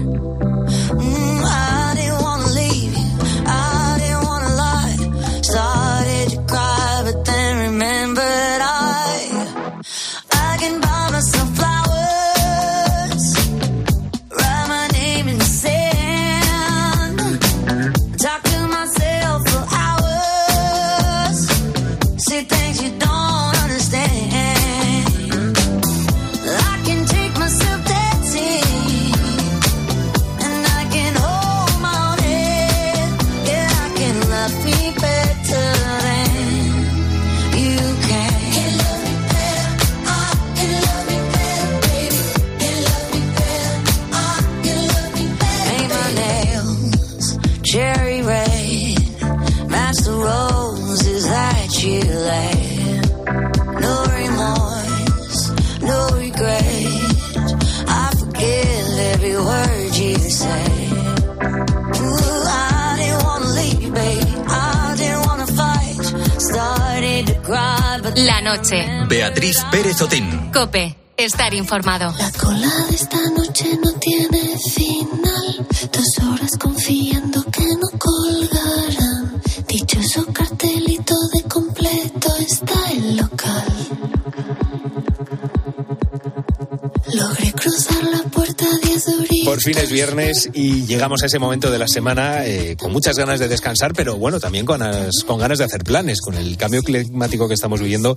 Noche. 68.55 68.85
Beatriz 69.07 69.63
Pérez 69.71 70.01
Otín. 70.01 70.51
Cope. 70.51 70.97
Estar 71.15 71.53
informado. 71.53 72.13
La 72.17 72.31
cola 72.31 72.71
de 72.89 72.95
esta 72.95 73.29
noche 73.29 73.77
no 73.81 73.93
tiene 73.93 74.57
final. 74.73 75.10
Por 89.61 89.75
fin 89.75 89.83
es 89.83 89.91
viernes 89.91 90.49
y 90.55 90.87
llegamos 90.87 91.21
a 91.21 91.27
ese 91.27 91.37
momento 91.37 91.69
de 91.69 91.77
la 91.77 91.87
semana 91.87 92.47
eh, 92.47 92.75
con 92.79 92.91
muchas 92.91 93.15
ganas 93.15 93.39
de 93.39 93.47
descansar, 93.47 93.93
pero 93.93 94.17
bueno, 94.17 94.39
también 94.39 94.65
con, 94.65 94.81
con 95.27 95.37
ganas 95.37 95.59
de 95.59 95.65
hacer 95.65 95.83
planes. 95.83 96.19
Con 96.19 96.33
el 96.33 96.57
cambio 96.57 96.81
climático 96.81 97.47
que 97.47 97.53
estamos 97.53 97.79
viviendo, 97.79 98.15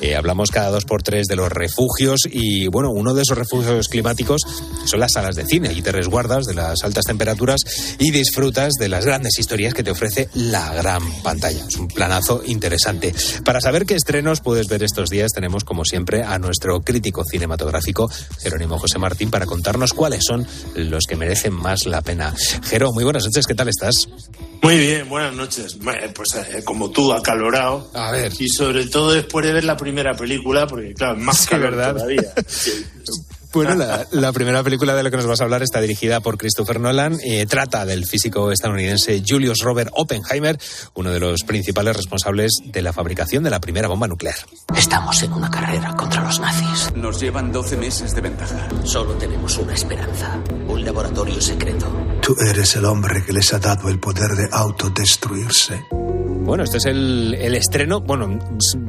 eh, 0.00 0.16
hablamos 0.16 0.50
cada 0.50 0.70
dos 0.70 0.86
por 0.86 1.02
tres 1.02 1.26
de 1.26 1.36
los 1.36 1.52
refugios 1.52 2.20
y 2.30 2.68
bueno, 2.68 2.92
uno 2.92 3.12
de 3.12 3.20
esos 3.20 3.36
refugios 3.36 3.88
climáticos 3.88 4.40
son 4.86 4.98
las 4.98 5.12
salas 5.12 5.36
de 5.36 5.44
cine. 5.44 5.70
y 5.74 5.82
te 5.82 5.92
resguardas 5.92 6.46
de 6.46 6.54
las 6.54 6.82
altas 6.82 7.04
temperaturas 7.04 7.60
y 7.98 8.10
disfrutas 8.10 8.72
de 8.80 8.88
las 8.88 9.04
grandes 9.04 9.38
historias 9.38 9.74
que 9.74 9.82
te 9.82 9.90
ofrece 9.90 10.30
la 10.32 10.72
gran 10.72 11.02
pantalla. 11.22 11.62
Es 11.68 11.76
un 11.76 11.88
planazo 11.88 12.40
interesante. 12.46 13.14
Para 13.44 13.60
saber 13.60 13.84
qué 13.84 13.96
estrenos 13.96 14.40
puedes 14.40 14.66
ver 14.68 14.82
estos 14.82 15.10
días, 15.10 15.32
tenemos 15.32 15.62
como 15.62 15.84
siempre 15.84 16.22
a 16.22 16.38
nuestro 16.38 16.80
crítico 16.80 17.22
cinematográfico 17.22 18.10
Jerónimo 18.40 18.78
José 18.78 18.98
Martín 18.98 19.30
para 19.30 19.44
contarnos 19.44 19.92
cuáles 19.92 20.24
son 20.24 20.46
los 20.74 20.85
que 21.08 21.16
merecen 21.16 21.52
más 21.52 21.86
la 21.86 22.00
pena. 22.02 22.34
Jero, 22.64 22.92
muy 22.92 23.04
buenas 23.04 23.24
noches, 23.24 23.46
¿qué 23.46 23.54
tal 23.54 23.68
estás? 23.68 24.08
Muy 24.62 24.78
bien, 24.78 25.08
buenas 25.08 25.34
noches. 25.34 25.76
Pues 26.14 26.34
eh, 26.34 26.62
como 26.64 26.90
tú, 26.90 27.12
acalorado. 27.12 27.90
A 27.94 28.10
ver. 28.10 28.32
Y 28.38 28.48
sobre 28.48 28.86
todo 28.86 29.12
después 29.12 29.44
de 29.46 29.52
ver 29.52 29.64
la 29.64 29.76
primera 29.76 30.14
película, 30.16 30.66
porque 30.66 30.92
claro, 30.94 31.16
más 31.18 31.38
Sí, 31.38 31.48
calor 31.48 31.70
¿verdad? 31.76 31.94
todavía. 31.94 32.22
Bueno, 33.56 33.74
la, 33.74 34.06
la 34.10 34.32
primera 34.32 34.62
película 34.62 34.94
de 34.94 35.02
la 35.02 35.10
que 35.10 35.16
nos 35.16 35.26
vas 35.26 35.40
a 35.40 35.44
hablar 35.44 35.62
está 35.62 35.80
dirigida 35.80 36.20
por 36.20 36.36
Christopher 36.36 36.78
Nolan. 36.78 37.16
Eh, 37.24 37.46
trata 37.46 37.86
del 37.86 38.04
físico 38.04 38.52
estadounidense 38.52 39.22
Julius 39.26 39.60
Robert 39.62 39.90
Oppenheimer, 39.94 40.58
uno 40.94 41.10
de 41.10 41.20
los 41.20 41.42
principales 41.44 41.96
responsables 41.96 42.52
de 42.64 42.82
la 42.82 42.92
fabricación 42.92 43.42
de 43.44 43.50
la 43.50 43.60
primera 43.60 43.88
bomba 43.88 44.08
nuclear. 44.08 44.36
Estamos 44.76 45.22
en 45.22 45.32
una 45.32 45.50
carrera 45.50 45.94
contra 45.96 46.22
los 46.22 46.38
nazis. 46.38 46.94
Nos 46.94 47.18
llevan 47.18 47.50
12 47.50 47.76
meses 47.78 48.14
de 48.14 48.20
ventaja. 48.20 48.68
Solo 48.84 49.14
tenemos 49.14 49.56
una 49.56 49.72
esperanza, 49.72 50.38
un 50.68 50.84
laboratorio 50.84 51.40
secreto. 51.40 51.86
Tú 52.20 52.36
eres 52.38 52.76
el 52.76 52.84
hombre 52.84 53.24
que 53.24 53.32
les 53.32 53.54
ha 53.54 53.58
dado 53.58 53.88
el 53.88 53.98
poder 53.98 54.32
de 54.32 54.48
autodestruirse. 54.52 55.82
Bueno, 56.46 56.62
este 56.62 56.78
es 56.78 56.84
el, 56.86 57.34
el 57.40 57.54
estreno, 57.56 58.00
bueno, 58.00 58.38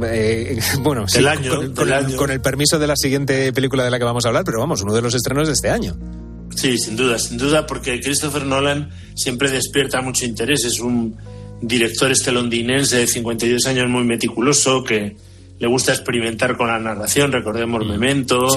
eh, 0.06 0.60
bueno, 0.82 1.08
sí, 1.08 1.18
Del 1.18 1.28
año, 1.28 1.56
con, 1.74 1.88
el, 1.88 1.94
año. 1.94 2.16
con 2.16 2.30
el 2.32 2.40
permiso 2.40 2.78
de 2.78 2.86
la 2.88 2.96
siguiente 2.96 3.52
película 3.52 3.84
de 3.84 3.90
la 3.92 3.98
que 3.98 4.06
vamos 4.06 4.26
a 4.26 4.28
hablar, 4.30 4.44
pero 4.46 4.60
vamos, 4.60 4.84
uno 4.84 4.94
de 4.94 5.02
los 5.02 5.16
estrenos 5.16 5.48
de 5.48 5.54
este 5.56 5.70
año. 5.72 5.96
Sí, 6.56 6.78
sin 6.78 6.96
duda, 6.96 7.18
sin 7.20 7.38
duda, 7.38 7.66
porque 7.66 8.00
Christopher 8.00 8.46
Nolan 8.46 8.90
siempre 9.16 9.50
despierta 9.50 10.02
mucho 10.02 10.26
interés. 10.26 10.66
Es 10.66 10.80
un 10.80 11.18
director 11.62 12.12
este 12.12 12.32
londinense 12.32 12.98
de 12.98 13.08
52 13.08 13.66
años 13.66 13.90
muy 13.90 14.04
meticuloso 14.04 14.84
que 14.84 15.18
le 15.60 15.68
gusta 15.68 15.92
experimentar 15.94 16.56
con 16.58 16.68
la 16.68 16.80
narración. 16.80 17.32
Recordemos 17.32 17.84
Mm. 17.86 17.90
Memento, 17.90 18.48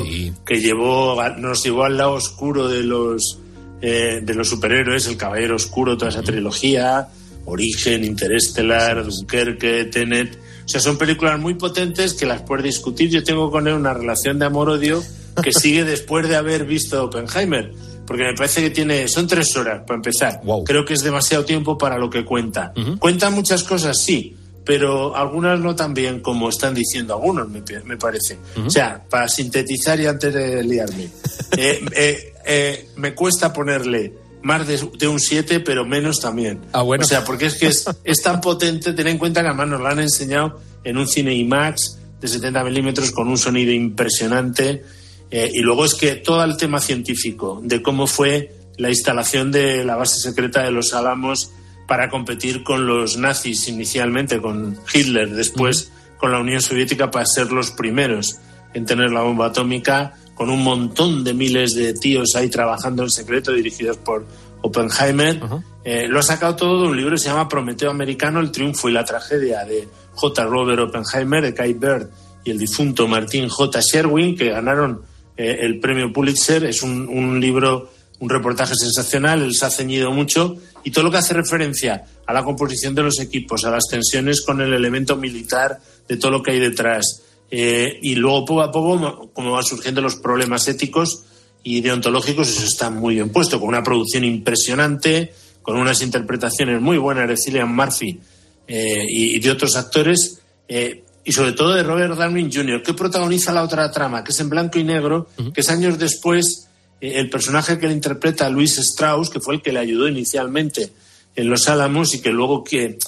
que 0.47 0.61
llevó, 0.61 1.17
nos 1.39 1.63
llevó 1.65 1.85
al 1.85 1.97
lado 1.97 2.13
oscuro 2.13 2.69
de 2.69 2.83
los 2.85 3.39
eh, 3.83 4.21
de 4.23 4.35
los 4.35 4.47
superhéroes, 4.51 5.07
el 5.07 5.17
Caballero 5.17 5.57
Oscuro, 5.57 5.97
toda 5.97 6.11
Mm. 6.11 6.15
esa 6.15 6.23
trilogía, 6.23 7.09
Origen, 7.45 8.05
Interestelar, 8.05 9.05
Dunkerque, 9.05 9.85
Tenet. 9.87 10.39
O 10.65 10.69
sea, 10.69 10.81
son 10.81 10.99
películas 10.99 11.39
muy 11.41 11.55
potentes 11.55 12.15
que 12.15 12.27
las 12.27 12.43
puedes 12.43 12.65
discutir. 12.65 13.11
Yo 13.11 13.25
tengo 13.25 13.51
con 13.51 13.67
él 13.67 13.75
una 13.75 13.95
relación 13.95 14.39
de 14.39 14.47
amor-odio 14.47 15.03
que 15.43 15.53
sigue 15.59 15.85
después 15.85 16.29
de 16.29 16.37
haber 16.37 16.65
visto 16.65 17.05
Oppenheimer. 17.05 17.73
Porque 18.07 18.25
me 18.25 18.35
parece 18.35 18.63
que 18.63 18.71
tiene. 18.71 19.07
Son 19.09 19.27
tres 19.27 19.57
horas 19.57 19.83
para 19.87 19.97
empezar. 19.97 20.41
Creo 20.65 20.85
que 20.85 20.95
es 20.95 21.03
demasiado 21.03 21.45
tiempo 21.45 21.79
para 21.79 21.97
lo 21.97 22.11
que 22.11 22.25
cuenta. 22.25 22.73
Cuenta 22.99 23.31
muchas 23.31 23.63
cosas, 23.63 24.03
sí, 24.03 24.37
pero 24.65 25.17
algunas 25.17 25.59
no 25.59 25.75
tan 25.75 25.95
bien 25.95 26.21
como 26.21 26.49
están 26.49 26.75
diciendo 26.75 27.15
algunos, 27.15 27.49
me, 27.49 27.97
parece. 27.97 28.39
O 28.65 28.71
sea, 28.71 29.03
para 29.09 29.29
sintetizar 29.29 29.99
y 30.01 30.07
antes 30.07 30.33
de 30.35 30.63
liarme, 30.63 31.05
eh, 31.57 31.81
eh, 31.93 32.35
eh, 32.45 32.89
me 32.97 33.15
cuesta 33.15 33.53
ponerle 33.53 34.13
más 34.43 34.67
de, 34.67 34.79
de 34.99 35.09
un 35.09 35.21
7, 35.21 35.61
pero 35.61 35.85
menos 35.85 36.21
también. 36.21 36.61
Ah, 36.73 36.83
bueno. 36.83 37.05
O 37.05 37.07
sea, 37.07 37.25
porque 37.25 37.47
es 37.47 37.55
que 37.55 37.69
es, 37.69 37.85
es 38.05 38.23
tan 38.23 38.41
potente, 38.41 38.93
ten 38.93 39.07
en 39.07 39.19
cuenta 39.19 39.43
que 39.43 39.49
además 39.49 39.69
nos 39.69 39.81
lo 39.81 39.89
han 39.89 40.01
enseñado 40.01 40.61
en 40.85 40.97
un 40.97 41.07
cine 41.07 41.35
IMAX 41.35 41.99
de 42.21 42.29
70 42.29 42.65
milímetros 42.65 43.11
con 43.13 43.29
un 43.29 43.39
sonido 43.39 43.73
impresionante. 43.73 44.85
eh, 45.31 45.51
y 45.53 45.61
luego 45.61 45.85
es 45.85 45.95
que 45.95 46.17
todo 46.17 46.43
el 46.45 46.57
tema 46.57 46.81
científico 46.81 47.61
de 47.63 47.83
cómo 47.83 48.07
fue 48.07 48.53
la 48.77 48.89
instalación 48.89 49.53
de 49.53 49.85
la 49.85 49.97
base 49.97 50.19
secreta 50.19 50.63
de 50.63 50.71
los 50.71 50.95
Álamos 50.95 51.51
para 51.87 52.09
competir 52.09 52.63
con 52.63 52.87
los 52.87 53.17
nazis 53.17 53.69
inicialmente, 53.69 54.41
con 54.41 54.79
Hitler, 54.93 55.31
después 55.31 55.91
con 56.19 56.33
la 56.33 56.39
Unión 56.39 56.61
Soviética 56.61 57.11
para 57.11 57.27
ser 57.27 57.51
los 57.51 57.71
primeros 57.73 58.39
en 58.75 58.87
tener 58.87 59.11
la 59.11 59.23
bomba 59.23 59.47
atómica, 59.47 60.15
con 60.41 60.49
un 60.49 60.63
montón 60.63 61.23
de 61.23 61.35
miles 61.35 61.75
de 61.75 61.93
tíos 61.93 62.35
ahí 62.35 62.49
trabajando 62.49 63.03
en 63.03 63.11
secreto, 63.11 63.53
dirigidos 63.53 63.99
por 63.99 64.25
Oppenheimer. 64.63 65.39
Eh, 65.85 66.09
lo 66.09 66.19
ha 66.19 66.23
sacado 66.23 66.57
todo 66.57 66.81
de 66.81 66.89
un 66.89 66.97
libro 66.97 67.13
que 67.13 67.19
se 67.19 67.29
llama 67.29 67.47
Prometeo 67.47 67.91
Americano, 67.91 68.41
el 68.41 68.51
triunfo 68.51 68.89
y 68.89 68.93
la 68.93 69.05
tragedia 69.05 69.67
de 69.67 69.87
J. 70.15 70.47
Robert 70.47 70.81
Oppenheimer, 70.81 71.43
de 71.43 71.53
Kai 71.53 71.75
Bird 71.75 72.09
y 72.43 72.53
el 72.53 72.59
difunto 72.59 73.07
Martin 73.07 73.51
J. 73.51 73.81
Sherwin, 73.83 74.35
que 74.35 74.49
ganaron 74.49 75.03
eh, 75.37 75.59
el 75.61 75.79
premio 75.79 76.11
Pulitzer. 76.11 76.65
Es 76.65 76.83
un, 76.83 77.07
un 77.07 77.39
libro, 77.39 77.91
un 78.21 78.31
reportaje 78.31 78.75
sensacional, 78.77 79.43
él 79.43 79.55
se 79.55 79.67
ha 79.67 79.71
ceñido 79.71 80.11
mucho 80.11 80.57
y 80.85 80.91
todo 80.91 81.05
lo 81.05 81.11
que 81.11 81.19
hace 81.19 81.35
referencia 81.35 82.07
a 82.27 82.33
la 82.33 82.43
composición 82.45 82.95
de 82.95 83.03
los 83.03 83.21
equipos, 83.21 83.67
a 83.67 83.71
las 83.71 83.89
tensiones 83.91 84.41
con 84.41 84.63
el 84.63 84.73
elemento 84.73 85.17
militar, 85.17 85.81
de 86.09 86.17
todo 86.17 86.31
lo 86.31 86.43
que 86.43 86.53
hay 86.53 86.61
detrás. 86.61 87.25
Eh, 87.51 87.99
y 88.03 88.15
luego 88.15 88.45
poco 88.45 88.63
a 88.63 88.71
poco, 88.71 89.31
como 89.33 89.53
van 89.53 89.65
surgiendo 89.65 90.01
los 90.01 90.17
problemas 90.17 90.69
éticos 90.69 91.25
y 91.63 91.81
deontológicos, 91.81 92.49
eso 92.49 92.65
está 92.65 92.91
muy 92.91 93.17
bien 93.17 93.31
puesto, 93.31 93.59
con 93.59 93.69
una 93.69 93.83
producción 93.83 94.25
impresionante, 94.25 95.33
con 95.63 95.77
unas 95.77 96.01
interpretaciones 96.03 96.81
muy 96.81 96.97
buenas 96.97 97.29
de 97.29 97.37
Cillian 97.37 97.75
Murphy 97.75 98.21
eh, 98.69 99.05
y, 99.09 99.37
y 99.37 99.41
de 99.41 99.51
otros 99.51 99.77
actores, 99.77 100.41
eh, 100.69 101.03
y 101.25 101.33
sobre 101.33 101.53
todo 101.53 101.75
de 101.75 101.83
Robert 101.83 102.15
Downey 102.15 102.51
Jr., 102.53 102.83
que 102.83 102.95
protagoniza 102.95 103.53
la 103.53 103.65
otra 103.65 103.91
trama, 103.91 104.23
que 104.23 104.31
es 104.31 104.41
en 104.41 104.49
blanco 104.49 104.79
y 104.79 104.85
negro, 104.85 105.29
que 105.53 105.61
es 105.61 105.69
años 105.69 105.99
después 105.99 106.69
el 107.01 107.31
personaje 107.31 107.79
que 107.79 107.89
le 107.89 107.95
interpreta 107.95 108.49
Luis 108.49 108.79
Strauss, 108.79 109.31
que 109.31 109.41
fue 109.41 109.55
el 109.55 109.63
que 109.63 109.73
le 109.73 109.81
ayudó 109.81 110.09
inicialmente 110.09 110.93
en 111.35 111.49
Los 111.49 111.69
Álamos 111.69 112.15
y 112.15 112.21
que 112.21 112.31
luego 112.31 112.65
que 112.65 112.99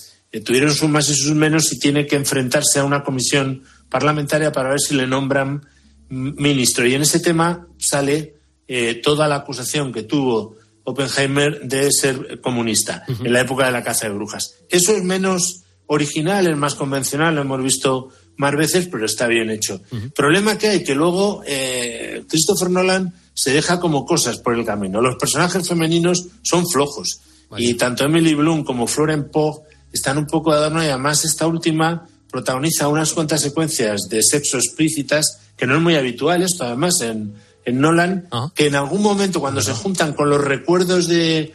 tuvieron 0.45 0.75
sus 0.75 0.89
más 0.89 1.09
y 1.09 1.15
sus 1.15 1.35
menos 1.35 1.73
y 1.73 1.79
tiene 1.79 2.07
que 2.07 2.17
enfrentarse 2.17 2.79
a 2.79 2.85
una 2.85 3.03
comisión 3.03 3.63
parlamentaria 3.93 4.51
para 4.51 4.71
ver 4.71 4.81
si 4.81 4.95
le 4.95 5.07
nombran 5.07 5.65
ministro. 6.09 6.87
Y 6.87 6.95
en 6.95 7.03
ese 7.03 7.21
tema 7.21 7.69
sale 7.79 8.35
eh, 8.67 8.95
toda 8.97 9.29
la 9.29 9.37
acusación 9.37 9.93
que 9.93 10.03
tuvo 10.03 10.57
Oppenheimer 10.85 11.61
de 11.63 11.93
ser 11.93 12.41
comunista 12.41 13.05
en 13.07 13.33
la 13.33 13.43
época 13.43 13.67
de 13.67 13.73
la 13.73 13.85
caza 13.85 14.09
de 14.09 14.15
brujas. 14.15 14.57
Eso 14.69 14.97
es 14.97 15.05
menos 15.05 15.63
original, 15.87 16.47
es 16.47 16.57
más 16.57 16.75
convencional, 16.75 17.35
lo 17.35 17.43
hemos 17.43 17.63
visto 17.63 18.09
más 18.37 18.57
veces, 18.57 18.89
pero 18.91 19.05
está 19.05 19.27
bien 19.27 19.51
hecho. 19.51 19.81
Problema 20.15 20.59
que 20.59 20.69
hay, 20.69 20.83
que 20.83 20.95
luego 20.95 21.43
eh, 21.47 22.25
Christopher 22.29 22.71
Nolan 22.71 23.15
se 23.35 23.53
deja 23.53 23.79
como 23.79 24.05
cosas 24.05 24.39
por 24.39 24.59
el 24.59 24.65
camino. 24.65 25.01
Los 25.01 25.17
personajes 25.17 25.69
femeninos 25.69 26.27
son 26.43 26.67
flojos. 26.69 27.21
Y 27.59 27.75
tanto 27.75 28.05
Emily 28.05 28.35
Bloom 28.35 28.65
como 28.65 28.87
Florence 28.87 29.29
Pugh 29.29 29.63
están 29.93 30.17
un 30.17 30.27
poco 30.27 30.51
de 30.51 30.57
adorno 30.57 30.83
y 30.83 30.87
además 30.87 31.25
esta 31.25 31.47
última 31.47 32.09
protagoniza 32.33 32.89
unas 32.89 33.13
cuantas 33.13 33.43
secuencias 33.43 34.09
de 34.09 34.23
sexo 34.23 34.57
explícitas 34.57 35.39
que 35.57 35.67
no 35.67 35.77
es 35.77 35.83
muy 35.83 35.95
habitual 35.95 36.43
esto 36.43 36.65
además 36.65 37.01
en, 37.03 37.35
en 37.65 37.81
Nolan, 37.81 38.29
que 38.55 38.67
en 38.67 38.75
algún 38.75 39.03
momento 39.03 39.39
cuando 39.39 39.61
se 39.61 39.73
juntan 39.75 40.15
con 40.15 40.31
los 40.31 40.43
recuerdos 40.43 41.07
de, 41.07 41.55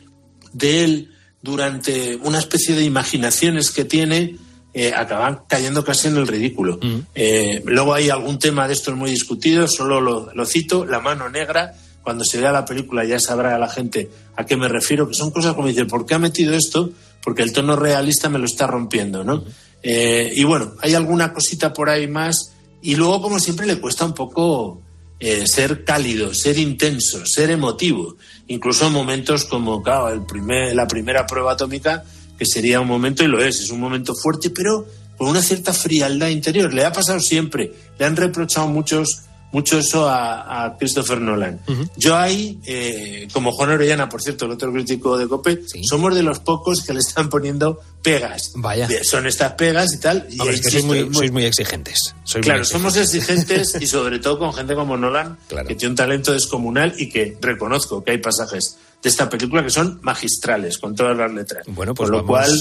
de 0.54 0.84
él 0.86 1.12
durante 1.42 2.16
una 2.18 2.40
especie 2.40 2.76
de 2.76 2.84
imaginaciones 2.84 3.72
que 3.72 3.86
tiene, 3.86 4.38
eh, 4.74 4.94
acaban 4.96 5.42
cayendo 5.48 5.84
casi 5.84 6.08
en 6.08 6.18
el 6.18 6.28
ridículo. 6.28 6.80
Eh, 7.16 7.64
luego 7.66 7.94
hay 7.94 8.10
algún 8.10 8.38
tema 8.38 8.68
de 8.68 8.74
estos 8.74 8.96
muy 8.96 9.10
discutido, 9.10 9.68
solo 9.68 10.00
lo, 10.00 10.34
lo 10.34 10.46
cito, 10.46 10.86
La 10.86 11.00
mano 11.00 11.30
negra, 11.30 11.74
cuando 12.04 12.24
se 12.24 12.40
vea 12.40 12.52
la 12.52 12.64
película 12.64 13.04
ya 13.04 13.20
sabrá 13.20 13.58
la 13.58 13.70
gente 13.70 14.10
a 14.36 14.46
qué 14.46 14.56
me 14.56 14.68
refiero, 14.68 15.08
que 15.08 15.16
son 15.16 15.32
cosas 15.32 15.56
como 15.56 15.68
dice, 15.68 15.86
¿por 15.86 16.06
qué 16.06 16.14
ha 16.14 16.20
metido 16.20 16.54
esto? 16.54 16.92
Porque 17.24 17.44
el 17.44 17.52
tono 17.52 17.76
realista 17.76 18.30
me 18.30 18.40
lo 18.40 18.46
está 18.46 18.68
rompiendo, 18.68 19.24
¿no? 19.24 19.44
Eh, 19.84 20.32
y 20.36 20.44
bueno, 20.44 20.74
hay 20.82 20.94
alguna 20.94 21.34
cosita 21.34 21.74
por 21.74 21.90
ahí 21.90 22.08
más, 22.08 22.54
y 22.82 22.96
luego, 22.96 23.22
como 23.22 23.40
siempre, 23.40 23.66
le 23.66 23.80
cuesta 23.80 24.06
un 24.06 24.14
poco 24.14 24.82
eh, 25.20 25.48
ser 25.48 25.84
cálido, 25.84 26.34
ser 26.34 26.58
intenso, 26.58 27.26
ser 27.26 27.50
emotivo, 27.50 28.16
incluso 28.48 28.88
en 28.88 28.94
momentos 28.94 29.46
como, 29.46 29.82
claro, 29.82 30.10
el 30.10 30.26
primer, 30.26 30.76
la 30.76 30.88
primera 30.88 31.26
prueba 31.26 31.54
atómica, 31.54 32.04
que 32.38 32.46
sería 32.46 32.80
un 32.80 32.88
momento, 32.88 33.24
y 33.24 33.28
lo 33.28 33.44
es, 33.44 33.60
es 33.60 33.72
un 33.72 33.80
momento 33.80 34.14
fuerte, 34.16 34.50
pero 34.52 34.86
con 35.18 35.28
una 35.28 35.42
cierta 35.42 35.74
frialdad 35.74 36.28
interior. 36.28 36.74
Le 36.74 36.86
ha 36.86 36.92
pasado 36.92 37.20
siempre, 37.20 37.74
le 37.98 38.06
han 38.06 38.16
reprochado 38.16 38.68
muchos 38.68 39.24
mucho 39.52 39.80
eso 39.80 40.08
a, 40.10 40.66
a 40.66 40.78
Christopher 40.78 41.22
Nolan. 41.22 41.60
Yo 41.96 42.16
ahí, 42.18 42.60
eh, 42.66 43.28
como 43.34 43.52
Juan 43.52 43.72
Orellana, 43.72 44.10
por 44.10 44.22
cierto, 44.22 44.46
el 44.46 44.52
otro 44.52 44.72
crítico 44.72 45.18
de 45.18 45.28
COPE, 45.28 45.62
somos 45.90 46.14
de 46.16 46.24
los 46.24 46.40
pocos 46.40 46.84
que 46.84 46.94
le 46.94 47.00
están 47.00 47.30
poniendo 47.30 47.80
pegas. 48.04 48.52
Vaya. 48.56 48.88
Son 49.04 49.26
estas 49.26 49.54
pegas 49.54 49.94
y 49.94 50.00
tal. 50.00 50.28
y 50.30 50.40
Hombre, 50.40 50.56
es 50.56 50.62
que 50.62 50.72
sois 50.72 50.84
muy, 50.84 51.14
sois 51.14 51.32
muy 51.32 51.46
exigentes. 51.46 51.98
Sois 52.24 52.36
muy 52.36 52.44
claro, 52.44 52.62
exigentes. 52.62 52.70
somos 52.94 52.98
exigentes 52.98 53.78
y 53.82 53.88
sobre 53.88 54.20
todo 54.20 54.38
con 54.40 54.54
gente 54.54 54.76
como 54.76 54.98
Nolan, 54.98 55.38
que 55.68 55.76
tiene 55.76 55.92
un 55.92 55.96
talento 55.96 56.34
descomunal 56.34 56.94
y 56.98 57.10
que 57.10 57.38
reconozco 57.42 58.04
que 58.04 58.12
hay 58.12 58.18
pasajes 58.20 58.78
de 59.02 59.10
esta 59.10 59.30
película 59.30 59.64
que 59.64 59.70
son 59.70 60.00
magistrales, 60.02 60.78
con 60.78 60.96
todas 60.96 61.16
las 61.18 61.32
letras. 61.32 61.64
Bueno, 61.68 61.94
pues 61.94 62.10
con 62.10 62.18
lo 62.18 62.24
vamos- 62.24 62.48
cual 62.48 62.60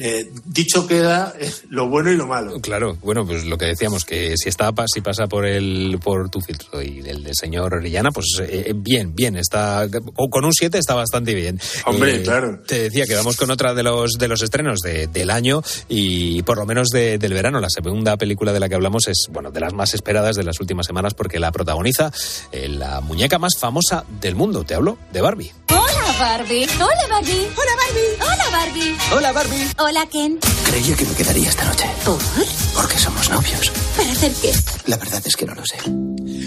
eh, 0.00 0.30
dicho 0.44 0.86
queda 0.86 1.34
eh, 1.40 1.50
lo 1.70 1.88
bueno 1.88 2.12
y 2.12 2.16
lo 2.16 2.28
malo. 2.28 2.60
Claro, 2.60 2.96
bueno, 3.02 3.26
pues 3.26 3.44
lo 3.44 3.58
que 3.58 3.66
decíamos, 3.66 4.04
que 4.04 4.36
si 4.36 4.48
está 4.48 4.72
si 4.86 5.00
pasa 5.00 5.26
por 5.26 5.44
el 5.44 5.98
por 6.00 6.30
tu 6.30 6.40
filtro 6.40 6.80
y 6.80 7.00
el 7.00 7.24
del 7.24 7.34
señor 7.34 7.74
Orellana, 7.74 8.12
pues 8.12 8.40
eh, 8.40 8.72
bien, 8.76 9.16
bien, 9.16 9.36
está 9.36 9.88
o 10.14 10.30
con 10.30 10.44
un 10.44 10.52
7 10.52 10.78
está 10.78 10.94
bastante 10.94 11.34
bien. 11.34 11.58
Hombre, 11.84 12.22
claro. 12.22 12.60
Te 12.64 12.82
decía 12.82 13.06
que 13.06 13.16
vamos 13.16 13.36
con 13.36 13.50
otra 13.50 13.74
de 13.74 13.82
los 13.82 14.12
de 14.18 14.28
los 14.28 14.40
estrenos 14.42 14.78
del 14.82 15.30
año 15.30 15.62
y 15.88 16.44
por 16.44 16.58
lo 16.58 16.64
menos 16.64 16.90
del 16.90 17.32
verano. 17.32 17.58
La 17.58 17.70
segunda 17.70 18.16
película 18.16 18.52
de 18.52 18.60
la 18.60 18.68
que 18.68 18.76
hablamos 18.76 19.08
es, 19.08 19.26
bueno, 19.32 19.50
de 19.50 19.58
las 19.58 19.72
más 19.72 19.94
esperadas 19.94 20.36
de 20.36 20.44
las 20.44 20.60
últimas 20.60 20.86
semanas 20.86 21.14
porque 21.14 21.40
la 21.40 21.50
protagoniza 21.50 22.12
la 22.52 23.00
muñeca 23.00 23.40
más 23.40 23.54
famosa 23.58 24.04
del 24.20 24.36
mundo. 24.36 24.62
Te 24.62 24.74
hablo 24.74 24.96
de 25.12 25.20
Barbie. 25.20 25.52
Barbie. 26.18 26.66
Hola 26.80 27.06
Barbie. 27.08 27.46
Hola 27.56 27.74
Barbie. 27.78 28.16
Hola 28.20 28.50
Barbie. 28.50 28.96
Hola 29.14 29.32
Barbie. 29.32 29.66
Hola 29.78 30.06
Ken. 30.10 30.38
Creía 30.64 30.96
que 30.96 31.04
me 31.04 31.14
quedaría 31.14 31.48
esta 31.48 31.64
noche. 31.64 31.84
¿Por? 32.04 32.18
Porque 32.74 32.98
somos 32.98 33.30
novios. 33.30 33.70
¿Para 33.96 34.10
hacer 34.10 34.32
qué? 34.42 34.52
La 34.86 34.96
verdad 34.96 35.22
es 35.24 35.36
que 35.36 35.46
no 35.46 35.54
lo 35.54 35.64
sé. 35.64 35.76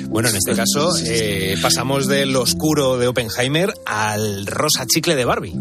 Bueno, 0.10 0.28
en 0.28 0.36
este 0.36 0.54
caso 0.56 0.92
eh, 1.06 1.56
pasamos 1.62 2.08
del 2.08 2.36
oscuro 2.36 2.98
de 2.98 3.08
Oppenheimer 3.08 3.74
al 3.86 4.46
rosa 4.46 4.86
chicle 4.86 5.16
de 5.16 5.24
Barbie. 5.24 5.56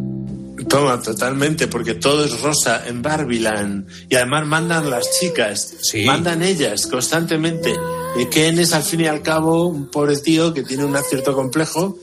Toma, 0.68 1.00
totalmente, 1.00 1.68
porque 1.68 1.94
todo 1.94 2.24
es 2.24 2.40
rosa 2.40 2.86
en 2.88 3.02
Barbiland. 3.02 3.86
Y 4.08 4.16
además 4.16 4.44
mandan 4.44 4.90
las 4.90 5.06
chicas, 5.20 5.76
mandan 6.04 6.42
ellas 6.42 6.88
constantemente. 6.88 7.76
Y 8.18 8.26
Ken 8.26 8.58
es 8.58 8.72
al 8.72 8.82
fin 8.82 9.02
y 9.02 9.06
al 9.06 9.22
cabo 9.22 9.66
un 9.68 9.88
pobre 9.88 10.16
tío 10.18 10.52
que 10.52 10.64
tiene 10.64 10.84
un 10.84 10.96
cierto 11.08 11.32
complejo 11.32 11.96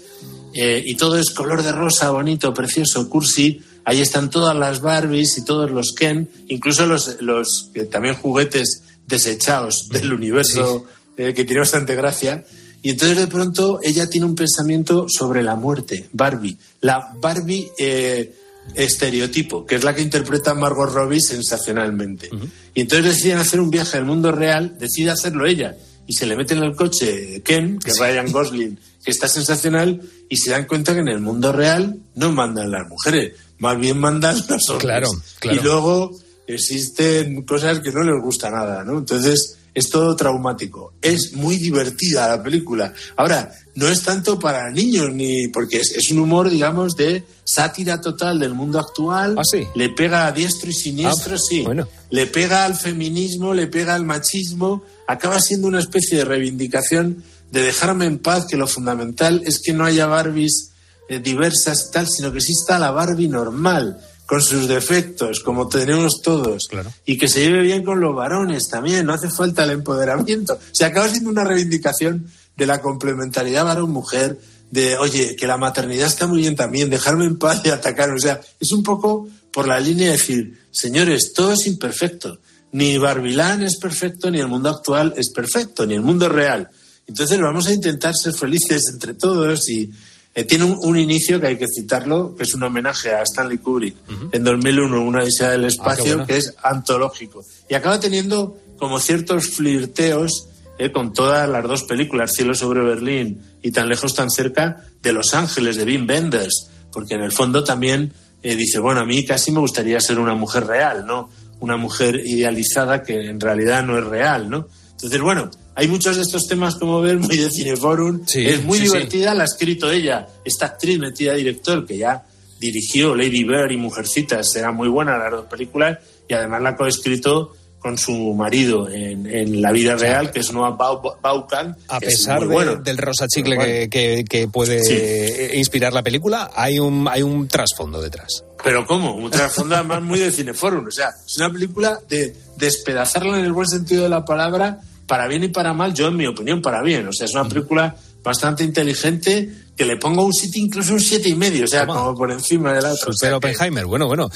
eh, 0.60 0.82
y 0.84 0.96
todo 0.96 1.20
es 1.20 1.30
color 1.30 1.62
de 1.62 1.72
rosa, 1.72 2.10
bonito, 2.10 2.52
precioso, 2.52 3.08
cursi. 3.08 3.62
Ahí 3.86 4.02
están 4.02 4.32
todas 4.32 4.58
las 4.58 4.82
Barbies 4.82 5.38
y 5.38 5.46
todos 5.46 5.70
los 5.70 5.94
Ken, 5.94 6.28
incluso 6.48 6.88
los, 6.88 7.22
los 7.22 7.70
también 7.92 8.16
juguetes 8.16 8.82
desechados 9.06 9.88
del 9.90 10.12
universo, 10.12 10.86
eh, 11.16 11.36
que 11.36 11.46
tiene 11.46 11.60
bastante 11.60 11.94
gracia. 11.94 12.44
Y 12.82 12.90
entonces 12.90 13.20
de 13.20 13.28
pronto 13.28 13.80
ella 13.84 14.10
tiene 14.10 14.26
un 14.26 14.34
pensamiento 14.34 15.06
sobre 15.08 15.44
la 15.44 15.56
muerte, 15.56 16.10
Barbie. 16.12 16.58
La 16.82 17.14
Barbie 17.22 17.70
eh, 17.78 18.34
estereotipo, 18.74 19.64
que 19.64 19.76
es 19.76 19.84
la 19.84 19.94
que 19.94 20.02
interpreta 20.02 20.56
Margot 20.56 20.92
Robbie 20.92 21.22
sensacionalmente. 21.22 22.32
Y 22.74 22.82
entonces 22.82 23.14
deciden 23.14 23.38
hacer 23.38 23.60
un 23.60 23.70
viaje 23.70 23.96
al 23.96 24.06
mundo 24.06 24.32
real, 24.32 24.76
decide 24.80 25.12
hacerlo 25.12 25.46
ella. 25.46 25.78
Y 26.08 26.14
se 26.14 26.26
le 26.26 26.36
mete 26.36 26.56
en 26.56 26.64
el 26.64 26.76
coche 26.76 27.44
Ken, 27.44 27.78
que 27.78 27.92
es 27.92 28.00
Ryan 28.00 28.32
Gosling, 28.32 28.80
que 29.08 29.12
está 29.12 29.30
sensacional, 29.30 30.02
y 30.28 30.36
se 30.36 30.52
dan 30.52 30.66
cuenta 30.66 30.94
que 30.94 31.00
en 31.00 31.08
el 31.08 31.22
mundo 31.22 31.54
real 31.54 31.96
no 32.16 32.34
mandan 32.34 32.70
las 32.70 32.90
mujeres, 32.90 33.36
más 33.58 33.80
bien 33.80 33.98
mandan 33.98 34.36
los 34.50 34.70
hombres. 34.70 34.82
Claro, 34.82 35.08
claro. 35.40 35.58
Y 35.58 35.64
luego 35.64 36.12
existen 36.46 37.44
cosas 37.44 37.80
que 37.80 37.94
no 37.94 38.04
les 38.04 38.22
gusta 38.22 38.50
nada, 38.50 38.84
¿no? 38.84 38.98
Entonces 38.98 39.60
es 39.74 39.90
todo 39.90 40.14
traumático. 40.14 40.92
Es 41.02 41.32
muy 41.32 41.56
divertida 41.56 42.28
la 42.28 42.44
película. 42.44 42.94
Ahora, 43.16 43.50
no 43.76 43.88
es 43.88 44.04
tanto 44.04 44.38
para 44.38 44.70
niños, 44.72 45.14
ni 45.14 45.48
porque 45.48 45.78
es, 45.78 46.12
un 46.12 46.20
humor, 46.20 46.50
digamos, 46.50 46.98
de 46.98 47.24
sátira 47.46 48.02
total 48.02 48.40
del 48.40 48.56
mundo 48.56 48.78
actual. 48.78 49.36
¿Ah, 49.38 49.44
sí? 49.50 49.66
Le 49.74 49.88
pega 49.88 50.28
a 50.28 50.34
diestro 50.34 50.70
y 50.70 50.74
siniestro, 50.74 51.36
Ah, 51.36 51.40
sí. 51.40 51.62
bueno. 51.62 51.88
Le 52.10 52.28
pega 52.28 52.66
al 52.66 52.76
feminismo, 52.76 53.54
le 53.54 53.68
pega 53.68 53.96
al 53.96 54.04
machismo. 54.04 54.84
Acaba 55.08 55.40
siendo 55.40 55.70
una 55.70 55.80
especie 55.80 56.18
de 56.18 56.26
reivindicación 56.26 57.24
de 57.52 57.62
dejarme 57.62 58.06
en 58.06 58.20
paz, 58.20 58.46
que 58.50 58.58
lo 58.58 58.68
fundamental 58.68 59.42
es 59.46 59.60
que 59.64 59.74
no 59.74 59.86
haya 59.86 60.08
Barbies 60.08 60.72
eh, 61.10 61.20
diversas 61.20 61.90
tal, 61.92 62.08
sino 62.08 62.32
que 62.32 62.40
exista 62.40 62.80
la 62.80 62.92
Barbie 62.92 63.30
normal, 63.30 63.98
con 64.28 64.42
sus 64.42 64.68
defectos, 64.68 65.40
como 65.40 65.70
tenemos 65.70 66.22
todos. 66.22 66.68
Y 67.06 67.18
que 67.18 67.30
se 67.30 67.40
lleve 67.40 67.62
bien 67.62 67.84
con 67.84 68.02
los 68.02 68.14
varones 68.14 68.68
también, 68.70 69.06
no 69.06 69.14
hace 69.14 69.30
falta 69.30 69.64
el 69.64 69.72
empoderamiento. 69.72 70.60
Se 70.74 70.84
acaba 70.84 71.08
siendo 71.08 71.30
una 71.30 71.46
reivindicación 71.46 72.28
de 72.58 72.66
la 72.66 72.82
complementariedad 72.82 73.64
varón-mujer, 73.64 74.38
de, 74.70 74.98
oye, 74.98 75.38
que 75.38 75.48
la 75.48 75.56
maternidad 75.56 76.08
está 76.08 76.28
muy 76.28 76.42
bien 76.42 76.58
también, 76.58 76.90
dejarme 76.90 77.24
en 77.24 77.40
paz 77.40 77.62
y 77.64 77.70
atacar. 77.70 78.12
O 78.12 78.20
sea, 78.20 78.42
es 78.60 78.74
un 78.74 78.84
poco 78.84 79.30
por 79.54 79.66
la 79.66 79.80
línea 79.80 80.08
de 80.08 80.18
decir, 80.18 80.60
señores, 80.72 81.32
todo 81.34 81.54
es 81.54 81.66
imperfecto. 81.66 82.40
Ni 82.74 82.98
Barbilán 82.98 83.64
es 83.64 83.78
perfecto, 83.78 84.30
ni 84.30 84.42
el 84.42 84.50
mundo 84.50 84.70
actual 84.70 85.14
es 85.16 85.32
perfecto, 85.32 85.86
ni 85.86 85.94
el 85.94 86.02
mundo 86.02 86.28
real. 86.28 86.70
Entonces 87.08 87.40
vamos 87.40 87.68
a 87.68 87.74
intentar 87.74 88.14
ser 88.14 88.34
felices 88.34 88.84
entre 88.92 89.14
todos 89.14 89.70
y 89.70 89.90
eh, 90.36 90.44
tiene 90.44 90.66
un, 90.66 90.78
un 90.82 91.00
inicio 91.00 91.42
que 91.42 91.48
hay 91.48 91.58
que 91.58 91.66
citarlo, 91.68 92.36
que 92.36 92.44
es 92.44 92.54
un 92.54 92.62
homenaje 92.64 93.12
a 93.12 93.24
Stanley 93.24 93.58
Kubrick 93.58 93.96
en 94.32 94.44
2001, 94.44 95.02
una 95.02 95.24
odisea 95.24 95.50
del 95.52 95.66
espacio, 95.66 96.18
bueno. 96.18 96.28
que 96.28 96.38
es 96.38 96.54
antológico. 96.62 97.44
Y 97.70 97.74
acaba 97.74 98.00
teniendo 98.00 98.58
como 98.78 99.00
ciertos 99.00 99.48
flirteos 99.48 100.50
eh, 100.78 100.92
con 100.92 101.12
todas 101.12 101.50
las 101.50 101.64
dos 101.64 101.84
películas, 101.84 102.34
Cielo 102.36 102.54
sobre 102.54 102.82
Berlín 102.82 103.42
y 103.64 103.72
Tan 103.72 103.90
lejos, 103.90 104.14
tan 104.14 104.30
cerca, 104.30 104.86
de 105.02 105.12
Los 105.12 105.34
Ángeles, 105.34 105.76
de 105.76 105.86
Wim 105.86 106.08
Wenders, 106.08 106.70
porque 106.92 107.16
en 107.16 107.22
el 107.22 107.32
fondo 107.32 107.64
también 107.64 108.14
eh, 108.44 108.56
dice, 108.56 108.80
bueno, 108.80 109.02
a 109.02 109.06
mí 109.06 109.26
casi 109.26 109.52
me 109.52 109.60
gustaría 109.60 110.00
ser 110.00 110.20
una 110.20 110.36
mujer 110.36 110.68
real, 110.68 111.06
¿no? 111.08 111.32
Una 111.60 111.78
mujer 111.78 112.22
idealizada 112.24 113.02
que 113.02 113.28
en 113.28 113.40
realidad 113.40 113.84
no 113.84 113.98
es 113.98 114.06
real, 114.06 114.50
¿no? 114.50 114.68
Entonces, 114.92 115.20
bueno, 115.20 115.50
hay 115.78 115.88
muchos 115.88 116.16
de 116.18 116.24
estos 116.24 116.48
temas, 116.48 116.76
como 116.76 117.00
ven, 117.02 117.20
muy 117.20 117.38
de 117.38 117.50
Cineforum. 117.52 118.26
Sí, 118.26 118.46
es 118.46 118.64
muy 118.64 118.80
sí, 118.80 118.88
sí. 118.88 118.92
divertida, 118.94 119.34
la 119.34 119.44
ha 119.44 119.46
escrito 119.46 119.90
ella, 119.92 120.28
esta 120.44 120.66
actriz 120.66 120.98
metida 121.00 121.34
director 121.36 121.86
que 121.86 121.98
ya 122.00 122.26
dirigió 122.60 123.16
Lady 123.16 123.44
Bird 123.44 123.72
y 123.72 123.78
Mujercitas, 123.78 124.52
será 124.52 124.72
muy 124.72 124.90
buena 124.90 125.18
las 125.18 125.32
dos 125.32 125.46
películas, 125.46 126.00
y 126.28 126.34
además 126.34 126.62
la 126.64 126.70
ha 126.70 126.76
coescrito 126.76 127.54
con 127.80 127.96
su 128.00 128.12
marido 128.34 128.90
en, 128.90 129.28
en 129.28 129.62
la 129.62 129.72
vida 129.72 129.96
real, 129.96 130.32
que 130.32 130.40
es 130.40 130.52
Noah 130.52 130.76
Bau- 130.76 131.16
Baucan. 131.22 131.78
A 131.88 132.00
pesar 132.00 132.40
de- 132.42 132.48
bueno. 132.48 132.76
del 132.78 132.98
rosa 132.98 133.28
chicle 133.28 133.56
Muy 133.56 133.66
que, 133.66 133.72
bueno. 133.72 133.90
que- 133.92 134.26
que 134.28 134.48
puede 134.48 134.84
Sí. 134.84 135.58
inspirar 135.60 135.94
la 135.94 136.02
película, 136.02 136.50
hay 136.56 136.80
un, 136.80 137.08
hay 137.08 137.22
un 137.22 137.48
trasfondo 137.48 138.02
detrás. 138.02 138.44
Pero 138.64 138.84
¿cómo? 138.88 139.14
Un 139.16 139.30
trasfondo 139.30 139.76
además 139.76 140.02
muy 140.02 140.18
de 140.20 140.32
Cineforum. 140.32 140.88
O 140.88 140.92
sea, 140.92 141.10
es 141.26 141.38
una 141.38 141.52
película 141.54 142.00
de 142.10 142.36
despedazarla 142.58 143.38
en 143.38 143.46
el 143.46 143.54
buen 143.54 143.68
sentido 143.68 144.04
de 144.04 144.10
la 144.10 144.26
palabra, 144.26 144.80
para 145.08 145.28
bien 145.28 145.44
y 145.44 145.48
para 145.48 145.74
mal, 145.74 145.94
yo 145.94 146.08
en 146.08 146.18
mi 146.18 146.28
opinión, 146.28 146.62
para 146.62 146.84
bien. 146.84 147.08
O 147.08 147.14
sea, 147.14 147.26
es 147.26 147.34
una 147.34 147.48
película 147.48 147.96
bastante 148.24 148.64
inteligente 148.64 149.50
que 149.76 149.86
le 149.86 149.96
pongo 149.98 150.26
un 150.26 150.34
7, 150.34 150.60
incluso 150.60 150.94
un 150.94 151.00
siete 151.00 151.30
y 151.30 151.36
medio, 151.36 151.66
o 151.66 151.68
sea, 151.68 151.86
como 151.86 152.16
por 152.16 152.32
encima 152.32 152.74
de 152.74 152.82
la 152.82 152.92
otra. 152.92 153.14
Super 153.14 153.34
Oppenheimer, 153.36 153.86
bueno, 153.86 154.08
bueno. 154.08 154.28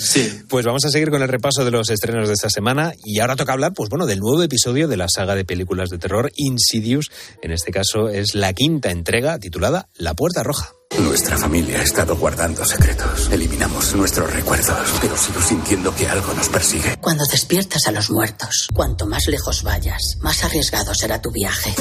Pues 0.48 0.66
vamos 0.66 0.86
a 0.86 0.90
seguir 0.90 1.10
con 1.10 1.22
el 1.22 1.28
repaso 1.28 1.66
de 1.66 1.72
los 1.72 1.90
estrenos 1.90 2.28
de 2.28 2.36
esta 2.36 2.50
semana 2.50 2.94
y 3.04 3.20
ahora 3.20 3.36
toca 3.36 3.54
hablar, 3.54 3.74
pues 3.74 3.90
bueno, 3.90 4.06
del 4.06 4.20
nuevo 4.20 4.42
episodio 4.44 4.88
de 4.88 4.98
la 4.98 5.08
saga 5.10 5.36
de 5.36 5.44
películas 5.44 5.90
de 5.90 5.98
terror 5.98 6.32
Insidious. 6.36 7.10
En 7.42 7.52
este 7.52 7.72
caso 7.72 8.08
es 8.08 8.36
la 8.36 8.54
quinta 8.54 8.92
entrega 8.92 9.40
titulada 9.40 9.90
La 9.98 10.14
Puerta 10.14 10.44
Roja. 10.44 10.70
Nuestra 11.00 11.38
familia 11.38 11.80
ha 11.80 11.84
estado 11.84 12.18
guardando 12.18 12.66
secretos. 12.66 13.30
Eliminamos 13.32 13.96
nuestros 13.96 14.32
recuerdos, 14.34 14.94
pero 15.00 15.16
sigo 15.16 15.42
sintiendo 15.42 15.96
que 15.96 16.08
algo 16.08 16.34
nos 16.34 16.50
persigue. 16.50 16.98
Cuando 17.00 17.24
despiertas 17.26 17.88
a 17.88 17.92
los 17.92 18.12
muertos, 18.12 18.68
cuanto 18.74 19.06
más 19.06 19.28
lejos 19.28 19.64
vayas, 19.64 20.18
más 20.20 20.44
arriesgado 20.44 20.94
será 20.94 21.22
tu 21.22 21.32
viaje. 21.32 21.74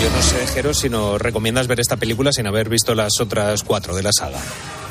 Yo 0.00 0.10
no 0.10 0.22
sé, 0.22 0.46
Jero, 0.54 0.74
si 0.74 0.88
nos 0.88 1.20
recomiendas 1.20 1.66
ver 1.66 1.80
esta 1.80 1.96
película 1.96 2.32
sin 2.32 2.46
haber 2.46 2.68
visto 2.68 2.94
las 2.94 3.20
otras 3.20 3.64
cuatro 3.64 3.96
de 3.96 4.02
la 4.02 4.12
saga. 4.12 4.38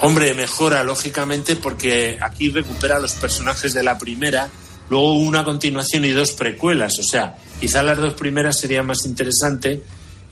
Hombre, 0.02 0.34
mejora, 0.34 0.84
lógicamente, 0.84 1.56
porque 1.56 2.18
aquí 2.22 2.50
recupera 2.50 3.00
los 3.00 3.14
personajes 3.14 3.74
de 3.74 3.84
la 3.84 3.98
primera, 3.98 4.50
luego 4.90 5.14
una 5.14 5.46
continuación 5.46 6.04
y 6.04 6.12
dos 6.12 6.34
precuelas, 6.34 7.00
o 7.00 7.04
sea, 7.04 7.38
quizá 7.60 7.84
las 7.84 7.98
dos 7.98 8.16
primeras 8.16 8.60
sería 8.60 8.84
más 8.84 9.06
interesante. 9.06 9.82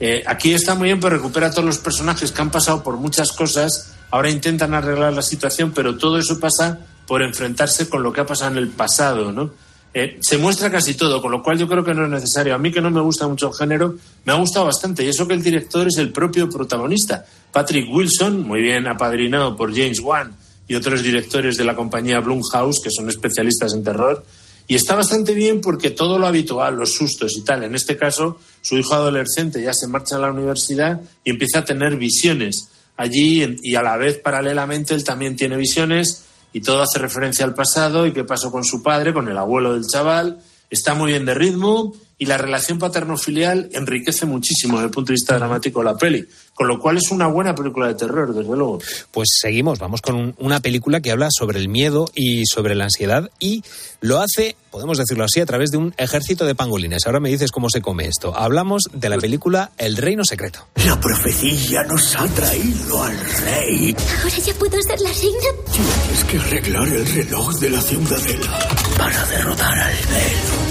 Eh, 0.04 0.24
aquí 0.26 0.52
está 0.52 0.74
muy 0.74 0.88
bien, 0.88 1.00
pero 1.00 1.16
recupera 1.16 1.52
todos 1.52 1.64
los 1.64 1.78
personajes 1.78 2.32
que 2.32 2.42
han 2.42 2.50
pasado 2.50 2.82
por 2.82 2.98
muchas 2.98 3.32
cosas, 3.32 3.94
ahora 4.10 4.32
intentan 4.32 4.74
arreglar 4.74 5.14
la 5.14 5.22
situación, 5.22 5.74
pero 5.76 5.96
todo 5.96 6.18
eso 6.18 6.40
pasa 6.40 6.80
por 7.06 7.22
enfrentarse 7.22 7.88
con 7.88 8.02
lo 8.02 8.12
que 8.12 8.22
ha 8.22 8.26
pasado 8.26 8.54
en 8.54 8.58
el 8.58 8.70
pasado, 8.70 9.32
¿no? 9.32 9.52
Eh, 9.94 10.18
se 10.20 10.40
muestra 10.40 10.72
casi 10.72 10.96
todo, 10.96 11.22
con 11.22 11.32
lo 11.32 11.44
cual 11.44 11.60
yo 11.60 11.68
creo 11.68 11.84
que 11.84 11.94
no 11.94 12.06
es 12.06 12.10
necesario. 12.10 12.56
A 12.56 12.58
mí 12.58 12.72
que 12.72 12.82
no 12.82 12.90
me 12.90 13.00
gusta 13.00 13.28
mucho 13.28 13.50
el 13.50 13.54
género, 13.54 13.96
me 14.26 14.34
ha 14.34 14.38
gustado 14.38 14.66
bastante. 14.66 15.04
Y 15.04 15.10
eso 15.10 15.28
que 15.28 15.36
el 15.36 15.44
director 15.44 15.86
es 15.88 15.98
el 15.98 16.12
propio 16.12 16.50
protagonista, 16.50 17.24
Patrick 17.52 17.88
Wilson, 17.94 18.42
muy 18.42 18.62
bien 18.64 18.88
apadrinado 18.88 19.56
por 19.56 19.72
James 19.72 20.00
Wan 20.00 20.36
y 20.68 20.74
otros 20.74 21.04
directores 21.04 21.58
de 21.58 21.66
la 21.66 21.76
compañía 21.76 22.22
Blumhouse, 22.22 22.82
que 22.82 22.90
son 22.90 23.08
especialistas 23.08 23.74
en 23.74 23.84
terror. 23.84 24.26
Y 24.68 24.76
está 24.76 24.96
bastante 24.96 25.34
bien 25.34 25.62
porque 25.62 25.90
todo 25.92 26.18
lo 26.18 26.28
habitual, 26.28 26.76
los 26.76 26.94
sustos 26.94 27.36
y 27.36 27.42
tal. 27.42 27.64
En 27.64 27.76
este 27.76 27.98
caso, 27.98 28.38
su 28.62 28.78
hijo 28.78 28.94
adolescente 28.94 29.62
ya 29.62 29.74
se 29.74 29.88
marcha 29.88 30.16
a 30.16 30.20
la 30.20 30.32
universidad 30.32 31.02
y 31.24 31.32
empieza 31.32 31.60
a 31.60 31.66
tener 31.66 31.98
visiones 31.98 32.70
allí 32.98 33.58
y 33.62 33.76
a 33.76 33.82
la 33.82 33.98
vez 33.98 34.20
paralelamente 34.20 34.94
él 34.94 35.04
también 35.04 35.36
tiene 35.36 35.58
visiones 35.58 36.26
y 36.54 36.62
todo 36.62 36.82
hace 36.82 37.00
referencia 37.00 37.46
al 37.46 37.54
pasado 37.54 38.06
y 38.06 38.14
qué 38.14 38.24
pasó 38.24 38.52
con 38.52 38.64
su 38.64 38.84
padre, 38.84 39.14
con 39.14 39.28
el 39.28 39.38
abuelo 39.38 39.74
del 39.74 39.88
chaval. 39.88 40.40
Está 40.70 40.94
muy 40.94 41.12
bien 41.12 41.26
de 41.26 41.34
ritmo 41.34 41.94
y 42.22 42.28
la 42.28 42.38
relación 42.38 42.78
paterno-filial 42.78 43.70
enriquece 43.74 44.28
muchísimo 44.28 44.76
desde 44.76 44.86
el 44.86 44.92
punto 44.92 45.08
de 45.08 45.14
vista 45.16 45.36
dramático 45.40 45.82
la 45.82 45.98
peli. 45.98 46.24
Con 46.54 46.68
lo 46.68 46.80
cual 46.80 46.98
es 46.98 47.10
una 47.10 47.26
buena 47.26 47.56
película 47.56 47.88
de 47.88 47.96
terror, 47.96 48.32
desde 48.36 48.48
luego. 48.56 48.78
Pues 49.10 49.28
seguimos, 49.42 49.80
vamos 49.80 50.02
con 50.02 50.14
un- 50.16 50.36
una 50.38 50.60
película 50.60 51.02
que 51.02 51.10
habla 51.10 51.30
sobre 51.32 51.58
el 51.58 51.68
miedo 51.68 52.12
y 52.14 52.46
sobre 52.46 52.76
la 52.76 52.84
ansiedad 52.84 53.32
y 53.40 53.64
lo 54.02 54.20
hace, 54.22 54.56
podemos 54.70 55.00
decirlo 55.00 55.24
así, 55.24 55.40
a 55.40 55.48
través 55.48 55.72
de 55.72 55.78
un 55.78 55.96
ejército 55.98 56.46
de 56.46 56.54
pangolines. 56.54 57.08
Ahora 57.08 57.20
me 57.20 57.30
dices 57.30 57.52
cómo 57.52 57.72
se 57.72 57.82
come 57.82 58.06
esto. 58.06 58.38
Hablamos 58.38 58.84
de 58.94 59.10
la 59.10 59.18
película 59.18 59.72
El 59.80 59.98
Reino 59.98 60.24
Secreto. 60.24 60.68
La 60.86 61.00
profecía 61.00 61.82
nos 61.90 62.16
ha 62.16 62.28
traído 62.28 63.02
al 63.04 63.18
rey. 63.46 63.96
Ahora 64.22 64.38
ya 64.38 64.54
puedo 64.54 64.80
ser 64.80 65.00
la 65.00 65.10
reina. 65.10 65.50
Tienes 65.72 66.24
que 66.26 66.38
arreglar 66.38 66.88
el 66.88 67.06
reloj 67.16 67.56
de 67.60 67.70
la 67.72 67.82
ciudadela 67.82 68.60
para 68.96 69.26
derrotar 69.26 69.80
al 69.80 69.94
velo. 69.96 70.71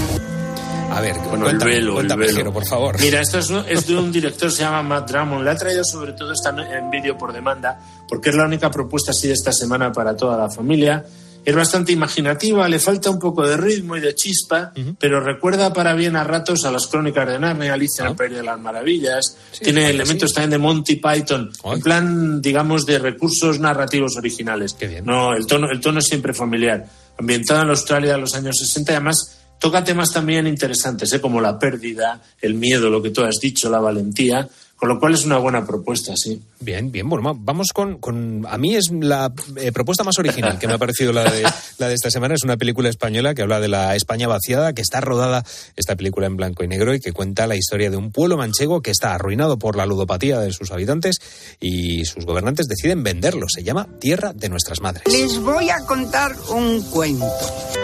A 1.01 1.03
ver, 1.03 1.15
Bueno, 1.15 1.33
el 1.33 1.41
cuéntame, 1.41 1.71
velo, 1.71 1.87
el 1.87 1.95
cuéntame, 1.95 2.25
velo. 2.27 2.37
Jero, 2.37 2.53
por 2.53 2.65
favor. 2.65 2.99
Mira, 2.99 3.21
esto 3.21 3.39
es, 3.39 3.49
es 3.67 3.87
de 3.87 3.97
un 3.97 4.11
director 4.11 4.51
se 4.51 4.61
llama 4.61 4.83
Matt 4.83 5.09
Drummond. 5.09 5.43
Le 5.43 5.49
ha 5.49 5.55
traído 5.55 5.83
sobre 5.83 6.13
todo 6.13 6.31
esta 6.31 6.51
en 6.51 6.91
vídeo 6.91 7.17
por 7.17 7.33
demanda, 7.33 7.79
porque 8.07 8.29
es 8.29 8.35
la 8.35 8.45
única 8.45 8.69
propuesta 8.69 9.09
así 9.09 9.27
de 9.27 9.33
esta 9.33 9.51
semana 9.51 9.91
para 9.91 10.15
toda 10.15 10.37
la 10.37 10.47
familia. 10.47 11.03
Es 11.43 11.55
bastante 11.55 11.91
imaginativa, 11.91 12.69
le 12.69 12.77
falta 12.77 13.09
un 13.09 13.17
poco 13.17 13.47
de 13.47 13.57
ritmo 13.57 13.97
y 13.97 13.99
de 13.99 14.13
chispa, 14.13 14.73
pero 14.99 15.19
recuerda 15.21 15.73
para 15.73 15.95
bien 15.95 16.15
a 16.15 16.23
ratos 16.23 16.65
a 16.65 16.71
las 16.71 16.85
crónicas 16.85 17.27
de 17.27 17.39
Narnia, 17.39 17.73
Alicia 17.73 18.03
en 18.03 18.11
el 18.11 18.15
País 18.15 18.33
de 18.33 18.43
las 18.43 18.59
Maravillas. 18.59 19.37
Tiene 19.59 19.79
claro 19.79 19.87
que 19.87 19.95
elementos 19.95 20.29
sí. 20.29 20.35
también 20.35 20.51
de 20.51 20.57
Monty 20.59 20.95
Python, 20.97 21.51
en 21.63 21.81
plan, 21.81 22.41
digamos, 22.43 22.85
de 22.85 22.99
recursos 22.99 23.59
narrativos 23.59 24.17
originales. 24.17 24.75
No, 25.03 25.33
el 25.33 25.47
tono, 25.47 25.67
el 25.71 25.81
tono 25.81 25.97
es 25.97 26.05
siempre 26.05 26.31
familiar. 26.31 26.85
Ambientada 27.17 27.63
en 27.63 27.69
Australia 27.71 28.11
de 28.13 28.19
los 28.19 28.35
años 28.35 28.55
60 28.59 28.91
y 28.91 28.95
además 28.95 29.40
toca 29.61 29.83
temas 29.83 30.11
también 30.11 30.47
interesantes, 30.47 31.13
¿eh? 31.13 31.21
como 31.21 31.39
la 31.39 31.59
pérdida, 31.59 32.19
el 32.41 32.55
miedo, 32.55 32.89
lo 32.89 32.99
que 32.99 33.11
tú 33.11 33.21
has 33.21 33.39
dicho, 33.39 33.69
la 33.69 33.79
valentía, 33.79 34.49
con 34.81 34.89
lo 34.89 34.99
cual 34.99 35.13
es 35.13 35.25
una 35.25 35.37
buena 35.37 35.63
propuesta, 35.63 36.15
sí. 36.17 36.41
Bien, 36.59 36.91
bien, 36.91 37.07
bueno, 37.07 37.35
vamos 37.39 37.67
con, 37.71 37.99
con- 37.99 38.47
a 38.49 38.57
mí 38.57 38.75
es 38.75 38.89
la 38.91 39.31
eh, 39.57 39.71
propuesta 39.71 40.03
más 40.03 40.17
original 40.17 40.57
que 40.57 40.67
me 40.67 40.73
ha 40.73 40.77
parecido 40.79 41.13
la 41.13 41.23
de, 41.23 41.43
la 41.77 41.87
de 41.87 41.93
esta 41.93 42.09
semana. 42.09 42.33
Es 42.33 42.43
una 42.43 42.57
película 42.57 42.89
española 42.89 43.35
que 43.35 43.43
habla 43.43 43.59
de 43.59 43.67
la 43.67 43.95
España 43.95 44.27
vaciada, 44.27 44.73
que 44.73 44.81
está 44.81 44.99
rodada, 44.99 45.43
esta 45.75 45.95
película 45.95 46.25
en 46.25 46.35
blanco 46.35 46.63
y 46.63 46.67
negro, 46.67 46.95
y 46.95 46.99
que 46.99 47.13
cuenta 47.13 47.45
la 47.45 47.55
historia 47.55 47.91
de 47.91 47.97
un 47.97 48.11
pueblo 48.11 48.37
manchego 48.37 48.81
que 48.81 48.89
está 48.89 49.13
arruinado 49.13 49.59
por 49.59 49.75
la 49.75 49.85
ludopatía 49.85 50.39
de 50.39 50.51
sus 50.51 50.71
habitantes 50.71 51.17
y 51.59 52.03
sus 52.05 52.25
gobernantes 52.25 52.67
deciden 52.67 53.03
venderlo. 53.03 53.45
Se 53.49 53.61
llama 53.63 53.87
Tierra 53.99 54.33
de 54.33 54.49
Nuestras 54.49 54.81
Madres. 54.81 55.03
Les 55.07 55.37
voy 55.37 55.69
a 55.69 55.77
contar 55.85 56.31
un 56.49 56.81
cuento. 56.89 57.29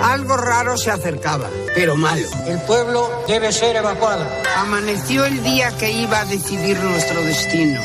Algo 0.01 0.35
raro 0.35 0.75
se 0.77 0.89
acercaba, 0.89 1.47
pero 1.75 1.95
malo. 1.95 2.27
El 2.47 2.57
pueblo 2.61 3.07
debe 3.27 3.51
ser 3.51 3.75
evacuado. 3.75 4.25
Amaneció 4.57 5.25
el 5.25 5.43
día 5.43 5.71
que 5.77 5.91
iba 5.91 6.21
a 6.21 6.25
decidir 6.25 6.77
nuestro 6.89 7.21
destino. 7.23 7.81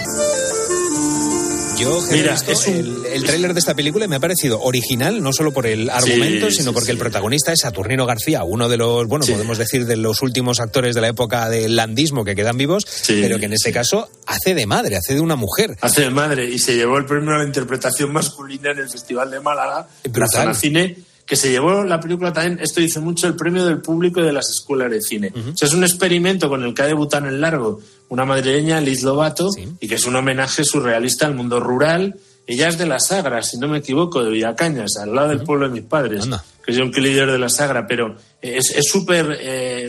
Yo 1.78 2.00
Mira, 2.12 2.32
visto 2.32 2.52
es 2.52 2.66
un- 2.68 2.74
el, 2.74 3.06
el 3.06 3.24
tráiler 3.24 3.54
de 3.54 3.58
esta 3.60 3.74
película 3.74 4.06
me 4.06 4.14
ha 4.14 4.20
parecido 4.20 4.60
original, 4.60 5.20
no 5.20 5.32
solo 5.32 5.52
por 5.52 5.66
el 5.66 5.90
argumento, 5.90 6.48
Sí, 6.50 6.58
sino 6.58 6.70
sí, 6.70 6.74
porque 6.74 6.86
sí. 6.86 6.92
el 6.92 6.98
protagonista 6.98 7.52
es 7.52 7.60
Saturnino 7.60 8.06
García, 8.06 8.44
uno 8.44 8.68
de 8.68 8.76
los, 8.76 9.08
bueno, 9.08 9.24
Sí. 9.24 9.32
podemos 9.32 9.58
decir 9.58 9.84
de 9.86 9.96
los 9.96 10.22
últimos 10.22 10.60
actores 10.60 10.94
de 10.94 11.00
la 11.00 11.08
época 11.08 11.48
del 11.48 11.74
landismo 11.74 12.24
que 12.24 12.36
quedan 12.36 12.56
vivos, 12.56 12.84
pero 13.08 13.38
que 13.40 13.46
en 13.46 13.54
este 13.54 13.72
caso 13.72 14.08
hace 14.26 14.54
de 14.54 14.66
madre, 14.66 14.96
hace 14.96 15.14
de 15.14 15.20
una 15.20 15.34
mujer. 15.34 15.76
Hace 15.80 16.02
de 16.02 16.10
madre 16.10 16.44
y 16.48 16.58
se 16.60 16.76
llevó 16.76 16.98
el 16.98 17.04
premio 17.06 17.34
a 17.34 17.38
la 17.38 17.44
interpretación 17.44 18.12
masculina 18.12 18.70
en 18.70 18.78
el 18.78 18.88
Festival 18.88 19.30
de 19.32 19.40
Málaga, 19.40 19.88
la 20.04 20.10
Brutal. 20.12 20.30
Zona 20.30 20.54
Cine, 20.54 20.98
que 21.26 21.36
se 21.36 21.50
llevó 21.50 21.84
la 21.84 22.00
película 22.00 22.32
también, 22.32 22.58
esto 22.60 22.80
dice 22.80 23.00
mucho, 23.00 23.26
el 23.26 23.36
premio 23.36 23.64
del 23.64 23.80
público 23.80 24.20
de 24.20 24.32
las 24.32 24.50
escuelas 24.50 24.90
de 24.90 25.00
cine. 25.00 25.32
O 25.34 25.56
sea, 25.56 25.68
es 25.68 25.74
un 25.74 25.84
experimento 25.84 26.48
con 26.48 26.62
el 26.62 26.74
que 26.74 26.82
ha 26.82 26.86
debutado 26.86 27.26
en 27.26 27.34
el 27.34 27.40
largo 27.40 27.80
una 28.08 28.26
madrileña, 28.26 28.80
Liz 28.80 29.02
Lobato, 29.02 29.48
y 29.80 29.88
que 29.88 29.94
es 29.94 30.04
un 30.04 30.16
homenaje 30.16 30.64
surrealista 30.64 31.26
al 31.26 31.34
mundo 31.34 31.60
rural. 31.60 32.16
Ella 32.46 32.68
es 32.68 32.76
de 32.76 32.86
la 32.86 33.00
Sagra, 33.00 33.42
si 33.42 33.56
no 33.56 33.68
me 33.68 33.78
equivoco, 33.78 34.22
de 34.22 34.30
Villacañas, 34.30 34.96
al 35.00 35.14
lado 35.14 35.28
del 35.28 35.42
pueblo 35.42 35.66
de 35.68 35.72
mis 35.72 35.84
padres, 35.84 36.28
que 36.64 36.72
es 36.72 36.78
un 36.78 36.90
líder 36.90 37.30
de 37.30 37.38
la 37.38 37.48
Sagra, 37.48 37.86
pero 37.86 38.16
es 38.42 38.70
es 38.76 38.84
súper... 38.88 39.38
eh, 39.40 39.88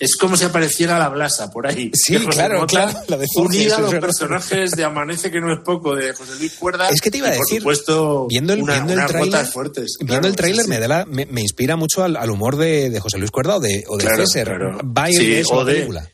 es 0.00 0.16
como 0.16 0.36
si 0.36 0.44
apareciera 0.44 0.98
la 0.98 1.08
Blasa 1.10 1.50
por 1.50 1.66
ahí. 1.66 1.90
Sí, 1.94 2.16
claro, 2.30 2.60
Mota, 2.60 2.66
claro, 2.90 2.98
la 3.08 3.16
de 3.18 3.26
Jorge, 3.32 3.58
unida 3.58 3.76
a 3.76 3.80
los 3.80 3.92
es 3.92 4.00
personajes 4.00 4.70
de 4.72 4.84
Amanece, 4.84 5.30
que 5.30 5.40
no 5.40 5.52
es 5.52 5.60
poco, 5.60 5.94
de 5.94 6.12
José 6.14 6.32
Luis 6.38 6.54
Cuerda. 6.54 6.88
Es 6.88 7.00
que 7.00 7.10
te 7.10 7.18
iba 7.18 7.28
a 7.28 7.30
decir, 7.32 7.62
por 7.62 7.76
supuesto, 7.76 8.26
viendo 8.28 8.54
el, 8.54 8.62
una- 8.62 8.72
viendo 8.74 8.92
el 8.94 8.98
unas 9.00 9.12
gotas 9.12 9.52
fuertes. 9.52 9.96
viendo 10.00 10.14
Claro, 10.14 10.26
el 10.28 10.36
tráiler 10.36 10.62
sí, 10.64 10.68
me, 10.70 10.74
sí. 10.76 10.80
da 10.80 10.88
la- 10.88 11.04
me, 11.06 11.26
me 11.26 11.42
inspira 11.42 11.76
mucho 11.76 12.02
al, 12.02 12.16
al 12.16 12.30
humor 12.30 12.56
de, 12.56 12.90
de 12.90 13.00
José 13.00 13.18
Luis 13.18 13.30
Cuerda 13.30 13.56
o 13.56 13.60
de, 13.60 13.84
o 13.86 13.96
de 13.98 14.04
Claro, 14.04 14.26
César. 14.26 14.46
claro. 14.56 14.78
Va 14.84 15.04
a 15.04 15.10
ir 15.10 15.16
Sí, 15.18 15.34
eso 15.34 15.54
o 15.54 15.58
la 15.58 15.64
de- 15.66 15.74
película. 15.74 16.10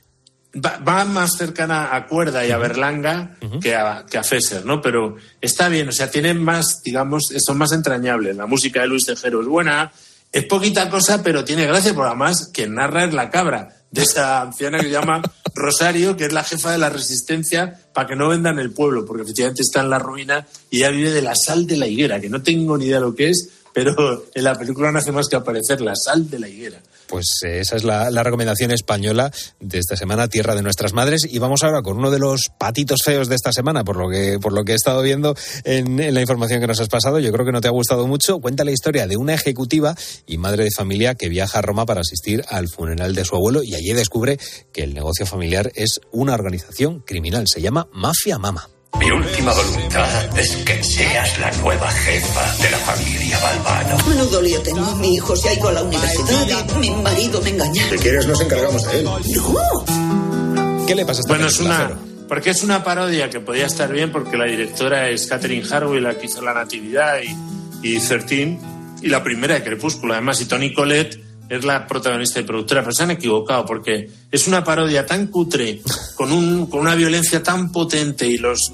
Va, 0.64 0.78
va 0.78 1.04
más 1.04 1.32
cercana 1.36 1.94
a 1.94 2.06
Cuerda 2.06 2.46
y 2.46 2.50
a 2.50 2.56
Berlanga 2.56 3.36
que, 3.60 3.74
a, 3.74 4.06
que 4.10 4.16
a 4.16 4.24
Fesser, 4.24 4.64
¿no? 4.64 4.80
Pero 4.80 5.16
está 5.38 5.68
bien, 5.68 5.86
o 5.90 5.92
sea, 5.92 6.10
tiene 6.10 6.32
más, 6.32 6.80
digamos, 6.82 7.24
son 7.46 7.58
más 7.58 7.72
entrañables. 7.72 8.34
La 8.36 8.46
música 8.46 8.80
de 8.80 8.86
Luis 8.86 9.04
Tejero 9.04 9.42
es 9.42 9.46
buena, 9.46 9.92
es 10.32 10.44
poquita 10.44 10.90
cosa, 10.90 11.22
pero 11.22 11.44
tiene 11.44 11.66
gracia, 11.66 11.94
por 11.94 12.06
además 12.06 12.50
que 12.52 12.68
narra 12.68 13.04
es 13.04 13.14
la 13.14 13.30
cabra 13.30 13.76
de 13.90 14.02
esa 14.02 14.42
anciana 14.42 14.78
que 14.78 14.84
se 14.84 14.90
llama 14.90 15.22
Rosario, 15.54 16.16
que 16.16 16.26
es 16.26 16.32
la 16.32 16.44
jefa 16.44 16.72
de 16.72 16.78
la 16.78 16.90
resistencia 16.90 17.80
para 17.94 18.08
que 18.08 18.16
no 18.16 18.28
vendan 18.28 18.58
el 18.58 18.72
pueblo, 18.72 19.06
porque 19.06 19.22
efectivamente 19.22 19.62
está 19.62 19.80
en 19.80 19.90
la 19.90 19.98
ruina 19.98 20.46
y 20.70 20.78
ella 20.78 20.90
vive 20.90 21.10
de 21.10 21.22
la 21.22 21.34
sal 21.34 21.66
de 21.66 21.76
la 21.76 21.86
higuera, 21.86 22.20
que 22.20 22.28
no 22.28 22.42
tengo 22.42 22.76
ni 22.76 22.86
idea 22.86 23.00
lo 23.00 23.14
que 23.14 23.30
es, 23.30 23.48
pero 23.72 24.26
en 24.34 24.44
la 24.44 24.54
película 24.54 24.92
no 24.92 24.98
hace 24.98 25.12
más 25.12 25.28
que 25.28 25.36
aparecer 25.36 25.80
la 25.80 25.94
sal 25.96 26.28
de 26.28 26.38
la 26.38 26.48
higuera. 26.48 26.80
Pues 27.08 27.26
eh, 27.44 27.60
esa 27.60 27.76
es 27.76 27.84
la, 27.84 28.10
recomendación 28.22 28.70
española 28.70 29.30
de 29.60 29.78
esta 29.78 29.96
semana, 29.96 30.28
Tierra 30.28 30.54
de 30.54 30.62
Nuestras 30.62 30.92
Madres. 30.92 31.26
Y 31.30 31.38
vamos 31.38 31.62
ahora 31.62 31.82
con 31.82 31.98
uno 31.98 32.10
de 32.10 32.18
los 32.18 32.50
patitos 32.58 33.00
feos 33.04 33.28
de 33.28 33.36
esta 33.36 33.52
semana, 33.52 33.84
por 33.84 33.96
lo 33.96 34.08
que, 34.08 34.38
por 34.40 34.52
lo 34.52 34.64
que 34.64 34.72
he 34.72 34.74
estado 34.74 35.02
viendo 35.02 35.36
en, 35.64 36.00
en 36.00 36.14
la 36.14 36.20
información 36.20 36.60
que 36.60 36.66
nos 36.66 36.80
has 36.80 36.88
pasado. 36.88 37.18
Yo 37.18 37.32
creo 37.32 37.46
que 37.46 37.52
no 37.52 37.60
te 37.60 37.68
ha 37.68 37.72
gustado 37.72 38.06
mucho. 38.06 38.40
Cuenta 38.40 38.64
la 38.64 38.72
historia 38.72 39.06
de 39.06 39.16
una 39.16 39.34
ejecutiva 39.34 39.94
y 40.26 40.38
madre 40.38 40.64
de 40.64 40.70
familia 40.70 41.14
que 41.14 41.28
viaja 41.28 41.58
a 41.58 41.62
Roma 41.62 41.86
para 41.86 42.00
asistir 42.00 42.44
al 42.48 42.68
funeral 42.68 43.14
de 43.14 43.24
su 43.24 43.36
abuelo 43.36 43.62
y 43.62 43.74
allí 43.74 43.92
descubre 43.92 44.38
que 44.72 44.82
el 44.82 44.94
negocio 44.94 45.26
familiar 45.26 45.70
es 45.74 46.00
una 46.12 46.34
organización 46.34 47.00
criminal. 47.00 47.44
Se 47.46 47.60
llama 47.60 47.88
Mafia 47.92 48.38
Mama. 48.38 48.75
Mi 48.98 49.10
última 49.10 49.52
voluntad 49.52 50.38
es 50.38 50.56
que 50.56 50.82
seas 50.82 51.38
la 51.38 51.50
nueva 51.62 51.90
jefa 51.90 52.62
de 52.62 52.70
la 52.70 52.78
familia 52.78 53.38
Balbano. 53.38 54.08
Menudo 54.08 54.42
lío 54.42 54.60
tengo. 54.62 54.96
Mi 54.96 55.14
hijo 55.14 55.36
se 55.36 55.48
ha 55.50 55.54
ido 55.54 55.68
a 55.68 55.72
la 55.72 55.82
universidad 55.82 56.66
y 56.74 56.78
mi 56.78 56.90
marido 56.90 57.40
me 57.42 57.50
engaña. 57.50 57.88
Si 57.90 57.96
quieres, 57.98 58.26
nos 58.26 58.40
encargamos 58.40 58.90
de 58.90 58.98
él. 58.98 59.04
No. 59.04 60.86
¿Qué 60.86 60.94
le 60.94 61.04
pasa 61.04 61.18
a 61.18 61.22
esta 61.22 61.32
Bueno, 61.32 61.46
es 61.48 61.60
una. 61.60 61.90
Porque 62.28 62.50
es 62.50 62.64
una 62.64 62.82
parodia 62.82 63.30
que 63.30 63.38
podía 63.38 63.66
estar 63.66 63.92
bien 63.92 64.10
porque 64.10 64.36
la 64.36 64.46
directora 64.46 65.08
es 65.08 65.26
Catherine 65.26 65.64
Harwell, 65.70 66.02
la 66.02 66.18
que 66.18 66.26
hizo 66.26 66.42
La 66.42 66.54
Natividad 66.54 67.18
y, 67.22 67.88
y 67.88 68.00
13, 68.00 68.58
y 69.02 69.08
la 69.08 69.22
primera 69.22 69.54
de 69.54 69.62
Crepúsculo, 69.62 70.12
además, 70.12 70.40
y 70.40 70.46
Tony 70.46 70.74
Collette 70.74 71.25
es 71.48 71.64
la 71.64 71.86
protagonista 71.86 72.40
y 72.40 72.44
productora, 72.44 72.82
pero 72.82 72.92
se 72.92 73.02
han 73.02 73.10
equivocado 73.12 73.64
porque 73.64 74.10
es 74.30 74.46
una 74.48 74.64
parodia 74.64 75.06
tan 75.06 75.28
cutre, 75.28 75.80
con, 76.14 76.32
un, 76.32 76.66
con 76.66 76.80
una 76.80 76.94
violencia 76.94 77.42
tan 77.42 77.70
potente 77.70 78.26
y 78.26 78.38
los 78.38 78.72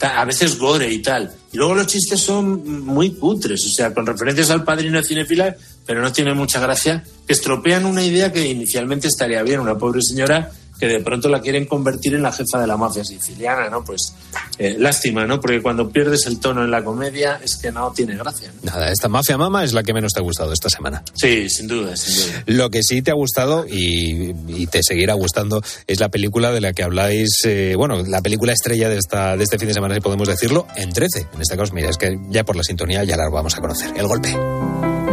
a 0.00 0.24
veces 0.24 0.58
gore 0.58 0.90
y 0.90 1.02
tal. 1.02 1.30
Y 1.52 1.56
luego 1.56 1.74
los 1.74 1.86
chistes 1.86 2.20
son 2.20 2.84
muy 2.84 3.10
cutres, 3.10 3.64
o 3.66 3.68
sea, 3.68 3.92
con 3.92 4.06
referencias 4.06 4.50
al 4.50 4.64
padrino 4.64 4.98
de 4.98 5.04
cinefila, 5.04 5.56
pero 5.86 6.00
no 6.02 6.12
tiene 6.12 6.34
mucha 6.34 6.60
gracia, 6.60 7.02
que 7.26 7.32
estropean 7.32 7.84
una 7.84 8.02
idea 8.02 8.32
que 8.32 8.46
inicialmente 8.46 9.08
estaría 9.08 9.42
bien, 9.42 9.60
una 9.60 9.76
pobre 9.76 10.02
señora 10.02 10.50
que 10.78 10.86
de 10.86 11.00
pronto 11.00 11.28
la 11.28 11.40
quieren 11.40 11.66
convertir 11.66 12.14
en 12.14 12.22
la 12.22 12.32
jefa 12.32 12.60
de 12.60 12.66
la 12.66 12.76
mafia 12.76 13.04
siciliana, 13.04 13.68
¿no? 13.68 13.84
Pues 13.84 14.14
eh, 14.58 14.76
lástima, 14.78 15.26
¿no? 15.26 15.40
Porque 15.40 15.60
cuando 15.60 15.88
pierdes 15.90 16.26
el 16.26 16.38
tono 16.38 16.64
en 16.64 16.70
la 16.70 16.84
comedia 16.84 17.40
es 17.42 17.56
que 17.56 17.72
no 17.72 17.92
tiene 17.92 18.16
gracia. 18.16 18.52
Nada, 18.62 18.90
esta 18.90 19.08
Mafia 19.08 19.36
Mama 19.36 19.64
es 19.64 19.72
la 19.72 19.82
que 19.82 19.92
menos 19.92 20.12
te 20.12 20.20
ha 20.20 20.22
gustado 20.22 20.52
esta 20.52 20.68
semana. 20.68 21.02
Sí, 21.14 21.48
sin 21.50 21.66
duda, 21.66 21.96
sin 21.96 22.14
duda. 22.14 22.42
Lo 22.46 22.70
que 22.70 22.82
sí 22.82 23.02
te 23.02 23.10
ha 23.10 23.14
gustado 23.14 23.66
y, 23.66 24.34
y 24.48 24.66
te 24.66 24.82
seguirá 24.82 25.14
gustando 25.14 25.62
es 25.86 26.00
la 26.00 26.08
película 26.08 26.52
de 26.52 26.60
la 26.60 26.72
que 26.72 26.82
habláis, 26.82 27.30
eh, 27.44 27.74
bueno, 27.76 28.02
la 28.06 28.22
película 28.22 28.52
estrella 28.52 28.88
de, 28.88 28.98
esta, 28.98 29.36
de 29.36 29.44
este 29.44 29.58
fin 29.58 29.68
de 29.68 29.74
semana, 29.74 29.94
si 29.94 30.00
podemos 30.00 30.28
decirlo, 30.28 30.66
en 30.76 30.92
13. 30.92 31.28
En 31.34 31.40
este 31.40 31.56
caso, 31.56 31.72
mira, 31.74 31.90
es 31.90 31.96
que 31.96 32.18
ya 32.28 32.44
por 32.44 32.56
la 32.56 32.62
sintonía 32.62 33.04
ya 33.04 33.16
la 33.16 33.28
vamos 33.28 33.56
a 33.56 33.60
conocer. 33.60 33.92
El 33.96 34.06
golpe. 34.06 34.30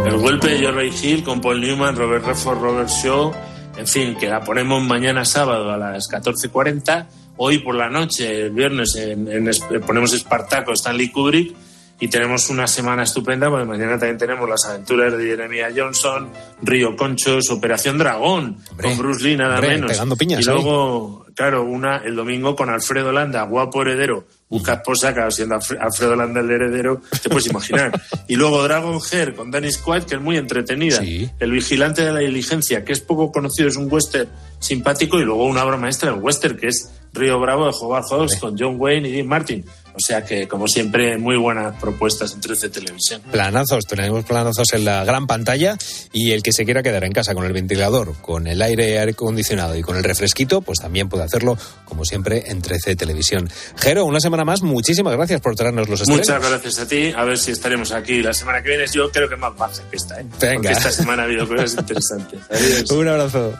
El 0.06 0.18
golpe 0.18 0.48
de 0.48 0.64
Jorge 0.64 0.90
Hill 1.02 1.24
con 1.24 1.40
Paul 1.40 1.60
Newman, 1.60 1.96
Robert 1.96 2.24
Redford, 2.24 2.58
Robert 2.60 2.88
Shaw, 2.88 3.32
en 3.76 3.86
fin, 3.86 4.16
que 4.16 4.28
la 4.28 4.42
ponemos 4.42 4.82
mañana 4.82 5.24
sábado 5.24 5.70
a 5.70 5.76
las 5.76 6.10
14.40. 6.10 7.06
Hoy 7.38 7.58
por 7.58 7.74
la 7.74 7.90
noche, 7.90 8.42
el 8.42 8.50
viernes, 8.50 8.96
en, 8.96 9.28
en 9.30 9.50
ponemos 9.86 10.12
Espartaco, 10.14 10.72
Stanley 10.72 11.10
Kubrick. 11.10 11.54
Y 11.98 12.08
tenemos 12.08 12.50
una 12.50 12.66
semana 12.66 13.04
estupenda 13.04 13.48
porque 13.48 13.64
mañana 13.64 13.98
también 13.98 14.18
tenemos 14.18 14.48
las 14.48 14.64
aventuras 14.66 15.16
de 15.16 15.24
Jeremiah 15.24 15.70
Johnson, 15.74 16.30
Río 16.62 16.94
Conchos, 16.94 17.48
Operación 17.50 17.96
Dragón, 17.96 18.58
con 18.80 18.98
Bruce 18.98 19.24
Lee 19.24 19.36
nada 19.36 19.60
menos. 19.60 19.92
y 20.20 20.42
luego, 20.44 21.26
claro, 21.34 21.64
una 21.64 21.98
el 21.98 22.14
domingo 22.14 22.54
con 22.54 22.68
Alfredo 22.68 23.12
Landa, 23.12 23.42
guapo 23.44 23.80
heredero, 23.80 24.26
busca 24.48 24.74
esposa, 24.74 25.14
claro, 25.14 25.30
siendo 25.30 25.58
Alfredo 25.80 26.16
Landa 26.16 26.40
el 26.40 26.50
heredero, 26.50 27.00
te 27.22 27.30
puedes 27.30 27.46
imaginar. 27.46 27.98
y 28.28 28.36
luego 28.36 28.62
Dragon 28.62 29.00
Hair 29.10 29.34
con 29.34 29.50
Dennis 29.50 29.78
Quaid, 29.78 30.02
que 30.02 30.16
es 30.16 30.20
muy 30.20 30.36
entretenida. 30.36 31.00
El 31.38 31.50
vigilante 31.50 32.04
de 32.04 32.12
la 32.12 32.20
diligencia, 32.20 32.84
que 32.84 32.92
es 32.92 33.00
poco 33.00 33.32
conocido, 33.32 33.68
es 33.68 33.76
un 33.76 33.90
western 33.90 34.28
simpático, 34.58 35.18
y 35.18 35.24
luego 35.24 35.46
una 35.46 35.64
obra 35.64 35.78
maestra 35.78 36.10
del 36.10 36.20
western, 36.22 36.58
que 36.58 36.68
es 36.68 36.90
Río 37.16 37.40
Bravo 37.40 37.66
de 37.66 37.72
Howard 37.80 38.04
Hawks 38.10 38.36
con 38.36 38.56
John 38.58 38.76
Wayne 38.78 39.08
y 39.08 39.12
Dean 39.12 39.26
Martin. 39.26 39.64
O 39.96 39.98
sea 39.98 40.22
que, 40.22 40.46
como 40.46 40.68
siempre, 40.68 41.16
muy 41.16 41.38
buenas 41.38 41.74
propuestas 41.80 42.34
en 42.34 42.40
13 42.42 42.68
Televisión. 42.68 43.22
Planazos, 43.30 43.86
tenemos 43.86 44.26
planazos 44.26 44.66
en 44.74 44.84
la 44.84 45.04
gran 45.04 45.26
pantalla 45.26 45.78
y 46.12 46.32
el 46.32 46.42
que 46.42 46.52
se 46.52 46.66
quiera 46.66 46.82
quedar 46.82 47.04
en 47.04 47.12
casa 47.12 47.34
con 47.34 47.46
el 47.46 47.54
ventilador, 47.54 48.14
con 48.20 48.46
el 48.46 48.60
aire 48.60 49.00
acondicionado 49.00 49.74
y 49.74 49.80
con 49.80 49.96
el 49.96 50.04
refresquito, 50.04 50.60
pues 50.60 50.80
también 50.80 51.08
puede 51.08 51.24
hacerlo, 51.24 51.56
como 51.86 52.04
siempre, 52.04 52.44
en 52.50 52.60
13 52.60 52.94
Televisión. 52.94 53.48
Jero, 53.76 54.04
una 54.04 54.20
semana 54.20 54.44
más, 54.44 54.60
muchísimas 54.60 55.14
gracias 55.14 55.40
por 55.40 55.56
traernos 55.56 55.88
los 55.88 56.02
estrenos. 56.02 56.28
Muchas 56.28 56.46
gracias 56.46 56.78
a 56.78 56.86
ti, 56.86 57.12
a 57.16 57.24
ver 57.24 57.38
si 57.38 57.52
estaremos 57.52 57.92
aquí 57.92 58.22
la 58.22 58.34
semana 58.34 58.62
que 58.62 58.68
viene. 58.68 58.84
Yo 58.92 59.10
creo 59.10 59.30
que 59.30 59.36
más 59.36 59.56
baja 59.56 59.82
que 59.90 59.96
esta, 59.96 60.20
¿eh? 60.20 60.26
Venga. 60.38 60.56
Porque 60.56 60.72
esta 60.72 60.92
semana 60.92 61.22
ha 61.22 61.24
habido 61.24 61.48
cosas 61.48 61.74
interesantes. 61.78 62.40
Adiós. 62.50 62.90
Un 62.90 63.08
abrazo. 63.08 63.54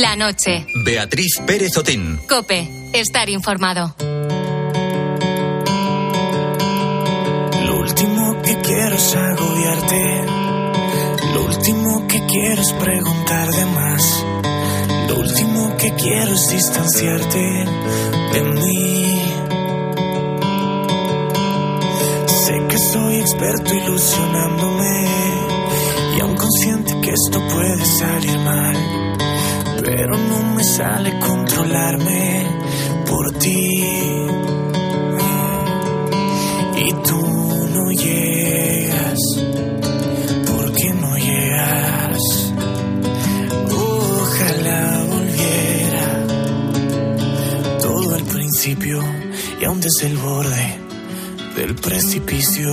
La 0.00 0.16
noche. 0.16 0.66
Beatriz 0.74 1.40
Pérez 1.46 1.76
Otín. 1.76 2.18
Cope. 2.28 2.68
Estar 2.92 3.30
informado. 3.30 3.94
Lo 7.64 7.76
último 7.76 8.42
que 8.42 8.56
quiero 8.58 8.96
es 8.96 9.14
agobiarte. 9.14 10.24
Lo 11.32 11.44
último 11.44 12.08
que 12.08 12.26
quiero 12.26 12.60
es 12.60 12.72
preguntar 12.72 13.52
de 13.52 13.66
más. 13.66 14.24
Lo 15.10 15.20
último 15.20 15.76
que 15.76 15.92
quiero 15.94 16.32
es 16.32 16.48
distanciarte 16.48 17.64
de 18.32 18.42
mí. 18.42 19.22
Sé 22.26 22.66
que 22.68 22.78
soy 22.78 23.20
experto 23.20 23.74
ilusionándome. 23.74 25.06
Y 26.16 26.20
aún 26.20 26.34
consciente 26.36 27.00
que 27.00 27.12
esto 27.12 27.46
puede 27.46 27.84
salir 27.84 28.38
mal 28.40 29.13
pero 29.84 30.16
no 30.16 30.54
me 30.54 30.64
sale 30.64 31.18
controlarme 31.20 32.46
por 33.06 33.30
ti. 33.32 33.68
Y 36.76 36.92
tú 37.06 37.20
no 37.74 37.90
llegas, 37.92 39.18
¿por 40.46 40.72
qué 40.72 40.94
no 40.94 41.16
llegas? 41.16 42.18
Ojalá 43.70 45.04
volviera 45.08 46.26
todo 47.82 48.14
al 48.14 48.24
principio 48.24 49.02
y 49.60 49.64
aún 49.66 49.80
desde 49.80 50.06
el 50.08 50.16
borde 50.16 50.78
del 51.56 51.74
precipicio 51.74 52.72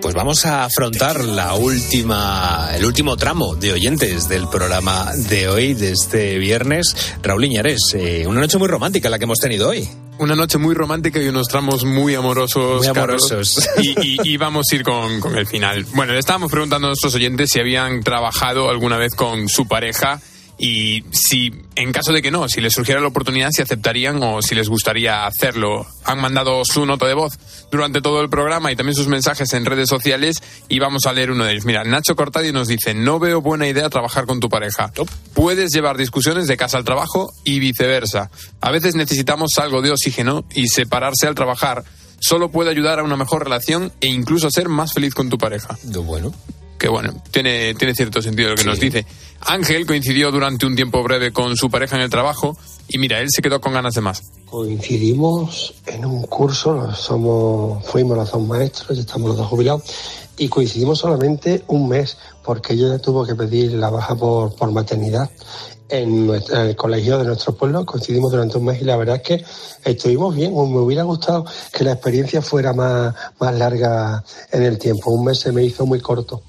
pues 0.00 0.14
vamos 0.14 0.46
a 0.46 0.64
afrontar 0.64 1.24
la 1.24 1.54
última, 1.54 2.70
el 2.74 2.84
último 2.84 3.16
tramo 3.16 3.54
de 3.54 3.72
oyentes 3.72 4.28
del 4.28 4.48
programa 4.48 5.10
de 5.14 5.48
hoy, 5.48 5.74
de 5.74 5.92
este 5.92 6.38
viernes. 6.38 7.14
Raúl 7.22 7.44
Iñares, 7.44 7.94
eh, 7.94 8.24
una 8.26 8.40
noche 8.40 8.56
muy 8.58 8.68
romántica 8.68 9.10
la 9.10 9.18
que 9.18 9.24
hemos 9.24 9.38
tenido 9.38 9.68
hoy. 9.68 9.88
Una 10.18 10.34
noche 10.34 10.58
muy 10.58 10.74
romántica 10.74 11.20
y 11.20 11.28
unos 11.28 11.48
tramos 11.48 11.84
muy 11.84 12.14
amorosos. 12.14 12.78
Muy 12.78 12.86
amorosos. 12.86 13.68
Y, 13.78 14.36
vamos 14.36 14.66
a 14.70 14.74
ir 14.74 14.82
con, 14.82 15.20
con 15.20 15.36
el 15.36 15.46
final. 15.46 15.84
Bueno, 15.94 16.12
le 16.12 16.18
estábamos 16.18 16.50
preguntando 16.50 16.86
a 16.86 16.90
nuestros 16.90 17.14
oyentes 17.14 17.50
si 17.50 17.60
habían 17.60 18.02
trabajado 18.02 18.70
alguna 18.70 18.96
vez 18.96 19.14
con 19.14 19.48
su 19.48 19.66
pareja 19.66 20.20
y 20.62 21.04
si 21.10 21.50
en 21.74 21.90
caso 21.90 22.12
de 22.12 22.20
que 22.20 22.30
no, 22.30 22.46
si 22.46 22.60
les 22.60 22.74
surgiera 22.74 23.00
la 23.00 23.06
oportunidad, 23.06 23.48
si 23.50 23.62
aceptarían 23.62 24.22
o 24.22 24.42
si 24.42 24.54
les 24.54 24.68
gustaría 24.68 25.24
hacerlo. 25.24 25.86
Han 26.04 26.20
mandado 26.20 26.60
su 26.66 26.84
nota 26.84 27.06
de 27.06 27.14
voz 27.14 27.38
durante 27.70 28.02
todo 28.02 28.20
el 28.20 28.28
programa 28.28 28.70
y 28.70 28.76
también 28.76 28.94
sus 28.94 29.06
mensajes 29.06 29.54
en 29.54 29.64
redes 29.64 29.88
sociales 29.88 30.42
y 30.68 30.78
vamos 30.78 31.06
a 31.06 31.14
leer 31.14 31.30
uno 31.30 31.44
de 31.44 31.52
ellos. 31.52 31.64
Mira, 31.64 31.82
Nacho 31.84 32.14
Cortadi 32.14 32.52
nos 32.52 32.68
dice, 32.68 32.92
no 32.92 33.18
veo 33.18 33.40
buena 33.40 33.68
idea 33.68 33.88
trabajar 33.88 34.26
con 34.26 34.38
tu 34.38 34.50
pareja. 34.50 34.92
Puedes 35.32 35.72
llevar 35.72 35.96
discusiones 35.96 36.46
de 36.46 36.58
casa 36.58 36.76
al 36.76 36.84
trabajo 36.84 37.32
y 37.42 37.58
viceversa. 37.58 38.30
A 38.60 38.70
veces 38.70 38.94
necesitamos 38.94 39.52
algo 39.56 39.80
de 39.80 39.92
oxígeno 39.92 40.44
y 40.54 40.68
separarse 40.68 41.26
al 41.26 41.34
trabajar 41.34 41.84
solo 42.20 42.50
puede 42.50 42.68
ayudar 42.68 42.98
a 42.98 43.02
una 43.02 43.16
mejor 43.16 43.44
relación 43.44 43.92
e 44.02 44.08
incluso 44.08 44.50
ser 44.50 44.68
más 44.68 44.92
feliz 44.92 45.14
con 45.14 45.30
tu 45.30 45.38
pareja. 45.38 45.78
bueno 46.04 46.34
que 46.80 46.88
bueno, 46.88 47.12
tiene, 47.30 47.74
tiene 47.74 47.94
cierto 47.94 48.22
sentido 48.22 48.48
lo 48.48 48.56
que 48.56 48.64
nos 48.64 48.80
dice. 48.80 49.04
Ángel 49.42 49.84
coincidió 49.84 50.32
durante 50.32 50.64
un 50.64 50.74
tiempo 50.74 51.02
breve 51.02 51.30
con 51.30 51.54
su 51.54 51.70
pareja 51.70 51.96
en 51.96 52.02
el 52.02 52.10
trabajo 52.10 52.56
y 52.88 52.96
mira, 52.96 53.20
él 53.20 53.28
se 53.30 53.42
quedó 53.42 53.60
con 53.60 53.74
ganas 53.74 53.92
de 53.92 54.00
más. 54.00 54.22
Coincidimos 54.46 55.74
en 55.86 56.06
un 56.06 56.22
curso, 56.22 56.92
somos, 56.94 57.84
fuimos 57.84 58.16
los 58.16 58.30
dos 58.32 58.42
maestros, 58.42 58.96
ya 58.96 59.02
estamos 59.02 59.28
los 59.28 59.36
dos 59.36 59.46
jubilados, 59.46 59.82
y 60.38 60.48
coincidimos 60.48 60.98
solamente 60.98 61.62
un 61.68 61.86
mes, 61.86 62.16
porque 62.42 62.72
ella 62.72 62.98
tuvo 62.98 63.26
que 63.26 63.34
pedir 63.34 63.72
la 63.72 63.90
baja 63.90 64.16
por, 64.16 64.54
por 64.56 64.72
maternidad 64.72 65.30
en, 65.90 66.30
el 66.30 66.76
colegio 66.76 67.18
de 67.18 67.24
nuestro 67.24 67.54
pueblo, 67.54 67.84
coincidimos 67.84 68.32
durante 68.32 68.56
un 68.56 68.64
mes 68.64 68.80
y 68.80 68.84
la 68.84 68.96
verdad 68.96 69.16
es 69.16 69.22
que 69.22 69.44
estuvimos 69.84 70.34
bien, 70.34 70.52
me 70.52 70.78
hubiera 70.78 71.02
gustado 71.02 71.44
que 71.72 71.84
la 71.84 71.92
experiencia 71.92 72.40
fuera 72.40 72.72
más, 72.72 73.14
más 73.38 73.54
larga 73.54 74.24
en 74.50 74.62
el 74.62 74.78
tiempo, 74.78 75.10
un 75.10 75.26
mes 75.26 75.38
se 75.38 75.52
me 75.52 75.62
hizo 75.62 75.84
muy 75.84 76.00
corto. 76.00 76.42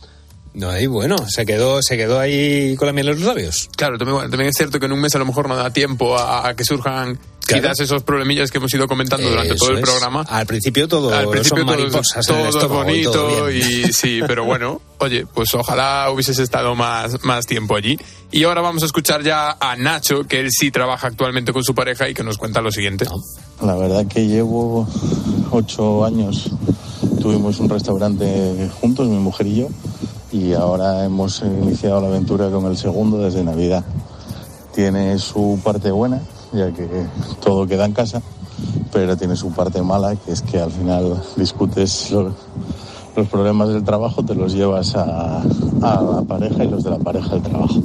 No, 0.54 0.78
y 0.78 0.86
bueno, 0.86 1.16
se 1.30 1.46
quedó, 1.46 1.82
se 1.82 1.96
quedó 1.96 2.20
ahí 2.20 2.76
con 2.76 2.86
la 2.86 2.94
miel 2.94 3.08
en 3.10 3.16
los 3.16 3.24
labios. 3.26 3.70
Claro, 3.78 3.98
también, 3.98 4.50
es 4.50 4.56
cierto 4.58 4.80
que 4.80 4.86
en 4.86 4.92
un 4.92 5.00
mes 5.00 5.16
a 5.16 5.20
lo 5.20 5.26
mejor 5.26 5.48
no 5.48 5.56
da 5.56 5.72
tiempo 5.72 6.18
a, 6.18 6.54
que 6.56 6.66
surjan 6.66 7.18
quizás 7.48 7.80
esos 7.80 8.04
problemillas 8.04 8.52
que 8.52 8.58
hemos 8.58 8.74
ido 8.74 8.88
comentando 8.88 9.30
durante 9.30 9.56
todo 9.56 9.72
el 9.72 9.82
programa. 9.82 10.26
Al 10.28 10.46
principio 10.46 10.88
todo 10.88 11.14
Al 11.14 11.30
principio 11.30 11.66
todo, 11.66 12.50
todo 12.52 12.68
bonito 12.70 13.50
y, 13.50 13.92
sí, 13.94 14.20
pero 14.28 14.44
bueno, 14.44 14.82
oye, 15.00 15.26
pues 15.26 15.54
ojalá 15.54 16.10
hubieses 16.12 16.38
estado 16.40 16.76
más, 16.76 17.24
más 17.24 17.46
tiempo 17.46 17.78
allí. 17.78 17.98
Y 18.30 18.44
ahora 18.44 18.62
vamos 18.62 18.84
a 18.84 18.88
escuchar 18.88 19.24
ya 19.24 19.58
a 19.60 19.76
Nacho, 19.78 20.24
que 20.24 20.42
él 20.42 20.50
sí 20.52 20.70
trabaja 20.70 21.08
actualmente 21.08 21.54
con 21.54 21.64
su 21.64 21.74
pareja 21.74 22.10
y 22.10 22.14
que 22.14 22.24
nos 22.24 22.38
cuenta 22.38 22.62
lo 22.62 22.72
siguiente. 22.72 23.06
La 23.62 23.76
verdad 23.76 24.06
que 24.06 24.28
llevo 24.28 24.88
ocho 25.52 26.04
años. 26.04 26.50
Tuvimos 27.22 27.60
un 27.60 27.70
restaurante 27.70 28.70
juntos, 28.80 29.08
mi 29.08 29.18
mujer 29.18 29.48
y 29.48 29.56
yo 29.58 29.70
y 30.32 30.54
ahora 30.54 31.04
hemos 31.04 31.42
iniciado 31.42 32.02
la 32.02 32.08
aventura 32.08 32.50
con 32.50 32.66
el 32.66 32.78
segundo 32.78 33.18
desde 33.18 33.44
Navidad. 33.44 33.84
Tiene 34.74 35.20
su 35.20 35.60
parte 35.64 35.92
buena, 35.92 36.22
ya 36.54 36.72
que 36.72 36.88
todo 37.44 37.68
queda 37.68 37.86
en 37.86 37.94
casa, 37.94 38.22
pero 38.94 39.18
tiene 39.18 39.36
su 39.36 39.52
parte 39.52 39.82
mala, 39.82 40.16
que 40.16 40.32
es 40.32 40.42
que 40.42 40.60
al 40.60 40.72
final 40.72 41.22
discutes 41.36 42.12
los, 42.12 42.34
problemas 43.30 43.70
del 43.70 43.84
trabajo, 43.84 44.24
te 44.24 44.34
los 44.34 44.54
llevas 44.54 44.96
a, 44.96 45.42
a 45.42 46.02
la 46.02 46.22
pareja 46.22 46.64
y 46.64 46.70
los 46.70 46.84
de 46.84 46.92
la 46.92 47.00
pareja 47.00 47.34
al 47.34 47.42
trabajo 47.42 47.82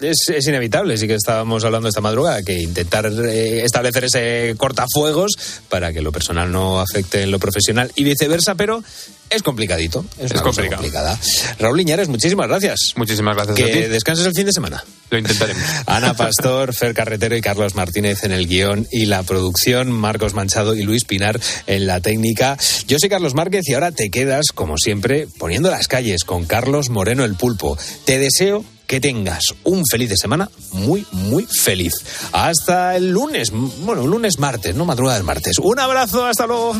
es, 0.00 0.46
inevitable, 0.46 0.96
sí 0.98 1.06
que 1.06 1.14
estábamos 1.14 1.64
hablando 1.64 1.88
esta 1.88 2.00
madrugada, 2.00 2.42
que 2.42 2.60
intentar 2.60 3.06
eh, 3.06 3.64
establecer 3.64 4.04
ese 4.04 4.54
cortafuegos 4.56 5.36
para 5.68 5.92
que 5.92 6.02
lo 6.02 6.12
personal 6.12 6.52
no 6.52 6.80
afecte 6.80 7.22
en 7.22 7.30
lo 7.30 7.38
profesional 7.38 7.90
y 7.96 8.04
viceversa, 8.04 8.54
pero 8.54 8.82
es 9.30 9.42
complicadito. 9.42 10.04
Es, 10.18 10.32
complicado. 10.34 10.82
complicada. 10.82 11.18
Raúl 11.58 11.80
Iñares, 11.80 12.08
muchísimas 12.08 12.46
gracias. 12.46 12.92
Muchísimas 12.96 13.34
gracias. 13.34 13.56
Que 13.56 13.88
descanses 13.88 14.26
el 14.26 14.34
fin 14.34 14.46
de 14.46 14.52
semana. 14.52 14.84
Lo 15.10 15.18
intentaremos. 15.18 15.62
Ana 15.86 16.14
Pastor, 16.14 16.74
Fer 16.74 16.94
Carretero 16.94 17.34
y 17.36 17.40
Carlos 17.40 17.74
Martínez 17.74 18.22
en 18.24 18.32
el 18.32 18.46
guion 18.46 18.86
y 18.92 19.06
la 19.06 19.22
producción, 19.22 19.90
Marcos 19.90 20.34
Manchado 20.34 20.74
y 20.74 20.82
Luis 20.82 21.04
Pinar 21.04 21.40
en 21.66 21.86
la 21.86 22.00
técnica. 22.00 22.58
Yo 22.86 22.98
soy 22.98 23.08
Carlos 23.08 23.34
Márquez 23.34 23.62
y 23.66 23.74
ahora 23.74 23.92
te 23.92 24.10
quedas, 24.10 24.46
como 24.54 24.76
siempre, 24.76 25.26
poniendo 25.38 25.70
las 25.70 25.88
calles 25.88 26.24
con 26.24 26.44
Carlos 26.44 26.90
Moreno 26.90 27.24
el 27.24 27.34
Pulpo. 27.34 27.78
Te 28.04 28.18
deseo 28.18 28.64
que 28.86 29.00
tengas 29.00 29.42
un 29.64 29.82
feliz 29.90 30.10
de 30.10 30.16
semana, 30.16 30.48
muy, 30.72 31.06
muy 31.12 31.46
feliz. 31.46 31.92
Hasta 32.32 32.96
el 32.96 33.10
lunes, 33.10 33.50
bueno, 33.50 34.06
lunes, 34.06 34.38
martes, 34.38 34.74
no 34.74 34.84
madrugada 34.84 35.16
del 35.18 35.26
martes. 35.26 35.58
Un 35.58 35.78
abrazo, 35.78 36.24
hasta 36.24 36.46
luego. 36.46 36.74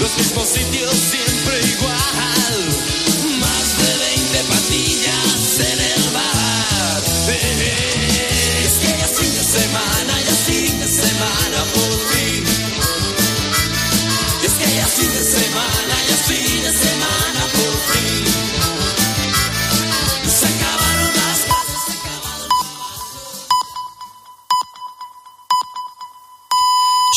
Los 0.00 1.43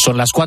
Son 0.07 0.15
las 0.15 0.29